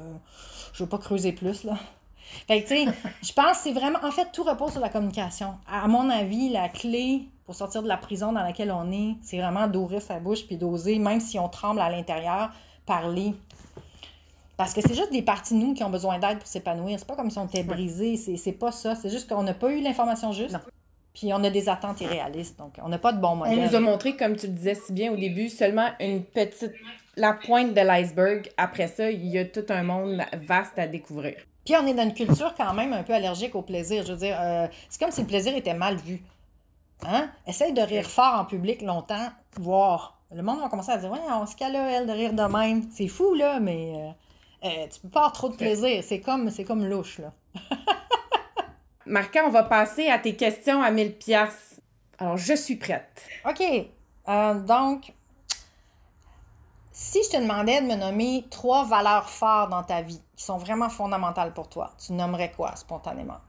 je 0.74 0.84
veux 0.84 0.89
pas 0.89 0.98
creuser 0.98 1.32
plus, 1.32 1.63
là. 1.63 1.78
Fait 2.48 2.63
que, 2.63 2.67
tu 2.67 2.76
sais, 2.76 2.86
je 3.22 3.34
pense 3.34 3.58
que 3.58 3.63
c'est 3.63 3.74
vraiment. 3.74 4.00
En 4.04 4.12
fait, 4.12 4.30
tout 4.34 4.43
repose 4.43 4.72
sur 4.72 4.82
la 4.82 4.89
communication. 4.89 5.56
À 5.67 5.88
mon 5.88 6.10
avis, 6.10 6.50
la 6.50 6.69
clé 6.69 7.28
pour 7.46 7.56
sortir 7.56 7.84
de 7.84 7.88
la 7.88 7.98
prison 7.98 8.32
dans 8.32 8.41
laquelle 8.41 8.72
on 8.72 8.91
est, 8.91 9.15
c'est 9.22 9.38
vraiment 9.38 9.67
d'ouvrir 9.67 10.02
sa 10.02 10.19
bouche 10.19 10.46
puis 10.46 10.58
d'oser, 10.58 10.98
même 11.00 11.19
si 11.19 11.38
on 11.38 11.50
tremble 11.50 11.82
à 11.82 11.89
l'intérieur, 11.89 12.52
parler. 12.86 13.36
Parce 14.58 14.74
que 14.74 14.82
c'est 14.82 14.94
juste 14.94 15.12
des 15.12 15.24
parties 15.24 15.56
de 15.56 15.60
nous 15.60 15.74
qui 15.74 15.84
ont 15.84 15.89
besoin 15.89 16.20
d'aide 16.20 16.38
pour 16.38 16.48
s'épanouir. 16.48 17.00
C'est 17.00 17.08
pas 17.08 17.16
comme 17.16 17.32
si 17.32 17.39
on 17.39 17.46
était 17.46 17.63
brisé. 17.63 18.18
C'est 18.18 18.52
pas 18.52 18.72
ça. 18.72 18.96
C'est 18.96 19.10
juste 19.10 19.28
qu'on 19.30 19.44
n'a 19.44 19.54
pas 19.54 19.72
eu 19.72 19.82
l'information 19.82 20.32
juste. 20.32 20.58
Puis 21.13 21.32
on 21.34 21.44
a 21.44 21.50
des 21.50 21.70
attentes 21.70 22.02
irréalistes. 22.02 22.58
Donc, 22.58 22.74
on 22.84 22.89
n'a 22.89 22.98
pas 22.98 23.13
de 23.13 23.20
bon 23.20 23.36
modèle. 23.36 23.60
On 23.60 23.68
nous 23.68 23.76
a 23.76 23.80
montré, 23.80 24.16
comme 24.16 24.36
tu 24.36 24.48
le 24.48 24.54
disais 24.54 24.76
si 24.76 24.94
bien 24.94 25.12
au 25.12 25.16
début, 25.16 25.50
seulement 25.50 25.89
une 26.00 26.24
petite. 26.24 26.74
la 27.16 27.34
pointe 27.34 27.74
de 27.74 27.82
l'iceberg. 27.82 28.50
Après 28.58 28.88
ça, 28.88 29.10
il 29.10 29.28
y 29.28 29.38
a 29.38 29.46
tout 29.46 29.66
un 29.70 29.84
monde 29.84 30.22
vaste 30.34 30.78
à 30.78 30.88
découvrir. 30.88 31.36
Puis 31.66 31.76
on 31.76 31.88
est 31.88 31.94
dans 31.94 32.04
une 32.04 32.13
culture 32.13 32.54
quand 32.56 32.74
même 32.74 32.94
un 32.94 33.04
peu 33.04 33.13
allergique 33.13 33.56
au 33.56 33.62
plaisir. 33.62 34.06
Je 34.06 34.13
veux 34.13 34.20
dire, 34.20 34.38
euh, 34.39 34.68
c'est 34.89 35.00
comme 35.00 35.12
si 35.12 35.22
le 35.22 35.28
plaisir 35.28 35.56
était 35.56 35.74
mal 35.74 35.96
vu. 35.96 36.22
Hein? 37.08 37.30
Essaye 37.48 37.74
de 37.74 37.82
rire 37.82 38.10
fort 38.10 38.39
en 38.39 38.46
public 38.46 38.82
longtemps, 38.82 39.30
voir. 39.58 40.18
Le 40.34 40.42
monde 40.42 40.60
va 40.60 40.70
commencer 40.70 40.92
à 40.92 40.98
dire 40.98 41.12
Ouais, 41.12 41.20
on 41.32 41.46
se 41.46 41.56
cale 41.56 41.76
elle 41.76 42.08
de 42.08 42.12
rire 42.12 42.34
de 42.34 42.44
même. 42.44 42.84
C'est 42.92 43.08
fou, 43.08 43.34
là, 43.34 43.60
mais 43.60 44.13
euh, 44.63 44.67
euh, 44.67 44.88
tu 44.88 44.99
peux 45.02 45.10
pas 45.10 45.19
avoir 45.21 45.34
trop 45.34 45.49
de 45.49 45.56
plaisir. 45.56 46.04
C'est 46.04 46.19
comme, 46.21 46.49
c'est 46.49 46.63
comme 46.63 46.86
louche, 46.86 47.19
là. 47.19 47.34
Marca, 49.06 49.45
on 49.45 49.49
va 49.49 49.63
passer 49.63 50.08
à 50.08 50.17
tes 50.17 50.36
questions 50.36 50.82
à 50.82 50.89
1000 50.89 51.17
pièces. 51.17 51.82
Alors, 52.17 52.38
je 52.38 52.54
suis 52.54 52.78
prête. 52.78 53.26
OK. 53.45 53.62
donc, 54.65 55.13
si 56.93 57.21
je 57.23 57.30
te 57.32 57.41
demandais 57.41 57.82
de 57.82 57.88
me 57.88 57.95
nommer 57.95 58.45
trois 58.49 58.86
valeurs 58.86 59.30
fortes 59.30 59.71
dans 59.71 59.84
ta 59.84 60.02
vie 60.02 60.21
qui 60.36 60.45
sont 60.45 60.58
vraiment 60.58 60.89
fondamentales 60.89 61.54
pour 61.54 61.67
toi, 61.67 61.91
tu 62.04 62.13
nommerais 62.13 62.52
quoi 62.52 62.76
spontanément? 62.76 63.39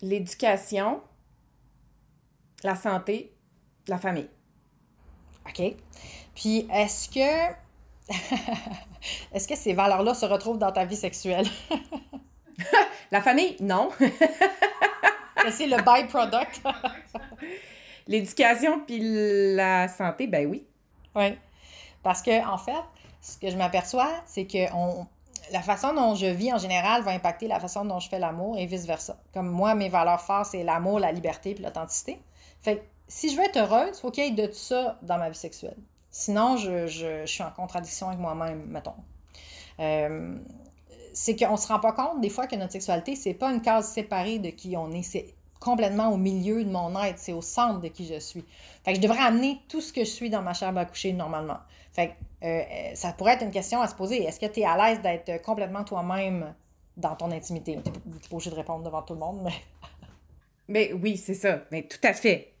L'éducation, 0.00 1.00
la 2.64 2.74
santé, 2.74 3.32
la 3.86 3.98
famille. 3.98 4.30
OK. 5.46 5.76
Puis 6.34 6.66
est-ce 6.72 7.08
que 7.08 7.54
est-ce 9.32 9.48
que 9.48 9.56
ces 9.56 9.72
valeurs-là 9.72 10.14
se 10.14 10.26
retrouvent 10.26 10.58
dans 10.58 10.72
ta 10.72 10.84
vie 10.84 10.96
sexuelle? 10.96 11.46
la 13.10 13.20
famille, 13.20 13.56
non. 13.60 13.90
C'est 15.50 15.66
le 15.66 15.76
byproduct. 15.76 16.62
L'éducation 18.06 18.80
puis 18.80 19.00
la 19.54 19.88
santé, 19.88 20.26
ben 20.26 20.46
oui. 20.46 20.64
Oui. 21.14 21.36
Parce 22.02 22.22
que, 22.22 22.46
en 22.46 22.58
fait, 22.58 22.72
ce 23.20 23.38
que 23.38 23.50
je 23.50 23.56
m'aperçois, 23.56 24.10
c'est 24.26 24.46
que 24.46 24.66
la 25.52 25.62
façon 25.62 25.94
dont 25.94 26.14
je 26.14 26.26
vis 26.26 26.52
en 26.52 26.58
général 26.58 27.02
va 27.02 27.12
impacter 27.12 27.48
la 27.48 27.60
façon 27.60 27.84
dont 27.84 28.00
je 28.00 28.08
fais 28.08 28.18
l'amour 28.18 28.56
et 28.58 28.66
vice-versa. 28.66 29.16
Comme 29.34 29.48
moi, 29.48 29.74
mes 29.74 29.88
valeurs 29.88 30.20
fortes, 30.20 30.50
c'est 30.52 30.64
l'amour, 30.64 31.00
la 31.00 31.12
liberté 31.12 31.54
puis 31.54 31.64
l'authenticité. 31.64 32.20
Fait 32.60 32.82
si 33.08 33.30
je 33.30 33.36
veux 33.36 33.44
être 33.44 33.58
heureuse, 33.58 33.98
il 33.98 34.00
faut 34.00 34.10
qu'il 34.10 34.24
y 34.24 34.28
ait 34.28 34.30
de 34.30 34.46
tout 34.46 34.58
ça 34.58 34.98
dans 35.02 35.18
ma 35.18 35.28
vie 35.28 35.38
sexuelle. 35.38 35.76
Sinon, 36.12 36.58
je, 36.58 37.24
suis 37.24 37.42
en 37.42 37.50
contradiction 37.50 38.08
avec 38.08 38.20
moi-même, 38.20 38.66
mettons. 38.68 38.94
Euh, 39.80 40.36
c'est 41.14 41.36
qu'on 41.36 41.52
ne 41.52 41.56
se 41.56 41.66
rend 41.66 41.80
pas 41.80 41.92
compte 41.92 42.20
des 42.20 42.28
fois 42.28 42.46
que 42.46 42.54
notre 42.54 42.72
sexualité, 42.72 43.16
c'est 43.16 43.34
pas 43.34 43.50
une 43.50 43.62
case 43.62 43.88
séparée 43.88 44.38
de 44.38 44.50
qui 44.50 44.76
on 44.76 44.92
est. 44.92 45.02
C'est 45.02 45.34
complètement 45.58 46.10
au 46.10 46.18
milieu 46.18 46.64
de 46.64 46.70
mon 46.70 47.02
être, 47.02 47.18
c'est 47.18 47.32
au 47.32 47.40
centre 47.40 47.80
de 47.80 47.88
qui 47.88 48.06
je 48.06 48.20
suis. 48.20 48.44
Fait 48.84 48.94
je 48.94 49.00
devrais 49.00 49.20
amener 49.20 49.58
tout 49.68 49.80
ce 49.80 49.92
que 49.92 50.04
je 50.04 50.10
suis 50.10 50.28
dans 50.28 50.42
ma 50.42 50.52
chambre 50.52 50.78
à 50.78 50.84
coucher 50.84 51.14
normalement. 51.14 51.58
Fait 51.92 52.14
euh, 52.42 52.60
euh, 52.60 52.94
ça 52.94 53.12
pourrait 53.12 53.34
être 53.34 53.44
une 53.44 53.50
question 53.50 53.80
à 53.80 53.88
se 53.88 53.94
poser. 53.94 54.22
Est-ce 54.22 54.38
que 54.38 54.46
tu 54.46 54.60
es 54.60 54.64
à 54.64 54.76
l'aise 54.76 55.00
d'être 55.00 55.40
complètement 55.42 55.84
toi-même 55.84 56.54
dans 56.98 57.16
ton 57.16 57.30
intimité? 57.30 57.78
Tu 57.82 58.28
pas 58.28 58.34
obligé 58.34 58.50
de 58.50 58.56
répondre 58.56 58.84
devant 58.84 59.02
tout 59.02 59.14
le 59.14 59.20
monde, 59.20 59.40
mais. 59.44 59.54
mais 60.68 60.92
oui, 60.92 61.16
c'est 61.16 61.34
ça. 61.34 61.60
Mais 61.70 61.82
tout 61.84 62.00
à 62.02 62.12
fait. 62.12 62.51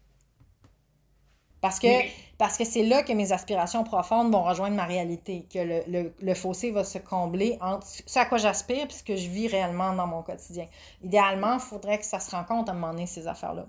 Parce 1.62 1.78
que 1.78 1.86
parce 2.38 2.58
que 2.58 2.64
c'est 2.64 2.82
là 2.82 3.04
que 3.04 3.12
mes 3.12 3.30
aspirations 3.30 3.84
profondes 3.84 4.32
vont 4.32 4.42
rejoindre 4.42 4.74
ma 4.74 4.84
réalité, 4.84 5.46
que 5.52 5.60
le, 5.60 6.12
le, 6.20 6.34
fossé 6.34 6.72
va 6.72 6.82
se 6.82 6.98
combler 6.98 7.56
entre 7.60 7.86
ce 7.86 8.18
à 8.18 8.24
quoi 8.24 8.36
j'aspire 8.36 8.86
et 8.86 8.92
ce 8.92 9.04
que 9.04 9.14
je 9.14 9.28
vis 9.28 9.46
réellement 9.46 9.92
dans 9.92 10.08
mon 10.08 10.22
quotidien. 10.22 10.66
Idéalement, 11.04 11.54
il 11.54 11.60
faudrait 11.60 11.98
que 11.98 12.04
ça 12.04 12.18
se 12.18 12.32
rencontre 12.32 12.70
à 12.70 12.72
un 12.72 12.76
moment 12.76 12.92
donné, 12.92 13.06
ces 13.06 13.28
affaires-là. 13.28 13.64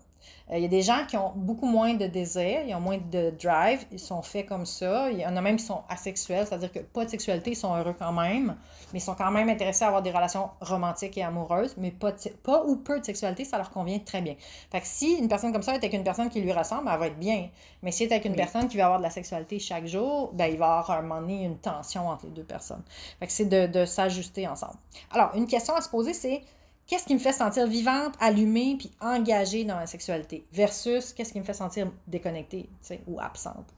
Euh, 0.52 0.58
il 0.58 0.62
y 0.62 0.66
a 0.66 0.70
des 0.70 0.82
gens 0.82 1.06
qui 1.08 1.18
ont 1.18 1.32
beaucoup 1.36 1.66
moins 1.66 1.94
de 1.94 2.06
désir, 2.06 2.62
ils 2.68 2.74
ont 2.76 2.80
moins 2.80 2.98
de 2.98 3.34
drive, 3.42 3.86
ils 3.92 4.00
sont 4.00 4.22
faits 4.22 4.46
comme 4.46 4.66
ça. 4.66 5.10
Il 5.12 5.20
y 5.20 5.26
en 5.26 5.36
a 5.36 5.42
même 5.42 5.58
qui 5.58 5.66
sont 5.66 5.82
asexuels, 5.90 6.46
c'est-à-dire 6.48 6.72
que 6.72 6.80
pas 6.80 7.06
de 7.06 7.10
sexualité, 7.10 7.52
ils 7.52 7.56
sont 7.56 7.76
heureux 7.76 7.96
quand 7.98 8.12
même, 8.12 8.56
mais 8.92 9.00
ils 9.00 9.02
sont 9.02 9.16
quand 9.16 9.32
même 9.32 9.50
intéressés 9.50 9.84
à 9.84 9.88
avoir 9.88 10.02
des 10.02 10.12
relations 10.12 10.50
romantiques 10.62 11.18
et 11.18 11.24
amoureuses, 11.24 11.76
mais 11.78 11.92
pas, 11.92 12.14
pas 12.44 12.64
ou 12.66 12.76
peu 12.76 13.00
de 13.00 13.06
sexualité, 13.06 13.46
ça 13.46 13.58
leur 13.58 13.72
convient 13.72 14.00
très 14.00 14.22
bien. 14.22 14.36
Fait 14.72 14.82
que 14.82 14.88
si 14.88 15.14
une 15.14 15.28
personne 15.28 15.54
comme 15.54 15.64
ça 15.64 15.74
est 15.74 15.78
avec 15.78 15.94
une 15.94 16.04
personne 16.04 16.30
qui 16.30 16.42
lui 16.42 16.52
ressemble, 16.52 16.90
elle 16.92 17.00
va 17.00 17.08
être 17.08 17.20
bien. 17.20 17.50
Mais 17.82 17.92
si 17.92 18.04
elle 18.04 18.10
est 18.10 18.14
avec 18.14 18.26
une 18.26 18.36
personne 18.36 18.68
qui 18.68 18.78
va 18.78 18.86
avoir 18.86 19.00
de 19.00 19.04
la 19.04 19.10
sexualité 19.10 19.60
chaque 19.60 19.88
jour, 19.88 20.32
ben, 20.34 20.48
il 20.48 20.58
va 20.58 20.66
y 20.66 20.70
avoir 20.70 20.92
à 20.92 20.98
un 20.98 21.02
moment 21.02 21.22
donné 21.22 21.44
une 21.44 21.58
tension 21.58 22.08
entre 22.10 22.26
les 22.26 22.32
deux 22.32 22.44
personnes. 22.44 22.84
Fait 23.20 23.28
que 23.28 23.32
c'est 23.32 23.46
de, 23.46 23.68
de 23.68 23.86
s'ajuster 23.86 24.48
ensemble. 24.48 24.78
Alors, 25.12 25.32
une 25.36 25.48
question 25.48 25.76
à 25.76 25.82
se 25.82 25.90
poser, 25.90 26.14
c'est 26.14 26.42
qu'est-ce 26.88 27.06
qui 27.06 27.14
me 27.14 27.20
fait 27.20 27.34
sentir 27.34 27.68
vivante, 27.68 28.16
allumée, 28.20 28.76
puis 28.78 28.92
engagée 29.02 29.66
dans 29.66 29.80
la 29.80 29.88
sexualité, 29.88 30.46
versus 30.52 31.14
qu'est-ce 31.14 31.34
qui 31.34 31.40
me 31.40 31.46
fait 31.46 31.54
sentir 31.54 31.92
déconnectée 32.08 32.70
ou 33.08 33.20
absente? 33.20 33.74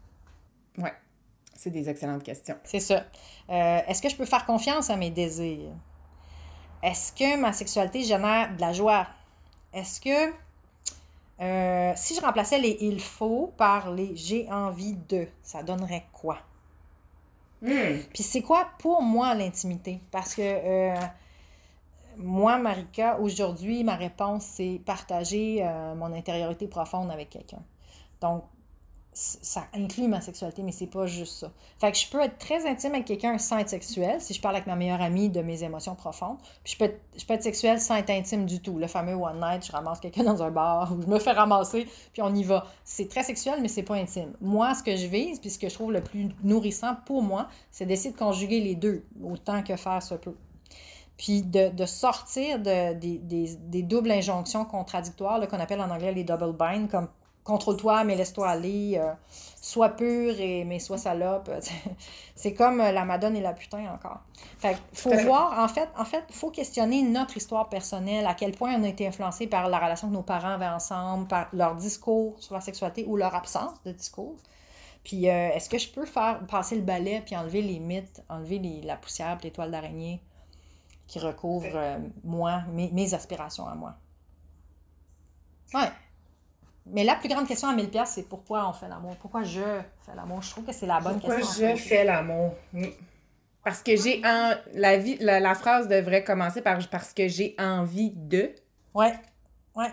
Oui, 0.78 0.90
c'est 1.56 1.70
des 1.70 1.90
excellentes 1.90 2.24
questions. 2.24 2.58
C'est 2.64 2.80
ça. 2.80 3.06
Euh, 3.50 3.80
est-ce 3.88 4.02
que 4.02 4.10
je 4.10 4.16
peux 4.16 4.26
faire 4.26 4.46
confiance 4.46 4.90
à 4.90 4.98
mes 4.98 5.10
désirs? 5.10 5.72
Est-ce 6.84 7.14
que 7.14 7.38
ma 7.38 7.54
sexualité 7.54 8.04
génère 8.04 8.56
de 8.56 8.62
la 8.62 8.74
joie? 8.74 9.08
Est-ce 9.74 10.00
que 10.00 10.34
euh, 11.42 11.94
si 11.96 12.16
je 12.16 12.22
remplaçais 12.22 12.60
les 12.60 12.78
il 12.82 13.02
faut 13.02 13.54
par 13.58 13.92
les 13.92 14.16
j'ai 14.16 14.50
envie 14.52 14.94
de, 14.94 15.28
ça 15.44 15.64
donnerait 15.64 16.06
quoi? 16.14 16.40
Hmm. 17.62 17.98
Puis 18.14 18.24
c'est 18.24 18.42
quoi 18.42 18.70
pour 18.80 19.02
moi 19.02 19.34
l'intimité? 19.34 20.00
Parce 20.12 20.36
que 20.36 20.42
euh, 20.42 20.96
moi, 22.18 22.58
Marika, 22.58 23.20
aujourd'hui, 23.20 23.84
ma 23.84 23.96
réponse, 23.96 24.44
c'est 24.44 24.82
partager 24.86 25.60
euh, 25.62 25.96
mon 25.96 26.14
intériorité 26.14 26.68
profonde 26.68 27.12
avec 27.12 27.30
quelqu'un. 27.30 27.64
Donc, 28.22 28.44
ça 29.16 29.64
inclut 29.74 30.10
ma 30.10 30.20
sexualité, 30.20 30.62
mais 30.62 30.74
c'est 30.74 30.88
pas 30.88 31.06
juste 31.06 31.40
ça. 31.40 31.52
Fait 31.80 31.90
que 31.90 31.98
je 31.98 32.10
peux 32.10 32.20
être 32.22 32.38
très 32.38 32.68
intime 32.68 32.94
avec 32.94 33.06
quelqu'un 33.06 33.38
sans 33.38 33.60
être 33.60 33.70
sexuel, 33.70 34.20
si 34.20 34.34
je 34.34 34.42
parle 34.42 34.56
avec 34.56 34.68
ma 34.68 34.76
meilleure 34.76 35.02
amie 35.02 35.30
de 35.30 35.42
mes 35.42 35.64
émotions 35.64 35.96
profondes. 35.96 36.38
Puis 36.66 36.74
je 36.74 36.78
peux 36.78 36.86
être, 36.86 37.00
je 37.18 37.26
peux 37.26 37.34
être 37.34 37.44
sexuelle 37.44 37.80
sans 37.80 37.96
être 37.96 38.10
intime 38.10 38.46
du 38.46 38.60
tout. 38.60 38.78
Le 38.78 38.88
fameux 38.88 39.14
one 39.14 39.40
night, 39.40 39.66
je 39.66 39.72
ramasse 39.72 40.02
quelqu'un 40.02 40.26
dans 40.26 40.44
un 40.44 40.52
bar 40.52 40.92
ou 40.92 41.02
je 41.06 41.08
me 41.08 41.20
fais 41.20 41.32
ramasser, 41.32 41.88
puis 42.12 42.22
on 42.22 42.36
y 42.36 42.44
va. 42.44 42.68
C'est 42.84 43.08
très 43.08 43.24
sexuel, 43.24 43.60
mais 43.62 43.70
c'est 43.70 43.84
pas 43.84 43.96
intime. 43.96 44.34
Moi, 44.42 44.74
ce 44.74 44.84
que 44.84 44.98
je 44.98 45.08
vise, 45.08 45.40
puis 45.40 45.50
ce 45.50 45.60
que 45.60 45.70
je 45.70 45.74
trouve 45.76 45.94
le 45.94 46.04
plus 46.04 46.30
nourrissant 46.44 46.98
pour 47.06 47.24
moi, 47.24 47.48
c'est 47.72 47.86
d'essayer 47.86 48.12
de 48.12 48.20
conjuguer 48.20 48.60
les 48.60 48.76
deux, 48.76 49.06
autant 49.24 49.64
que 49.64 49.78
faire 49.78 50.04
se 50.04 50.16
peut 50.16 50.36
puis 51.18 51.42
de, 51.44 51.86
sortir 51.86 52.60
de, 52.60 52.94
des, 52.94 53.84
doubles 53.84 54.12
injonctions 54.12 54.66
contradictoires 54.66 55.46
qu'on 55.48 55.60
appelle 55.60 55.82
en 55.82 55.90
anglais 55.90 56.12
les 56.12 56.24
double 56.24 56.54
bind, 56.54 56.90
comme 56.90 57.08
contrôle-toi, 57.46 58.04
mais 58.04 58.16
laisse-toi 58.16 58.50
aller, 58.50 58.98
euh, 58.98 59.14
sois 59.62 59.90
pur 59.90 60.38
et 60.40 60.66
mais 60.66 60.80
sois 60.80 60.98
salope. 60.98 61.50
C'est 62.36 62.54
comme 62.54 62.82
euh, 62.82 62.92
la 62.92 63.06
madone 63.06 63.38
et 63.38 63.42
la 63.42 63.54
putain 63.54 63.94
encore. 63.94 64.20
Fait 64.58 64.76
faut 64.94 65.16
voir, 65.20 65.58
en 65.60 65.68
fait, 65.68 65.88
en 65.98 66.04
fait, 66.06 66.24
faut 66.32 66.50
questionner 66.50 67.04
notre 67.04 67.38
histoire 67.38 67.70
personnelle, 67.70 68.26
à 68.26 68.34
quel 68.34 68.52
point 68.52 68.74
on 68.78 68.84
a 68.84 68.88
été 68.88 69.08
influencé 69.08 69.48
par 69.48 69.70
la 69.70 69.78
relation 69.78 70.10
que 70.10 70.14
nos 70.14 70.24
parents 70.24 70.56
avaient 70.56 70.68
ensemble, 70.68 71.28
par 71.28 71.48
leur 71.54 71.76
discours 71.76 72.36
sur 72.40 72.56
la 72.56 72.62
sexualité 72.62 73.06
ou 73.08 73.16
leur 73.16 73.36
absence 73.36 73.82
de 73.86 73.92
discours. 73.92 74.36
Puis 75.04 75.30
euh, 75.30 75.50
est-ce 75.50 75.70
que 75.70 75.78
je 75.78 75.88
peux 75.90 76.06
faire 76.06 76.40
passer 76.48 76.76
le 76.76 76.82
balai 76.82 77.22
puis 77.24 77.38
enlever 77.38 77.62
les 77.62 77.80
mythes, 77.80 78.24
enlever 78.28 78.60
la 78.84 78.98
poussière, 78.98 79.38
les 79.44 79.52
toiles 79.52 79.72
d'araignée? 79.72 80.20
Qui 81.08 81.20
recouvre 81.20 81.76
euh, 81.76 81.98
moi, 82.24 82.64
mes, 82.72 83.14
aspirations 83.14 83.68
à 83.68 83.76
moi. 83.76 83.96
Ouais. 85.74 85.90
Mais 86.88 87.04
la 87.04 87.16
plus 87.16 87.30
grande 87.30 87.48
question 87.48 87.68
à 87.68 87.76
1000 87.76 87.90
pièces, 87.90 88.12
c'est 88.12 88.28
pourquoi 88.28 88.70
on 88.70 88.74
fait 88.74 88.88
l'amour? 88.88 89.16
Pourquoi 89.18 89.44
je 89.44 89.82
fais 90.06 90.16
l'amour? 90.16 90.42
Je 90.42 90.52
trouve 90.52 90.66
que 90.66 90.72
c'est 90.72 90.86
la 90.86 91.00
bonne 91.00 91.20
question. 91.20 91.40
Pourquoi 91.40 91.76
je 91.76 91.82
fais 91.82 92.04
l'amour? 92.04 92.54
Parce 93.64 93.82
que 93.82 93.96
j'ai 93.96 94.22
en... 94.24 94.54
la 94.74 94.98
vie 94.98 95.18
la, 95.20 95.56
phrase 95.56 95.88
devrait 95.88 96.24
commencer 96.24 96.62
par 96.62 96.78
parce 96.90 97.14
que 97.14 97.28
j'ai 97.28 97.56
envie 97.58 98.12
de. 98.12 98.54
Ouais. 98.94 99.14
Ouais. 99.76 99.92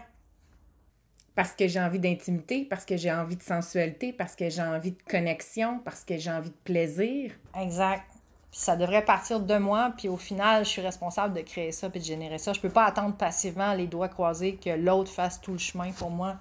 Parce 1.35 1.53
que 1.53 1.67
j'ai 1.67 1.81
envie 1.81 1.99
d'intimité, 1.99 2.67
parce 2.67 2.85
que 2.85 2.99
j'ai 2.99 3.11
envie 3.11 3.37
de 3.37 3.43
sensualité, 3.43 4.13
parce 4.13 4.37
que 4.37 4.51
j'ai 4.51 4.61
envie 4.61 4.93
de 4.93 5.03
connexion, 5.09 5.79
parce 5.79 6.05
que 6.05 6.19
j'ai 6.19 6.31
envie 6.31 6.51
de 6.51 6.57
plaisir. 6.65 7.33
Exact. 7.59 8.12
Puis 8.53 8.61
ça 8.61 8.77
devrait 8.77 9.05
partir 9.05 9.41
de 9.41 9.57
moi, 9.57 9.93
puis 9.97 10.09
au 10.09 10.19
final, 10.19 10.65
je 10.65 10.69
suis 10.69 10.83
responsable 10.83 11.35
de 11.35 11.41
créer 11.41 11.73
ça 11.73 11.89
puis 11.91 12.01
de 12.01 12.05
générer 12.05 12.39
ça. 12.39 12.53
Je 12.53 12.61
peux 12.61 12.69
pas 12.69 12.85
attendre 12.85 13.17
passivement, 13.17 13.73
les 13.73 13.87
doigts 13.87 14.09
croisés, 14.09 14.57
que 14.57 14.71
l'autre 14.71 15.11
fasse 15.11 15.41
tout 15.41 15.53
le 15.53 15.59
chemin 15.59 15.91
pour 15.93 16.11
moi 16.11 16.37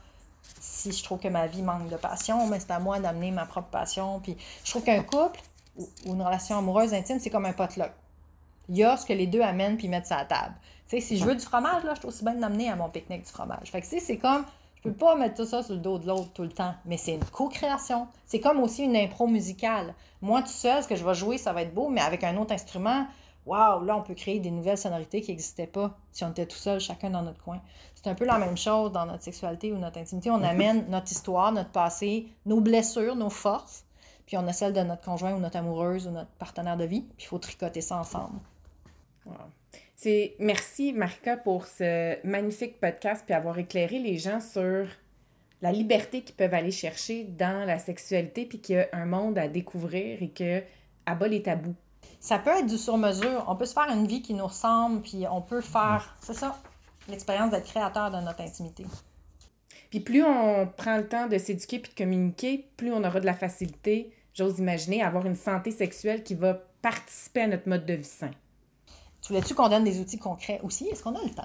si 0.59 0.91
je 0.91 1.03
trouve 1.03 1.19
que 1.19 1.27
ma 1.27 1.47
vie 1.47 1.61
manque 1.61 1.89
de 1.89 1.95
passion, 1.95 2.47
mais 2.47 2.59
c'est 2.59 2.71
à 2.71 2.79
moi 2.79 2.99
d'amener 2.99 3.31
ma 3.31 3.45
propre 3.45 3.69
passion. 3.69 4.19
Puis 4.19 4.37
je 4.63 4.69
trouve 4.69 4.83
qu'un 4.83 5.03
couple, 5.03 5.39
ou, 5.77 5.87
une 6.05 6.21
relation 6.21 6.57
amoureuse 6.57 6.93
intime, 6.93 7.19
c'est 7.19 7.29
comme 7.29 7.45
un 7.45 7.53
potluck. 7.53 7.91
Il 8.69 8.77
y 8.77 8.83
a 8.83 8.97
ce 8.97 9.05
que 9.05 9.13
les 9.13 9.27
deux 9.27 9.41
amènent 9.41 9.77
puis 9.77 9.87
mettent 9.87 10.07
ça 10.07 10.17
à 10.17 10.19
la 10.19 10.25
table. 10.25 10.55
Tu 10.87 10.97
sais, 10.97 11.01
si 11.01 11.17
je 11.17 11.25
veux 11.25 11.35
du 11.35 11.43
fromage, 11.43 11.83
là, 11.83 11.93
je 11.93 11.99
suis 11.99 12.07
aussi 12.07 12.23
bien 12.23 12.35
d'amener 12.35 12.69
à 12.69 12.75
mon 12.75 12.89
pique-nique 12.89 13.23
du 13.23 13.31
fromage. 13.31 13.71
Fait 13.71 13.81
que, 13.81 13.85
tu 13.85 13.91
sais, 13.91 13.99
c'est 13.99 14.17
comme, 14.17 14.43
je 14.83 14.89
peux 14.89 14.95
pas 14.95 15.15
mettre 15.15 15.35
tout 15.35 15.45
ça 15.45 15.61
sur 15.61 15.75
le 15.75 15.79
dos 15.79 15.99
de 15.99 16.07
l'autre 16.07 16.31
tout 16.33 16.41
le 16.41 16.49
temps, 16.49 16.73
mais 16.85 16.97
c'est 16.97 17.13
une 17.13 17.23
co-création. 17.23 18.07
C'est 18.25 18.39
comme 18.39 18.59
aussi 18.59 18.83
une 18.83 18.95
impro 18.95 19.27
musicale. 19.27 19.93
Moi, 20.21 20.41
tout 20.41 20.47
seul, 20.47 20.81
ce 20.81 20.87
que 20.87 20.95
je 20.95 21.05
vais 21.05 21.13
jouer, 21.13 21.37
ça 21.37 21.53
va 21.53 21.61
être 21.61 21.73
beau, 21.73 21.87
mais 21.89 22.01
avec 22.01 22.23
un 22.23 22.35
autre 22.37 22.51
instrument, 22.51 23.05
waouh, 23.45 23.83
là, 23.83 23.95
on 23.95 24.01
peut 24.01 24.15
créer 24.15 24.39
des 24.39 24.49
nouvelles 24.49 24.79
sonorités 24.79 25.21
qui 25.21 25.29
n'existaient 25.29 25.67
pas 25.67 25.95
si 26.11 26.23
on 26.23 26.31
était 26.31 26.47
tout 26.47 26.57
seul, 26.57 26.79
chacun 26.79 27.11
dans 27.11 27.21
notre 27.21 27.43
coin. 27.43 27.61
C'est 27.93 28.07
un 28.07 28.15
peu 28.15 28.25
la 28.25 28.39
même 28.39 28.57
chose 28.57 28.91
dans 28.91 29.05
notre 29.05 29.21
sexualité 29.21 29.71
ou 29.71 29.77
notre 29.77 29.99
intimité. 29.99 30.31
On 30.31 30.41
amène 30.41 30.85
notre 30.89 31.11
histoire, 31.11 31.51
notre 31.51 31.69
passé, 31.69 32.27
nos 32.47 32.59
blessures, 32.59 33.15
nos 33.15 33.29
forces, 33.29 33.85
puis 34.25 34.35
on 34.37 34.47
a 34.47 34.53
celle 34.53 34.73
de 34.73 34.81
notre 34.81 35.03
conjoint 35.03 35.33
ou 35.35 35.39
notre 35.39 35.57
amoureuse 35.57 36.07
ou 36.07 36.11
notre 36.11 36.31
partenaire 36.31 36.77
de 36.77 36.85
vie, 36.85 37.01
puis 37.01 37.25
il 37.25 37.27
faut 37.27 37.37
tricoter 37.37 37.81
ça 37.81 37.97
ensemble. 37.97 38.39
C'est 40.03 40.33
merci 40.39 40.93
Marika 40.93 41.37
pour 41.37 41.67
ce 41.67 42.25
magnifique 42.25 42.79
podcast 42.79 43.21
puis 43.23 43.35
avoir 43.35 43.59
éclairé 43.59 43.99
les 43.99 44.17
gens 44.17 44.39
sur 44.39 44.87
la 45.61 45.71
liberté 45.71 46.23
qu'ils 46.23 46.33
peuvent 46.33 46.55
aller 46.55 46.71
chercher 46.71 47.23
dans 47.23 47.67
la 47.67 47.77
sexualité 47.77 48.47
puis 48.47 48.59
qu'il 48.59 48.77
y 48.77 48.79
a 48.79 48.89
un 48.93 49.05
monde 49.05 49.37
à 49.37 49.47
découvrir 49.47 50.23
et 50.23 50.31
que 50.31 50.63
abat 51.05 51.27
les 51.27 51.43
tabous. 51.43 51.75
Ça 52.19 52.39
peut 52.39 52.49
être 52.49 52.65
du 52.65 52.79
sur-mesure. 52.79 53.45
On 53.47 53.55
peut 53.55 53.67
se 53.67 53.73
faire 53.73 53.91
une 53.93 54.07
vie 54.07 54.23
qui 54.23 54.33
nous 54.33 54.47
ressemble 54.47 55.03
puis 55.03 55.25
on 55.31 55.39
peut 55.39 55.61
faire, 55.61 56.17
c'est 56.19 56.33
ça, 56.33 56.59
l'expérience 57.07 57.51
d'être 57.51 57.67
créateur 57.67 58.09
de 58.09 58.17
notre 58.21 58.41
intimité. 58.41 58.87
Puis 59.91 59.99
plus 59.99 60.23
on 60.23 60.65
prend 60.65 60.97
le 60.97 61.07
temps 61.07 61.27
de 61.27 61.37
s'éduquer 61.37 61.77
puis 61.77 61.91
de 61.91 61.95
communiquer, 61.95 62.71
plus 62.75 62.91
on 62.91 63.03
aura 63.03 63.19
de 63.19 63.27
la 63.27 63.35
facilité, 63.35 64.11
j'ose 64.33 64.57
imaginer, 64.57 65.03
à 65.03 65.07
avoir 65.09 65.27
une 65.27 65.35
santé 65.35 65.69
sexuelle 65.69 66.23
qui 66.23 66.33
va 66.33 66.55
participer 66.81 67.41
à 67.41 67.47
notre 67.47 67.69
mode 67.69 67.85
de 67.85 67.93
vie 67.93 68.03
sain. 68.03 68.31
Tu 69.21 69.29
voulais-tu 69.29 69.53
qu'on 69.53 69.69
donne 69.69 69.83
des 69.83 69.99
outils 69.99 70.17
concrets 70.17 70.59
aussi? 70.63 70.87
Est-ce 70.87 71.03
qu'on 71.03 71.15
a 71.15 71.23
le 71.23 71.29
temps? 71.29 71.43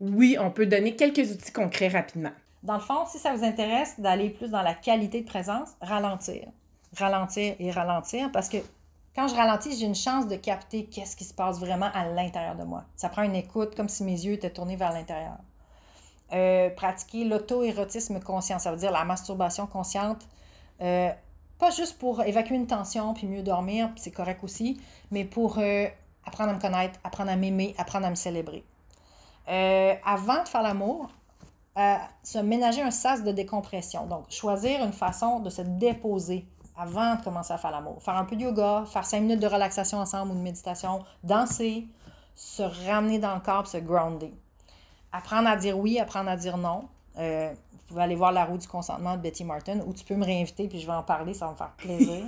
Oui, 0.00 0.36
on 0.38 0.50
peut 0.50 0.66
donner 0.66 0.94
quelques 0.94 1.30
outils 1.30 1.52
concrets 1.52 1.88
rapidement. 1.88 2.30
Dans 2.62 2.74
le 2.74 2.80
fond, 2.80 3.06
si 3.06 3.18
ça 3.18 3.34
vous 3.34 3.44
intéresse 3.44 3.98
d'aller 3.98 4.30
plus 4.30 4.50
dans 4.50 4.62
la 4.62 4.74
qualité 4.74 5.22
de 5.22 5.26
présence, 5.26 5.70
ralentir. 5.80 6.48
Ralentir 6.96 7.54
et 7.58 7.70
ralentir 7.70 8.30
parce 8.32 8.48
que 8.48 8.58
quand 9.14 9.28
je 9.28 9.34
ralentis, 9.34 9.76
j'ai 9.76 9.86
une 9.86 9.94
chance 9.94 10.28
de 10.28 10.36
capter 10.36 10.84
qu'est-ce 10.84 11.16
qui 11.16 11.24
se 11.24 11.34
passe 11.34 11.58
vraiment 11.58 11.90
à 11.92 12.06
l'intérieur 12.06 12.54
de 12.54 12.64
moi. 12.64 12.84
Ça 12.94 13.08
prend 13.08 13.22
une 13.22 13.34
écoute 13.34 13.74
comme 13.74 13.88
si 13.88 14.04
mes 14.04 14.12
yeux 14.12 14.34
étaient 14.34 14.50
tournés 14.50 14.76
vers 14.76 14.92
l'intérieur. 14.92 15.38
Euh, 16.32 16.70
pratiquer 16.70 17.24
l'auto-érotisme 17.24 18.20
conscient, 18.20 18.58
ça 18.58 18.70
veut 18.70 18.76
dire 18.76 18.92
la 18.92 19.04
masturbation 19.04 19.66
consciente. 19.66 20.28
Euh, 20.80 21.10
pas 21.58 21.70
juste 21.70 21.98
pour 21.98 22.22
évacuer 22.22 22.54
une 22.54 22.66
tension 22.66 23.14
puis 23.14 23.26
mieux 23.26 23.42
dormir, 23.42 23.90
c'est 23.96 24.12
correct 24.12 24.44
aussi, 24.44 24.80
mais 25.10 25.24
pour 25.24 25.58
euh, 25.58 25.86
apprendre 26.28 26.50
à 26.50 26.54
me 26.54 26.60
connaître, 26.60 26.98
apprendre 27.02 27.30
à 27.30 27.36
m'aimer, 27.36 27.74
apprendre 27.78 28.06
à 28.06 28.10
me 28.10 28.14
célébrer. 28.14 28.64
Euh, 29.48 29.94
avant 30.04 30.42
de 30.42 30.48
faire 30.48 30.62
l'amour, 30.62 31.10
euh, 31.78 31.96
se 32.22 32.38
ménager 32.38 32.82
un 32.82 32.90
sas 32.90 33.24
de 33.24 33.32
décompression. 33.32 34.06
Donc, 34.06 34.30
choisir 34.30 34.84
une 34.84 34.92
façon 34.92 35.40
de 35.40 35.50
se 35.50 35.62
déposer 35.62 36.46
avant 36.76 37.16
de 37.16 37.24
commencer 37.24 37.52
à 37.52 37.58
faire 37.58 37.70
l'amour. 37.70 38.02
Faire 38.02 38.16
un 38.16 38.24
peu 38.24 38.36
de 38.36 38.42
yoga, 38.42 38.84
faire 38.86 39.04
cinq 39.04 39.20
minutes 39.20 39.40
de 39.40 39.46
relaxation 39.46 39.98
ensemble 39.98 40.32
ou 40.32 40.34
de 40.34 40.40
méditation, 40.40 41.02
danser, 41.24 41.88
se 42.36 42.62
ramener 42.62 43.18
dans 43.18 43.34
le 43.34 43.40
corps, 43.40 43.66
se 43.66 43.78
grounder. 43.78 44.32
Apprendre 45.10 45.48
à 45.48 45.56
dire 45.56 45.78
oui, 45.78 45.98
apprendre 45.98 46.28
à 46.28 46.36
dire 46.36 46.58
non. 46.58 46.88
Euh, 47.18 47.52
vous 47.72 47.78
pouvez 47.88 48.02
aller 48.02 48.14
voir 48.14 48.32
La 48.32 48.44
roue 48.44 48.58
du 48.58 48.68
consentement 48.68 49.16
de 49.16 49.22
Betty 49.22 49.44
Martin 49.44 49.80
ou 49.86 49.94
tu 49.94 50.04
peux 50.04 50.14
me 50.14 50.24
réinviter 50.24 50.68
puis 50.68 50.78
je 50.78 50.86
vais 50.86 50.92
en 50.92 51.02
parler, 51.02 51.32
ça 51.32 51.46
va 51.46 51.52
me 51.52 51.56
faire 51.56 51.72
plaisir. 51.78 52.24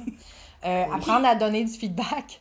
Apprendre 0.95 1.27
à 1.27 1.35
donner 1.35 1.65
du 1.65 1.73
feedback 1.73 2.41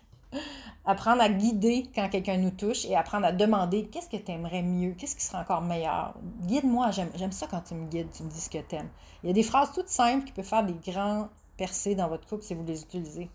apprendre 0.86 1.22
à 1.22 1.30
guider 1.30 1.86
quand 1.94 2.10
quelqu'un 2.10 2.38
nous 2.38 2.52
touche 2.52 2.86
et 2.86 2.96
apprendre 2.96 3.26
à 3.26 3.32
demander 3.32 3.86
qu'est-ce 3.88 4.10
que 4.10 4.18
tu 4.18 4.32
aimerais 4.32 4.64
mieux, 4.64 4.94
qu'est-ce 4.94 5.16
qui 5.16 5.24
serait 5.24 5.38
encore 5.40 5.62
meilleur. 5.62 6.16
Guide-moi, 6.42 6.92
j'aime 6.92 7.32
ça 7.32 7.48
quand 7.48 7.62
tu 7.62 7.76
me 7.76 7.88
guides, 7.88 8.12
tu 8.12 8.24
me 8.24 8.30
dis 8.30 8.42
ce 8.42 8.50
que 8.50 8.58
tu 8.58 8.76
aimes. 8.76 8.90
Il 9.24 9.28
y 9.28 9.30
a 9.30 9.34
des 9.34 9.44
phrases 9.44 9.72
toutes 9.74 9.90
simples 9.90 10.26
qui 10.26 10.32
peuvent 10.32 10.46
faire 10.46 10.66
des 10.66 10.92
grands 10.92 11.30
percés 11.58 11.96
dans 11.96 12.08
votre 12.08 12.28
couple 12.28 12.44
si 12.44 12.56
vous 12.56 12.64
les 12.64 12.82
utilisez. 12.82 13.30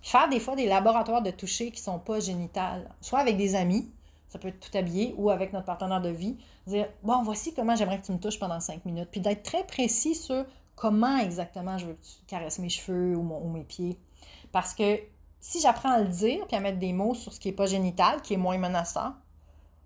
Faire 0.00 0.28
des 0.28 0.40
fois 0.40 0.54
des 0.54 0.66
laboratoires 0.66 1.22
de 1.22 1.30
toucher 1.30 1.70
qui 1.70 1.80
ne 1.80 1.84
sont 1.84 1.98
pas 1.98 2.20
génitales, 2.20 2.90
soit 3.00 3.18
avec 3.18 3.36
des 3.36 3.54
amis, 3.54 3.90
ça 4.28 4.38
peut 4.38 4.48
être 4.48 4.60
tout 4.60 4.76
habillé, 4.76 5.14
ou 5.16 5.30
avec 5.30 5.52
notre 5.52 5.66
partenaire 5.66 6.00
de 6.00 6.08
vie, 6.08 6.36
dire 6.66 6.88
Bon, 7.02 7.22
voici 7.22 7.54
comment 7.54 7.76
j'aimerais 7.76 8.00
que 8.00 8.06
tu 8.06 8.12
me 8.12 8.18
touches 8.18 8.38
pendant 8.38 8.60
cinq 8.60 8.84
minutes. 8.84 9.08
Puis 9.10 9.20
d'être 9.20 9.42
très 9.42 9.64
précis 9.64 10.14
sur 10.14 10.44
comment 10.76 11.18
exactement 11.18 11.78
je 11.78 11.86
veux 11.86 11.94
que 11.94 12.02
tu 12.02 12.24
caresses 12.26 12.58
mes 12.58 12.68
cheveux 12.68 13.16
ou, 13.16 13.20
ou 13.20 13.48
mes 13.50 13.64
pieds. 13.64 13.98
Parce 14.52 14.74
que 14.74 14.98
si 15.46 15.60
j'apprends 15.60 15.90
à 15.90 16.00
le 16.00 16.08
dire 16.08 16.46
puis 16.46 16.56
à 16.56 16.60
mettre 16.60 16.78
des 16.78 16.94
mots 16.94 17.14
sur 17.14 17.34
ce 17.34 17.38
qui 17.38 17.48
n'est 17.48 17.54
pas 17.54 17.66
génital, 17.66 18.22
qui 18.22 18.32
est 18.32 18.38
moins 18.38 18.56
menaçant, 18.56 19.12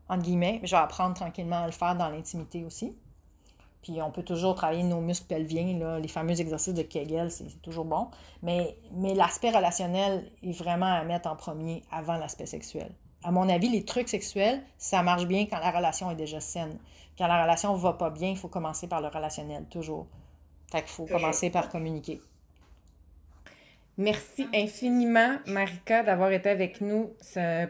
entre 0.08 0.22
guillemets, 0.22 0.60
je 0.62 0.70
vais 0.70 0.80
apprendre 0.80 1.14
tranquillement 1.14 1.64
à 1.64 1.66
le 1.66 1.72
faire 1.72 1.96
dans 1.96 2.08
l'intimité 2.08 2.64
aussi. 2.64 2.96
Puis 3.82 4.00
on 4.00 4.12
peut 4.12 4.22
toujours 4.22 4.54
travailler 4.54 4.84
nos 4.84 5.00
muscles 5.00 5.26
pelviens, 5.26 5.76
là, 5.76 5.98
les 5.98 6.06
fameux 6.06 6.40
exercices 6.40 6.74
de 6.74 6.82
Kegel, 6.82 7.32
c'est 7.32 7.60
toujours 7.60 7.86
bon. 7.86 8.06
Mais, 8.40 8.78
mais 8.92 9.14
l'aspect 9.14 9.50
relationnel 9.50 10.30
est 10.44 10.52
vraiment 10.52 10.86
à 10.86 11.02
mettre 11.02 11.28
en 11.28 11.34
premier 11.34 11.82
avant 11.90 12.16
l'aspect 12.18 12.46
sexuel. 12.46 12.94
À 13.24 13.32
mon 13.32 13.48
avis, 13.48 13.68
les 13.68 13.84
trucs 13.84 14.08
sexuels, 14.08 14.62
ça 14.78 15.02
marche 15.02 15.26
bien 15.26 15.46
quand 15.46 15.58
la 15.58 15.72
relation 15.72 16.08
est 16.12 16.16
déjà 16.16 16.38
saine. 16.38 16.78
Quand 17.18 17.26
la 17.26 17.42
relation 17.42 17.72
ne 17.72 17.78
va 17.78 17.94
pas 17.94 18.10
bien, 18.10 18.30
il 18.30 18.36
faut 18.36 18.46
commencer 18.46 18.86
par 18.86 19.00
le 19.00 19.08
relationnel, 19.08 19.66
toujours. 19.68 20.06
Fait 20.70 20.82
qu'il 20.82 20.90
faut 20.90 21.06
commencer 21.06 21.50
par 21.50 21.68
communiquer. 21.68 22.20
Merci 24.00 24.46
infiniment, 24.54 25.38
Marika, 25.48 26.04
d'avoir 26.04 26.30
été 26.30 26.48
avec 26.48 26.80
nous 26.80 27.16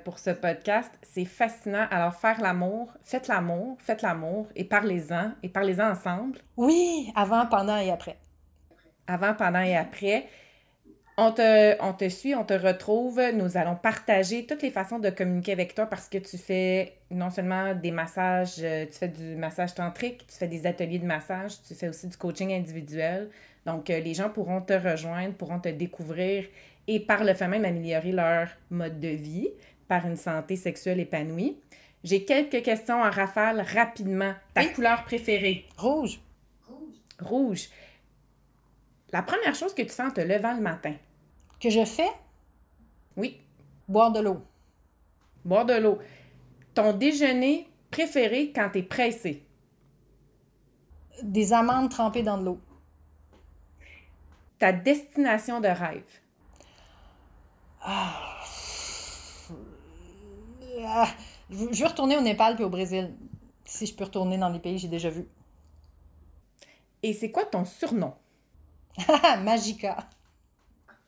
pour 0.04 0.18
ce 0.18 0.28
podcast. 0.28 0.92
C'est 1.00 1.24
fascinant. 1.24 1.86
Alors, 1.90 2.14
faire 2.14 2.42
l'amour, 2.42 2.92
faites 3.00 3.28
l'amour, 3.28 3.78
faites 3.80 4.02
l'amour 4.02 4.46
et 4.54 4.64
parlez-en 4.64 5.32
et 5.42 5.48
parlez-en 5.48 5.90
ensemble. 5.90 6.38
Oui, 6.58 7.10
avant, 7.16 7.46
pendant 7.46 7.78
et 7.78 7.90
après. 7.90 8.18
Avant, 9.06 9.32
pendant 9.32 9.62
et 9.62 9.74
après. 9.74 10.28
On 11.20 11.32
te, 11.32 11.76
on 11.82 11.94
te 11.94 12.08
suit, 12.08 12.36
on 12.36 12.44
te 12.44 12.54
retrouve. 12.54 13.20
Nous 13.34 13.56
allons 13.56 13.74
partager 13.74 14.46
toutes 14.46 14.62
les 14.62 14.70
façons 14.70 15.00
de 15.00 15.10
communiquer 15.10 15.50
avec 15.50 15.74
toi 15.74 15.86
parce 15.86 16.08
que 16.08 16.18
tu 16.18 16.38
fais 16.38 16.92
non 17.10 17.28
seulement 17.28 17.74
des 17.74 17.90
massages, 17.90 18.60
euh, 18.60 18.86
tu 18.86 18.92
fais 18.92 19.08
du 19.08 19.34
massage 19.34 19.74
tantrique, 19.74 20.24
tu 20.28 20.36
fais 20.36 20.46
des 20.46 20.64
ateliers 20.64 21.00
de 21.00 21.06
massage, 21.06 21.60
tu 21.66 21.74
fais 21.74 21.88
aussi 21.88 22.06
du 22.06 22.16
coaching 22.16 22.52
individuel. 22.52 23.30
Donc, 23.66 23.90
euh, 23.90 23.98
les 23.98 24.14
gens 24.14 24.30
pourront 24.30 24.60
te 24.60 24.74
rejoindre, 24.74 25.34
pourront 25.34 25.58
te 25.58 25.68
découvrir 25.68 26.44
et 26.86 27.00
par 27.00 27.24
le 27.24 27.34
fait 27.34 27.48
même 27.48 27.64
améliorer 27.64 28.12
leur 28.12 28.46
mode 28.70 29.00
de 29.00 29.08
vie 29.08 29.48
par 29.88 30.06
une 30.06 30.16
santé 30.16 30.54
sexuelle 30.54 31.00
épanouie. 31.00 31.58
J'ai 32.04 32.24
quelques 32.24 32.62
questions 32.62 33.02
en 33.02 33.10
rafale 33.10 33.66
rapidement. 33.74 34.34
Ta 34.54 34.66
couleur 34.66 35.02
préférée? 35.02 35.64
Rouge. 35.76 36.20
Rouge. 37.18 37.70
La 39.10 39.22
première 39.22 39.56
chose 39.56 39.74
que 39.74 39.82
tu 39.82 39.90
fais 39.90 40.04
en 40.04 40.10
te 40.12 40.20
levant 40.20 40.54
le 40.54 40.60
matin? 40.60 40.94
Que 41.60 41.70
je 41.70 41.84
fais? 41.84 42.10
Oui. 43.16 43.40
Boire 43.88 44.12
de 44.12 44.20
l'eau. 44.20 44.42
Boire 45.44 45.66
de 45.66 45.74
l'eau. 45.74 45.98
Ton 46.74 46.92
déjeuner 46.92 47.68
préféré 47.90 48.52
quand 48.54 48.70
tu 48.70 48.78
es 48.78 48.82
pressé? 48.82 49.44
Des 51.22 51.52
amandes 51.52 51.90
trempées 51.90 52.22
dans 52.22 52.38
de 52.38 52.44
l'eau 52.44 52.60
ta 54.58 54.72
destination 54.72 55.60
de 55.60 55.68
rêve? 55.68 56.20
Ah. 57.80 58.34
Je 61.50 61.82
veux 61.82 61.86
retourner 61.86 62.16
au 62.16 62.20
Népal 62.20 62.56
puis 62.56 62.64
au 62.64 62.70
Brésil. 62.70 63.14
Si 63.64 63.86
je 63.86 63.94
peux 63.94 64.04
retourner 64.04 64.38
dans 64.38 64.48
les 64.48 64.58
pays 64.58 64.74
que 64.76 64.82
j'ai 64.82 64.88
déjà 64.88 65.10
vus. 65.10 65.28
Et 67.02 67.12
c'est 67.12 67.30
quoi 67.30 67.44
ton 67.44 67.64
surnom? 67.64 68.14
Magica. 69.42 70.08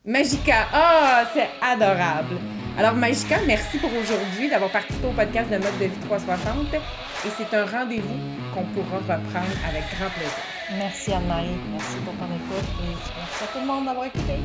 Magica. 0.03 0.67
Ah, 0.73 1.25
c'est 1.31 1.47
adorable. 1.61 2.37
Alors, 2.75 2.95
Magica, 2.95 3.37
merci 3.45 3.77
pour 3.77 3.91
aujourd'hui 3.95 4.49
d'avoir 4.49 4.71
participé 4.71 5.05
au 5.05 5.11
podcast 5.11 5.47
de 5.51 5.57
Mode 5.57 5.77
de 5.79 5.85
vie 5.85 5.99
360. 6.07 6.73
Et 6.73 7.29
c'est 7.37 7.55
un 7.55 7.65
rendez-vous 7.65 8.17
qu'on 8.51 8.63
pourra 8.73 8.97
reprendre 8.97 9.53
avec 9.69 9.83
grand 9.95 10.09
plaisir. 10.09 10.43
Merci 10.77 11.13
Anne-Marie, 11.13 11.57
merci 11.71 11.97
pour 12.03 12.13
ton 12.13 12.25
écoute 12.33 12.69
et 12.81 12.87
merci 12.87 13.43
à 13.43 13.47
tout 13.47 13.59
le 13.59 13.65
monde 13.65 13.85
d'avoir 13.85 14.05
écouté. 14.05 14.39